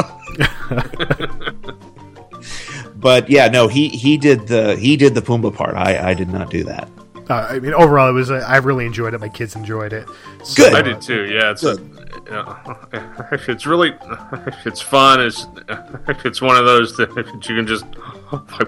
but 2.95 3.29
yeah, 3.29 3.49
no, 3.49 3.66
he 3.66 3.89
he 3.89 4.16
did 4.16 4.47
the 4.47 4.77
he 4.77 4.97
did 4.97 5.14
the 5.14 5.22
Pumbaa 5.22 5.55
part. 5.55 5.74
I 5.74 6.11
I 6.11 6.14
did 6.14 6.29
not 6.29 6.49
do 6.51 6.62
that. 6.64 6.89
Uh, 7.29 7.47
I 7.51 7.59
mean, 7.59 7.74
overall, 7.74 8.09
it 8.09 8.12
was. 8.12 8.31
Uh, 8.31 8.45
I 8.47 8.59
really 8.59 8.87
enjoyed 8.87 9.14
it. 9.14 9.18
My 9.18 9.29
kids 9.29 9.57
enjoyed 9.57 9.93
it. 9.93 10.09
So, 10.45 10.64
Good. 10.64 10.74
I 10.74 10.83
did 10.83 11.01
too. 11.01 11.27
Yeah, 11.27 11.51
it's 11.51 11.62
yeah, 11.62 13.29
it's 13.49 13.66
really 13.66 13.95
it's 14.64 14.81
fun. 14.81 15.20
It's 15.20 15.47
it's 16.24 16.41
one 16.41 16.57
of 16.57 16.64
those 16.64 16.97
that 16.97 17.11
you 17.16 17.57
can 17.57 17.66
just 17.66 17.85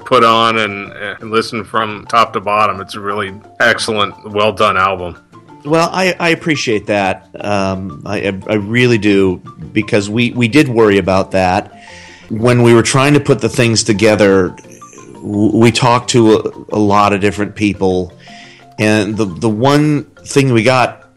put 0.05 0.25
on 0.25 0.59
and, 0.59 0.93
and 0.93 1.31
listen 1.31 1.65
from 1.65 2.07
top 2.07 2.33
to 2.35 2.41
bottom. 2.41 2.81
It's 2.81 2.95
a 2.95 3.01
really 3.01 3.33
excellent, 3.61 4.31
well 4.31 4.53
done 4.53 4.77
album. 4.77 5.25
Well, 5.65 5.91
I, 5.93 6.15
I 6.19 6.31
appreciate 6.31 6.87
that. 6.87 7.29
Um, 7.45 8.03
I, 8.07 8.29
I 8.49 8.55
really 8.55 8.99
do 8.99 9.39
because 9.73 10.09
we, 10.09 10.31
we 10.31 10.49
did 10.49 10.69
worry 10.69 10.99
about 10.99 11.33
that 11.33 11.85
when 12.31 12.63
we 12.63 12.75
were 12.75 12.83
trying 12.83 13.15
to 13.15 13.21
put 13.21 13.41
the 13.41 13.49
things 13.49 13.83
together. 13.83 14.55
We 15.21 15.73
talked 15.73 16.11
to 16.11 16.35
a, 16.35 16.77
a 16.77 16.79
lot 16.79 17.13
of 17.13 17.21
different 17.21 17.57
people, 17.57 18.13
and 18.79 19.17
the 19.17 19.25
the 19.25 19.49
one 19.49 20.05
thing 20.05 20.53
we 20.53 20.63
got 20.63 21.09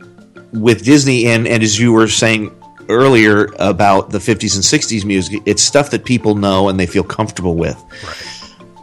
with 0.53 0.83
Disney 0.83 1.27
and 1.27 1.47
and 1.47 1.63
as 1.63 1.79
you 1.79 1.93
were 1.93 2.07
saying 2.07 2.55
earlier 2.89 3.47
about 3.59 4.09
the 4.09 4.17
50s 4.17 4.55
and 4.55 4.63
60s 4.63 5.05
music, 5.05 5.41
it's 5.45 5.61
stuff 5.61 5.91
that 5.91 6.03
people 6.03 6.35
know 6.35 6.67
and 6.67 6.77
they 6.79 6.87
feel 6.87 7.03
comfortable 7.03 7.55
with 7.55 7.81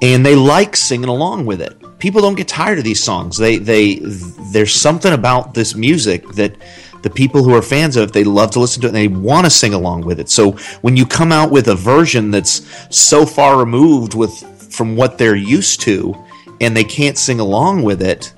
and 0.01 0.25
they 0.25 0.37
like 0.37 0.77
singing 0.77 1.09
along 1.09 1.47
with 1.47 1.61
it. 1.61 1.77
People 1.99 2.21
don't 2.21 2.37
get 2.37 2.49
tired 2.49 2.79
of 2.79 2.85
these 2.85 3.03
songs. 3.03 3.37
They 3.37 3.59
they 3.59 3.97
there's 4.53 4.73
something 4.73 5.13
about 5.13 5.55
this 5.55 5.75
music 5.75 6.27
that 6.31 6.57
the 7.03 7.11
people 7.11 7.43
who 7.43 7.55
are 7.55 7.63
fans 7.63 7.97
of 7.97 8.09
it, 8.09 8.13
they 8.13 8.25
love 8.25 8.51
to 8.53 8.61
listen 8.61 8.83
to 8.83 8.89
it 8.89 8.91
and 8.91 8.97
they 8.97 9.09
want 9.09 9.45
to 9.47 9.51
sing 9.51 9.75
along 9.75 10.03
with 10.03 10.19
it. 10.19 10.29
So 10.29 10.53
when 10.83 10.97
you 10.97 11.07
come 11.07 11.33
out 11.33 11.51
with 11.51 11.69
a 11.69 11.75
version 11.75 12.31
that's 12.31 12.67
so 12.97 13.25
far 13.25 13.59
removed 13.59 14.15
with 14.15 14.33
from 14.73 14.97
what 14.97 15.19
they're 15.19 15.37
used 15.37 15.81
to 15.83 16.15
and 16.61 16.77
they 16.77 16.85
can't 16.85 17.17
sing 17.17 17.41
along 17.41 17.83
with 17.83 18.03
it, 18.03 18.33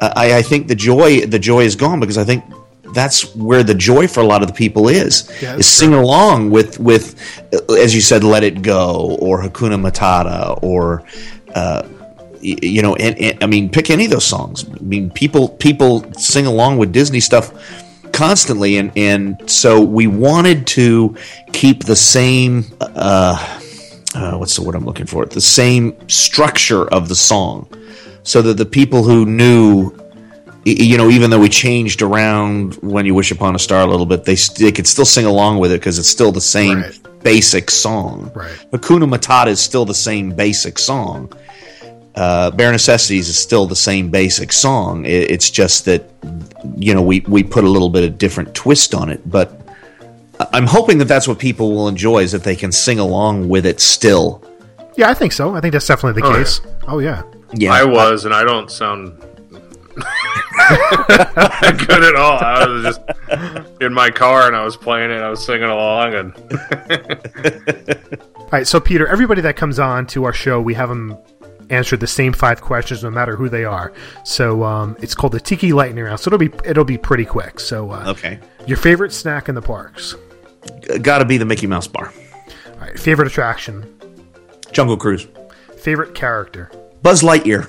I, 0.00 0.38
I 0.38 0.42
think 0.42 0.68
the 0.68 0.74
joy 0.74 1.26
the 1.26 1.38
joy 1.38 1.60
is 1.64 1.76
gone 1.76 2.00
because 2.00 2.18
I 2.18 2.24
think 2.24 2.44
that's 2.94 3.34
where 3.34 3.62
the 3.62 3.74
joy 3.74 4.08
for 4.08 4.20
a 4.20 4.24
lot 4.24 4.42
of 4.42 4.48
the 4.48 4.54
people 4.54 4.88
is 4.88 5.30
Yeah, 5.42 5.56
is 5.56 5.66
singing 5.66 5.98
along 5.98 6.50
with 6.50 6.78
with 6.78 7.14
uh, 7.52 7.74
as 7.74 7.94
you 7.94 8.00
said 8.00 8.24
let 8.24 8.44
it 8.44 8.62
go 8.62 9.16
or 9.20 9.42
hakuna 9.42 9.78
matata 9.78 10.62
or 10.62 11.02
uh, 11.54 11.86
you 12.40 12.82
know 12.82 12.94
and, 12.96 13.18
and 13.18 13.42
i 13.42 13.46
mean 13.46 13.68
pick 13.68 13.90
any 13.90 14.04
of 14.04 14.10
those 14.10 14.24
songs. 14.24 14.64
I 14.68 14.82
mean 14.82 15.10
people 15.10 15.48
people 15.48 16.10
sing 16.14 16.46
along 16.46 16.78
with 16.78 16.92
disney 16.92 17.20
stuff 17.20 17.52
constantly 18.12 18.78
and 18.78 18.92
and 18.96 19.50
so 19.50 19.80
we 19.80 20.06
wanted 20.06 20.66
to 20.68 21.16
keep 21.52 21.84
the 21.84 21.96
same 21.96 22.64
uh, 22.80 23.60
uh, 24.14 24.36
what's 24.36 24.56
the 24.56 24.62
word 24.62 24.74
i'm 24.74 24.84
looking 24.84 25.06
for? 25.06 25.26
The 25.26 25.40
same 25.40 25.96
structure 26.08 26.88
of 26.88 27.08
the 27.08 27.14
song 27.14 27.68
so 28.28 28.42
that 28.42 28.54
the 28.58 28.66
people 28.66 29.02
who 29.02 29.24
knew 29.24 29.90
you 30.64 30.98
know, 30.98 31.08
even 31.08 31.30
though 31.30 31.38
we 31.40 31.48
changed 31.48 32.02
around 32.02 32.74
when 32.82 33.06
you 33.06 33.14
wish 33.14 33.30
upon 33.30 33.54
a 33.54 33.58
star 33.58 33.80
a 33.80 33.86
little 33.86 34.04
bit, 34.04 34.24
they 34.24 34.36
st- 34.36 34.58
they 34.58 34.70
could 34.72 34.86
still 34.86 35.06
sing 35.06 35.24
along 35.24 35.58
with 35.60 35.72
it 35.72 35.80
because 35.80 35.98
it's 35.98 36.08
still 36.10 36.30
the 36.30 36.42
same 36.42 36.78
Right. 36.82 37.22
basic 37.22 37.70
song. 37.70 38.30
Right. 38.34 38.52
Hakuna 38.72 39.06
Matata 39.08 39.46
is 39.46 39.60
still 39.60 39.86
the 39.86 39.94
same 39.94 40.30
basic 40.44 40.78
song. 40.78 41.32
Uh, 42.14 42.50
Bare 42.50 42.70
Necessities 42.72 43.28
is 43.30 43.38
still 43.38 43.64
the 43.66 43.76
same 43.76 44.10
basic 44.10 44.52
song. 44.52 45.06
It, 45.06 45.30
it's 45.30 45.48
just 45.48 45.86
that 45.86 46.02
you 46.76 46.92
know 46.92 47.00
we 47.02 47.20
we 47.20 47.42
put 47.42 47.64
a 47.64 47.68
little 47.76 47.88
bit 47.88 48.04
of 48.04 48.18
different 48.18 48.54
twist 48.54 48.94
on 48.94 49.08
it, 49.10 49.20
but. 49.30 49.48
I'm 50.52 50.68
hoping 50.68 50.98
that 50.98 51.08
that's 51.08 51.26
what 51.26 51.40
people 51.40 51.72
will 51.74 51.88
enjoy 51.88 52.18
is 52.22 52.30
that 52.30 52.44
they 52.44 52.54
can 52.54 52.70
sing 52.70 53.00
along 53.00 53.48
with 53.48 53.66
it 53.66 53.80
still. 53.80 54.40
Yeah, 54.96 55.10
I 55.10 55.14
think 55.14 55.32
so. 55.32 55.56
I 55.56 55.60
think 55.60 55.72
that's 55.72 55.88
definitely 55.88 56.20
the 56.22 56.28
Oh, 56.28 56.32
case. 56.36 56.60
Oh 56.86 56.98
yeah. 57.00 57.22
Yeah, 57.54 57.72
I 57.72 57.84
was, 57.84 58.24
and 58.24 58.34
I 58.34 58.44
don't 58.44 58.70
sound 58.70 59.18
good 61.86 62.04
at 62.04 62.14
all. 62.14 62.38
I 62.38 62.66
was 62.66 62.84
just 62.84 63.00
in 63.80 63.92
my 63.92 64.10
car 64.10 64.46
and 64.46 64.56
I 64.56 64.64
was 64.64 64.76
playing 64.76 65.10
it. 65.10 65.20
I 65.20 65.30
was 65.30 65.44
singing 65.44 65.64
along, 65.64 66.14
and 66.14 66.34
All 68.38 68.48
right, 68.52 68.66
so 68.66 68.80
Peter, 68.80 69.06
everybody 69.06 69.40
that 69.42 69.56
comes 69.56 69.78
on 69.78 70.06
to 70.08 70.24
our 70.24 70.32
show, 70.32 70.60
we 70.60 70.74
have 70.74 70.88
them 70.88 71.16
answer 71.70 71.96
the 71.96 72.06
same 72.06 72.32
five 72.32 72.60
questions, 72.60 73.02
no 73.02 73.10
matter 73.10 73.36
who 73.36 73.48
they 73.48 73.64
are. 73.64 73.92
So 74.24 74.64
um, 74.64 74.96
it's 75.00 75.14
called 75.14 75.32
the 75.32 75.40
Tiki 75.40 75.72
Lightning 75.72 76.04
Round. 76.04 76.18
So 76.18 76.28
it'll 76.28 76.38
be 76.38 76.50
it'll 76.64 76.84
be 76.84 76.98
pretty 76.98 77.24
quick. 77.24 77.60
So 77.60 77.90
uh, 77.90 78.04
okay. 78.08 78.38
your 78.66 78.76
favorite 78.76 79.12
snack 79.12 79.48
in 79.48 79.54
the 79.54 79.62
parks? 79.62 80.14
Got 81.02 81.18
to 81.18 81.24
be 81.24 81.38
the 81.38 81.44
Mickey 81.44 81.66
Mouse 81.66 81.86
bar. 81.86 82.12
All 82.74 82.80
right, 82.80 82.98
favorite 82.98 83.28
attraction? 83.28 83.94
Jungle 84.72 84.96
Cruise. 84.96 85.26
Favorite 85.78 86.14
character? 86.14 86.70
Buzz 87.02 87.22
Lightyear. 87.22 87.66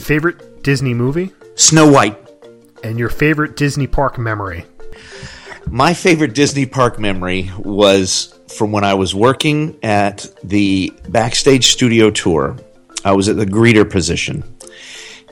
Favorite 0.00 0.62
Disney 0.62 0.94
movie? 0.94 1.32
Snow 1.56 1.90
White. 1.90 2.18
And 2.84 2.98
your 2.98 3.08
favorite 3.08 3.56
Disney 3.56 3.86
park 3.86 4.18
memory? 4.18 4.64
My 5.66 5.94
favorite 5.94 6.34
Disney 6.34 6.66
park 6.66 6.98
memory 6.98 7.50
was 7.58 8.38
from 8.56 8.72
when 8.72 8.84
I 8.84 8.94
was 8.94 9.14
working 9.14 9.78
at 9.82 10.26
the 10.44 10.92
backstage 11.08 11.68
studio 11.68 12.10
tour. 12.10 12.56
I 13.04 13.12
was 13.12 13.28
at 13.28 13.36
the 13.36 13.46
greeter 13.46 13.88
position, 13.88 14.44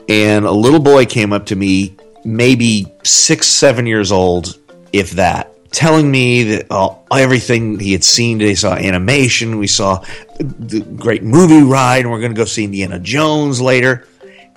and 0.08 0.44
a 0.44 0.50
little 0.50 0.80
boy 0.80 1.06
came 1.06 1.32
up 1.32 1.46
to 1.46 1.56
me, 1.56 1.96
maybe 2.24 2.86
six, 3.04 3.46
seven 3.46 3.86
years 3.86 4.10
old, 4.10 4.58
if 4.92 5.12
that, 5.12 5.49
telling 5.70 6.10
me 6.10 6.42
that 6.44 6.66
uh, 6.70 6.94
everything 7.12 7.78
he 7.78 7.92
had 7.92 8.04
seen 8.04 8.38
today. 8.38 8.54
Saw 8.54 8.74
animation, 8.74 9.58
we 9.58 9.66
saw 9.66 10.04
the 10.38 10.80
great 10.80 11.22
movie 11.22 11.62
ride, 11.62 12.00
and 12.00 12.10
we're 12.10 12.20
going 12.20 12.32
to 12.32 12.36
go 12.36 12.44
see 12.44 12.64
Indiana 12.64 12.98
Jones 12.98 13.60
later. 13.60 14.06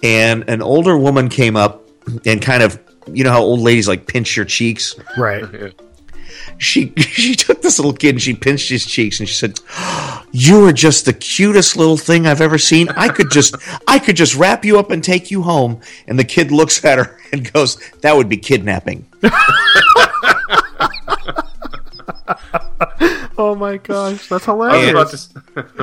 And 0.02 0.50
an 0.50 0.62
older 0.62 0.98
woman 0.98 1.30
came 1.30 1.56
up 1.56 1.84
and 2.26 2.42
kind 2.42 2.64
of, 2.64 2.80
you 3.08 3.24
know 3.24 3.32
how 3.32 3.42
old 3.42 3.62
ladies 3.62 3.88
like 3.88 4.08
pinch 4.08 4.36
your 4.36 4.46
cheeks. 4.46 4.96
Right. 5.18 5.74
she 6.58 6.94
she 6.98 7.36
took 7.36 7.62
this 7.62 7.80
little 7.80 7.94
kid 7.94 8.10
and 8.16 8.22
she 8.22 8.34
pinched 8.34 8.70
his 8.70 8.86
cheeks 8.86 9.20
and 9.20 9.28
she 9.28 9.36
said, 9.36 9.60
"You 10.32 10.66
are 10.66 10.74
just 10.74 11.06
the 11.06 11.14
cutest 11.14 11.78
little 11.78 11.98
thing 11.98 12.28
I've 12.28 12.42
ever 12.42 12.58
seen. 12.58 12.90
I 12.90 13.10
could 13.10 13.32
just 13.32 13.56
I 13.88 14.00
could 14.00 14.16
just 14.16 14.36
wrap 14.36 14.66
you 14.66 14.80
up 14.80 14.92
and 14.92 15.04
take 15.04 15.32
you 15.32 15.42
home." 15.42 15.82
And 16.08 16.18
the 16.18 16.24
kid 16.24 16.52
looks 16.52 16.84
at 16.84 16.98
her 16.98 17.20
and 17.32 17.52
goes, 17.52 17.78
"That 18.02 18.16
would 18.16 18.30
be 18.30 18.38
kidnapping." 18.38 19.06
Oh 23.36 23.56
my 23.56 23.78
gosh, 23.78 24.30
that's 24.30 24.46
hilarious. 24.46 24.92
about 24.92 25.10
to 25.10 25.18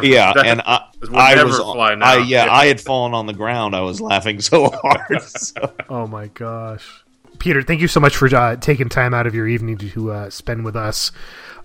Yeah, 0.07 0.33
That 0.35 0.47
and 0.47 0.61
I, 0.61 0.87
would 1.01 1.13
I 1.15 1.35
never 1.35 1.49
was 1.49 1.59
fly 1.59 1.95
I 1.95 2.19
yeah, 2.19 2.47
I 2.51 2.67
had 2.67 2.81
fallen 2.81 3.13
on 3.13 3.27
the 3.27 3.33
ground. 3.33 3.75
I 3.75 3.81
was 3.81 4.01
laughing 4.01 4.41
so 4.41 4.71
hard. 4.71 5.21
So- 5.23 5.73
Oh 5.89 6.07
my 6.07 6.29
gosh. 6.29 7.03
Peter, 7.41 7.61
thank 7.63 7.81
you 7.81 7.89
so 7.89 7.99
much 8.01 8.17
for 8.17 8.33
uh, 8.35 8.55
taking 8.57 8.89
time 8.89 9.15
out 9.15 9.27
of 9.27 9.35
your 9.35 9.49
evening 9.49 9.79
to 9.79 10.13
uh, 10.13 10.31
spend 10.31 10.65
with 10.65 10.77
us. 10.77 11.11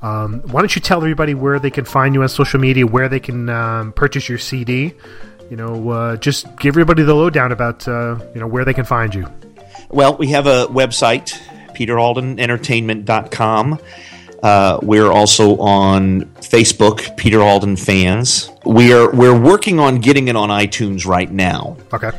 Um, 0.02 0.40
why 0.42 0.62
don't 0.62 0.76
you 0.76 0.82
tell 0.82 0.98
everybody 1.00 1.34
where 1.36 1.60
they 1.60 1.70
can 1.70 1.86
find 1.86 2.16
you 2.16 2.24
on 2.24 2.30
social 2.30 2.60
media, 2.60 2.88
where 2.88 3.10
they 3.10 3.20
can 3.20 3.50
um, 3.50 3.92
purchase 3.94 4.28
your 4.30 4.38
CD? 4.38 4.94
You 5.52 5.58
know, 5.58 5.90
uh, 5.90 6.16
just 6.18 6.46
give 6.58 6.74
everybody 6.74 7.04
the 7.04 7.14
lowdown 7.14 7.52
about 7.52 7.88
uh, 7.88 8.18
you 8.34 8.40
know 8.40 8.48
where 8.48 8.66
they 8.66 8.74
can 8.74 8.86
find 8.86 9.14
you. 9.14 9.28
Well, 9.90 10.16
we 10.18 10.28
have 10.30 10.48
a 10.48 10.66
website, 10.68 11.32
peteraldenentertainment.com. 11.76 13.80
Uh, 14.44 14.80
we're 14.82 15.12
also 15.12 15.58
on 15.58 16.26
Facebook, 16.36 17.16
Peter 17.18 17.42
Alden 17.42 17.76
fans. 17.76 18.50
We 18.66 18.94
are 18.94 19.12
we're 19.12 19.40
working 19.40 19.80
on 19.80 20.00
getting 20.00 20.28
it 20.28 20.36
on 20.36 20.50
iTunes 20.50 21.06
right 21.06 21.32
now. 21.32 21.78
Okay. 21.94 22.12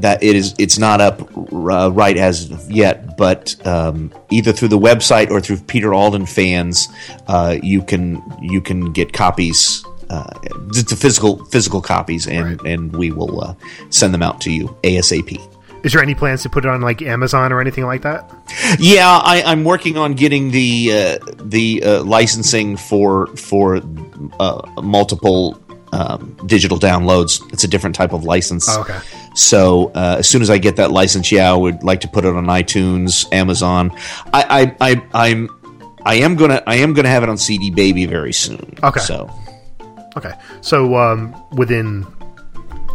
That 0.00 0.22
it 0.22 0.36
is 0.36 0.54
it's 0.58 0.78
not 0.78 1.00
up 1.00 1.20
uh, 1.52 1.90
right 1.92 2.16
as 2.16 2.50
of 2.50 2.70
yet, 2.70 3.16
but 3.16 3.54
um, 3.66 4.12
either 4.30 4.52
through 4.52 4.68
the 4.68 4.78
website 4.78 5.30
or 5.30 5.40
through 5.40 5.58
Peter 5.58 5.92
Alden 5.92 6.26
fans, 6.26 6.88
uh, 7.28 7.56
you 7.62 7.82
can 7.82 8.22
you 8.40 8.60
can 8.60 8.92
get 8.92 9.12
copies. 9.12 9.84
Uh, 10.08 10.28
the 10.42 10.96
physical 10.98 11.44
physical 11.46 11.80
copies, 11.80 12.26
and 12.26 12.60
and 12.62 12.92
we 12.96 13.12
will 13.12 13.40
uh, 13.42 13.54
send 13.90 14.12
them 14.12 14.22
out 14.22 14.40
to 14.40 14.52
you 14.52 14.66
asap. 14.82 15.40
Is 15.82 15.92
there 15.92 16.02
any 16.02 16.14
plans 16.14 16.42
to 16.42 16.50
put 16.50 16.64
it 16.64 16.68
on 16.68 16.80
like 16.80 17.02
Amazon 17.02 17.52
or 17.52 17.60
anything 17.60 17.84
like 17.86 18.02
that? 18.02 18.30
Yeah, 18.78 19.08
I, 19.08 19.42
I'm 19.44 19.64
working 19.64 19.96
on 19.96 20.14
getting 20.14 20.50
the 20.50 20.92
uh, 20.92 21.18
the 21.42 21.82
uh, 21.82 22.02
licensing 22.04 22.76
for 22.76 23.28
for 23.36 23.80
uh, 24.38 24.62
multiple 24.82 25.60
um, 25.92 26.36
digital 26.46 26.78
downloads. 26.78 27.40
It's 27.52 27.64
a 27.64 27.68
different 27.68 27.96
type 27.96 28.12
of 28.12 28.24
license. 28.24 28.68
Oh, 28.68 28.82
okay. 28.82 28.98
So 29.34 29.90
uh, 29.94 30.16
as 30.18 30.28
soon 30.28 30.42
as 30.42 30.50
I 30.50 30.58
get 30.58 30.76
that 30.76 30.90
license, 30.90 31.32
yeah, 31.32 31.50
I 31.50 31.56
would 31.56 31.82
like 31.82 32.00
to 32.00 32.08
put 32.08 32.24
it 32.24 32.34
on 32.34 32.46
iTunes, 32.46 33.30
Amazon. 33.32 33.90
I, 34.32 34.74
I, 34.80 34.92
I 34.92 35.02
I'm 35.14 35.48
I 36.04 36.14
am 36.16 36.36
gonna 36.36 36.62
I 36.66 36.76
am 36.76 36.92
gonna 36.92 37.08
have 37.08 37.22
it 37.22 37.28
on 37.28 37.38
CD 37.38 37.70
Baby 37.70 38.06
very 38.06 38.32
soon. 38.32 38.74
Okay. 38.82 39.00
So 39.00 39.30
Okay. 40.16 40.32
So 40.60 40.96
um, 40.96 41.34
within, 41.52 42.06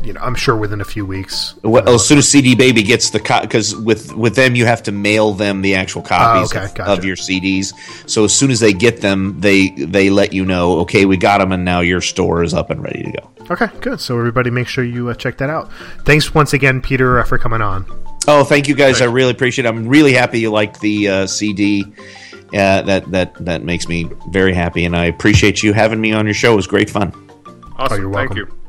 you 0.03 0.13
know, 0.13 0.21
I'm 0.21 0.35
sure 0.35 0.55
within 0.55 0.81
a 0.81 0.85
few 0.85 1.05
weeks. 1.05 1.55
well, 1.63 1.87
as 1.89 2.07
soon 2.07 2.17
as 2.19 2.27
CD 2.27 2.53
Baby 2.55 2.83
gets 2.83 3.09
the 3.09 3.19
because 3.41 3.75
with 3.75 4.13
with 4.15 4.35
them 4.35 4.55
you 4.55 4.65
have 4.65 4.83
to 4.83 4.91
mail 4.91 5.33
them 5.33 5.61
the 5.61 5.75
actual 5.75 6.01
copies 6.01 6.53
Oh, 6.53 6.57
okay, 6.57 6.65
of, 6.65 6.75
gotcha. 6.75 6.91
of 6.91 7.05
your 7.05 7.15
CDs. 7.15 7.73
So 8.09 8.23
as 8.25 8.33
soon 8.35 8.51
as 8.51 8.59
they 8.59 8.73
get 8.73 9.01
them, 9.01 9.39
they 9.39 9.69
they 9.69 10.09
let 10.09 10.33
you 10.33 10.45
know. 10.45 10.79
Okay, 10.81 11.05
we 11.05 11.17
got 11.17 11.39
them, 11.39 11.51
and 11.51 11.65
now 11.65 11.79
your 11.81 12.01
store 12.01 12.43
is 12.43 12.53
up 12.53 12.69
and 12.69 12.83
ready 12.83 13.03
to 13.03 13.11
go. 13.11 13.31
Okay, 13.51 13.67
good. 13.81 13.99
So 13.99 14.17
everybody, 14.17 14.49
make 14.49 14.67
sure 14.67 14.83
you 14.83 15.09
uh, 15.09 15.13
check 15.13 15.37
that 15.37 15.49
out. 15.49 15.71
Thanks 16.05 16.33
once 16.33 16.53
again, 16.53 16.81
Peter, 16.81 17.19
uh, 17.19 17.23
for 17.23 17.37
coming 17.37 17.61
on. 17.61 17.85
Oh, 18.27 18.43
thank 18.43 18.67
you 18.67 18.73
guys. 18.75 19.01
I 19.01 19.05
really 19.05 19.31
appreciate 19.31 19.65
it. 19.65 19.69
I'm 19.69 19.87
really 19.87 20.13
happy 20.13 20.39
you 20.39 20.49
like 20.51 20.79
the 20.79 21.07
uh, 21.09 21.27
CD. 21.27 21.83
Uh, 22.53 22.81
that 22.83 23.09
that 23.11 23.33
that 23.45 23.63
makes 23.63 23.87
me 23.87 24.09
very 24.29 24.53
happy, 24.53 24.85
and 24.85 24.95
I 24.95 25.05
appreciate 25.05 25.61
you 25.63 25.73
having 25.73 25.99
me 26.01 26.11
on 26.13 26.25
your 26.25 26.33
show. 26.33 26.53
It 26.53 26.55
was 26.55 26.67
great 26.67 26.89
fun. 26.89 27.11
Awesome. 27.77 28.01
you're 28.01 28.13
Thank 28.13 28.29
welcome. 28.35 28.37
you. 28.37 28.64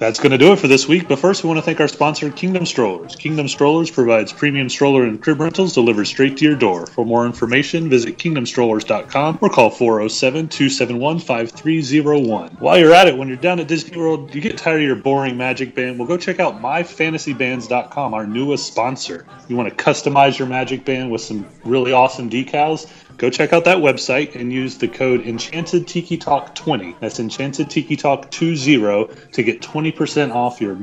That's 0.00 0.18
going 0.18 0.32
to 0.32 0.38
do 0.38 0.54
it 0.54 0.58
for 0.58 0.66
this 0.66 0.88
week, 0.88 1.08
but 1.08 1.18
first 1.18 1.44
we 1.44 1.48
want 1.48 1.58
to 1.58 1.62
thank 1.62 1.78
our 1.78 1.86
sponsor, 1.86 2.30
Kingdom 2.30 2.64
Strollers. 2.64 3.16
Kingdom 3.16 3.48
Strollers 3.48 3.90
provides 3.90 4.32
premium 4.32 4.70
stroller 4.70 5.04
and 5.04 5.22
crib 5.22 5.40
rentals 5.40 5.74
delivered 5.74 6.06
straight 6.06 6.38
to 6.38 6.44
your 6.46 6.56
door. 6.56 6.86
For 6.86 7.04
more 7.04 7.26
information, 7.26 7.90
visit 7.90 8.16
kingdomstrollers.com 8.16 9.40
or 9.42 9.50
call 9.50 9.68
407 9.68 10.48
271 10.48 11.18
5301. 11.18 12.50
While 12.52 12.78
you're 12.78 12.94
at 12.94 13.08
it, 13.08 13.18
when 13.18 13.28
you're 13.28 13.36
down 13.36 13.60
at 13.60 13.68
Disney 13.68 13.98
World, 13.98 14.34
you 14.34 14.40
get 14.40 14.56
tired 14.56 14.80
of 14.80 14.86
your 14.86 14.96
boring 14.96 15.36
magic 15.36 15.74
band, 15.74 15.98
well, 15.98 16.08
go 16.08 16.16
check 16.16 16.40
out 16.40 16.62
myfantasybands.com, 16.62 18.14
our 18.14 18.26
newest 18.26 18.68
sponsor. 18.68 19.26
You 19.48 19.56
want 19.56 19.68
to 19.68 19.84
customize 19.84 20.38
your 20.38 20.48
magic 20.48 20.86
band 20.86 21.10
with 21.10 21.20
some 21.20 21.46
really 21.62 21.92
awesome 21.92 22.30
decals? 22.30 22.90
Go 23.20 23.28
check 23.28 23.52
out 23.52 23.66
that 23.66 23.76
website 23.76 24.34
and 24.34 24.50
use 24.50 24.78
the 24.78 24.88
code 24.88 25.26
Enchanted 25.26 25.86
Tiki 25.86 26.16
Talk 26.16 26.54
20. 26.54 26.96
That's 27.00 27.20
Enchanted 27.20 27.68
Tiki 27.68 27.94
Talk 27.94 28.30
20 28.30 28.56
to 29.32 29.42
get 29.42 29.60
20% 29.60 30.34
off 30.34 30.58
your 30.58 30.74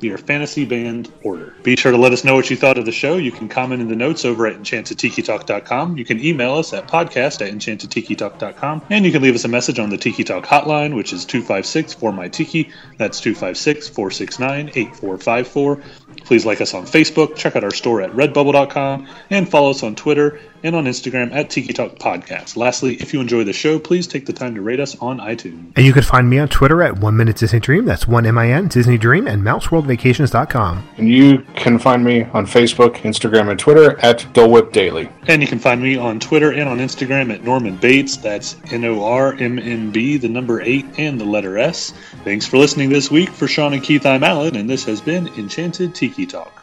your 0.00 0.18
fantasy 0.18 0.64
band 0.64 1.12
order. 1.22 1.54
Be 1.62 1.76
sure 1.76 1.92
to 1.92 1.98
let 1.98 2.10
us 2.10 2.24
know 2.24 2.34
what 2.34 2.50
you 2.50 2.56
thought 2.56 2.78
of 2.78 2.84
the 2.84 2.90
show. 2.90 3.16
You 3.16 3.30
can 3.30 3.48
comment 3.48 3.80
in 3.80 3.86
the 3.86 3.94
notes 3.94 4.24
over 4.24 4.44
at 4.48 4.56
enchantedtikitalk.com. 4.56 5.96
You 5.96 6.04
can 6.04 6.18
email 6.18 6.54
us 6.54 6.72
at 6.72 6.88
podcast 6.88 7.46
at 7.46 7.54
enchantedtikitalk.com. 7.54 8.82
And 8.90 9.06
you 9.06 9.12
can 9.12 9.22
leave 9.22 9.36
us 9.36 9.44
a 9.44 9.48
message 9.48 9.78
on 9.78 9.90
the 9.90 9.96
Tiki 9.96 10.24
Talk 10.24 10.46
hotline, 10.46 10.96
which 10.96 11.12
is 11.12 11.24
256 11.24 11.94
for 11.94 12.10
my 12.10 12.26
Tiki. 12.26 12.72
That's 12.98 13.20
256 13.20 13.88
469 13.90 14.70
8454. 14.70 15.80
Please 16.24 16.44
like 16.44 16.60
us 16.60 16.74
on 16.74 16.86
Facebook, 16.86 17.36
check 17.36 17.54
out 17.54 17.62
our 17.62 17.70
store 17.70 18.00
at 18.00 18.10
redbubble.com, 18.10 19.06
and 19.30 19.48
follow 19.48 19.70
us 19.70 19.84
on 19.84 19.94
Twitter 19.94 20.40
and 20.64 20.74
on 20.74 20.86
Instagram 20.86 21.32
at 21.32 21.50
Tiki 21.50 21.72
Talk 21.72 21.96
Podcast. 21.98 22.56
Lastly, 22.56 22.94
if 22.96 23.12
you 23.12 23.20
enjoy 23.20 23.44
the 23.44 23.52
show, 23.52 23.78
please 23.78 24.06
take 24.06 24.24
the 24.26 24.32
time 24.32 24.54
to 24.54 24.62
rate 24.62 24.80
us 24.80 24.96
on 24.98 25.18
iTunes. 25.18 25.72
And 25.76 25.84
you 25.86 25.92
can 25.92 26.02
find 26.02 26.28
me 26.28 26.38
on 26.38 26.48
Twitter 26.48 26.82
at 26.82 26.98
One 26.98 27.16
Minute 27.16 27.36
Disney 27.36 27.60
Dream. 27.60 27.84
That's 27.84 28.08
one 28.08 28.26
M 28.26 28.38
I 28.38 28.50
N 28.50 28.68
Disney 28.68 28.98
Dream 28.98 29.26
and 29.26 29.42
MouseWorldVacations.com. 29.42 30.88
And 30.96 31.08
you 31.08 31.44
can 31.54 31.78
find 31.78 32.02
me 32.02 32.24
on 32.32 32.46
Facebook, 32.46 32.96
Instagram, 33.02 33.50
and 33.50 33.60
Twitter 33.60 34.00
at 34.00 34.26
Dole 34.32 34.50
Whip 34.50 34.72
Daily. 34.72 35.08
And 35.28 35.42
you 35.42 35.48
can 35.48 35.58
find 35.58 35.82
me 35.82 35.96
on 35.96 36.18
Twitter 36.18 36.52
and 36.52 36.68
on 36.68 36.78
Instagram 36.78 37.32
at 37.32 37.44
Norman 37.44 37.76
Bates. 37.76 38.16
That's 38.16 38.56
N 38.72 38.84
O 38.86 39.04
R 39.04 39.34
M 39.34 39.58
N 39.58 39.90
B, 39.90 40.16
the 40.16 40.28
number 40.28 40.62
8, 40.62 40.98
and 40.98 41.20
the 41.20 41.26
letter 41.26 41.58
S. 41.58 41.92
Thanks 42.24 42.46
for 42.46 42.56
listening 42.56 42.88
this 42.88 43.10
week. 43.10 43.28
For 43.28 43.46
Sean 43.46 43.74
and 43.74 43.82
Keith, 43.82 44.06
I'm 44.06 44.24
Alan, 44.24 44.56
and 44.56 44.68
this 44.68 44.84
has 44.84 45.02
been 45.02 45.28
Enchanted 45.28 45.94
Tiki 45.94 46.24
Talk. 46.24 46.62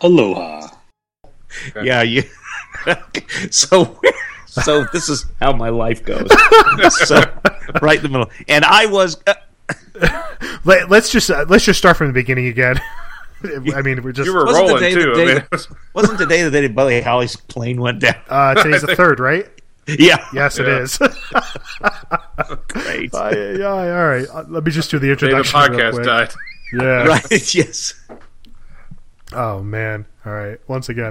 Aloha. 0.00 0.68
Yeah, 1.80 2.02
you. 2.02 2.24
So 3.50 4.00
so 4.46 4.84
this 4.92 5.08
is 5.08 5.26
how 5.40 5.52
my 5.52 5.68
life 5.68 6.04
goes. 6.04 6.28
so 7.06 7.20
right 7.82 7.96
in 7.96 8.02
the 8.04 8.08
middle, 8.10 8.30
and 8.48 8.64
I 8.64 8.86
was. 8.86 9.18
Uh, 9.26 9.34
Let, 10.64 10.90
let's 10.90 11.10
just 11.10 11.30
uh, 11.30 11.46
let's 11.48 11.64
just 11.64 11.78
start 11.78 11.96
from 11.96 12.08
the 12.08 12.12
beginning 12.12 12.46
again. 12.48 12.78
I 13.74 13.82
mean, 13.82 14.02
we're 14.02 14.12
just 14.12 14.26
You 14.26 14.34
were 14.34 14.44
wasn't 14.44 14.66
the 14.66 14.72
rolling 14.74 14.82
day 14.82 14.94
too. 14.94 15.14
the 15.14 15.22
I 15.22 15.24
mean, 15.24 15.36
it 15.38 15.50
was- 15.50 15.68
wasn't 15.94 16.18
the 16.18 16.26
day 16.26 16.42
that 16.42 16.50
day 16.50 16.68
Buddy 16.68 17.00
Holly's 17.00 17.36
plane 17.36 17.80
went 17.80 18.00
down? 18.00 18.16
uh, 18.28 18.54
today's 18.54 18.82
the 18.82 18.94
third, 18.96 19.20
right? 19.20 19.46
Yeah. 19.86 20.24
Yes, 20.34 20.58
it 20.58 20.66
Yeah. 20.66 20.78
is. 20.80 20.98
Great. 22.68 23.14
Uh, 23.14 23.30
yeah, 23.58 23.66
all 23.68 24.06
right. 24.08 24.26
Uh, 24.28 24.44
let 24.48 24.64
me 24.64 24.70
just 24.70 24.90
do 24.90 24.98
the 24.98 25.06
the 25.06 25.12
introduction. 25.12 25.58
real 25.60 25.70
podcast 25.70 25.92
quick. 25.92 26.04
died. 26.06 26.32
Yeah. 26.72 27.04
Right. 27.06 27.30
Yes. 27.54 27.94
Oh 29.32 29.62
man. 29.62 30.06
All 30.24 30.32
right. 30.32 30.58
Once 30.68 30.88
again. 30.88 31.04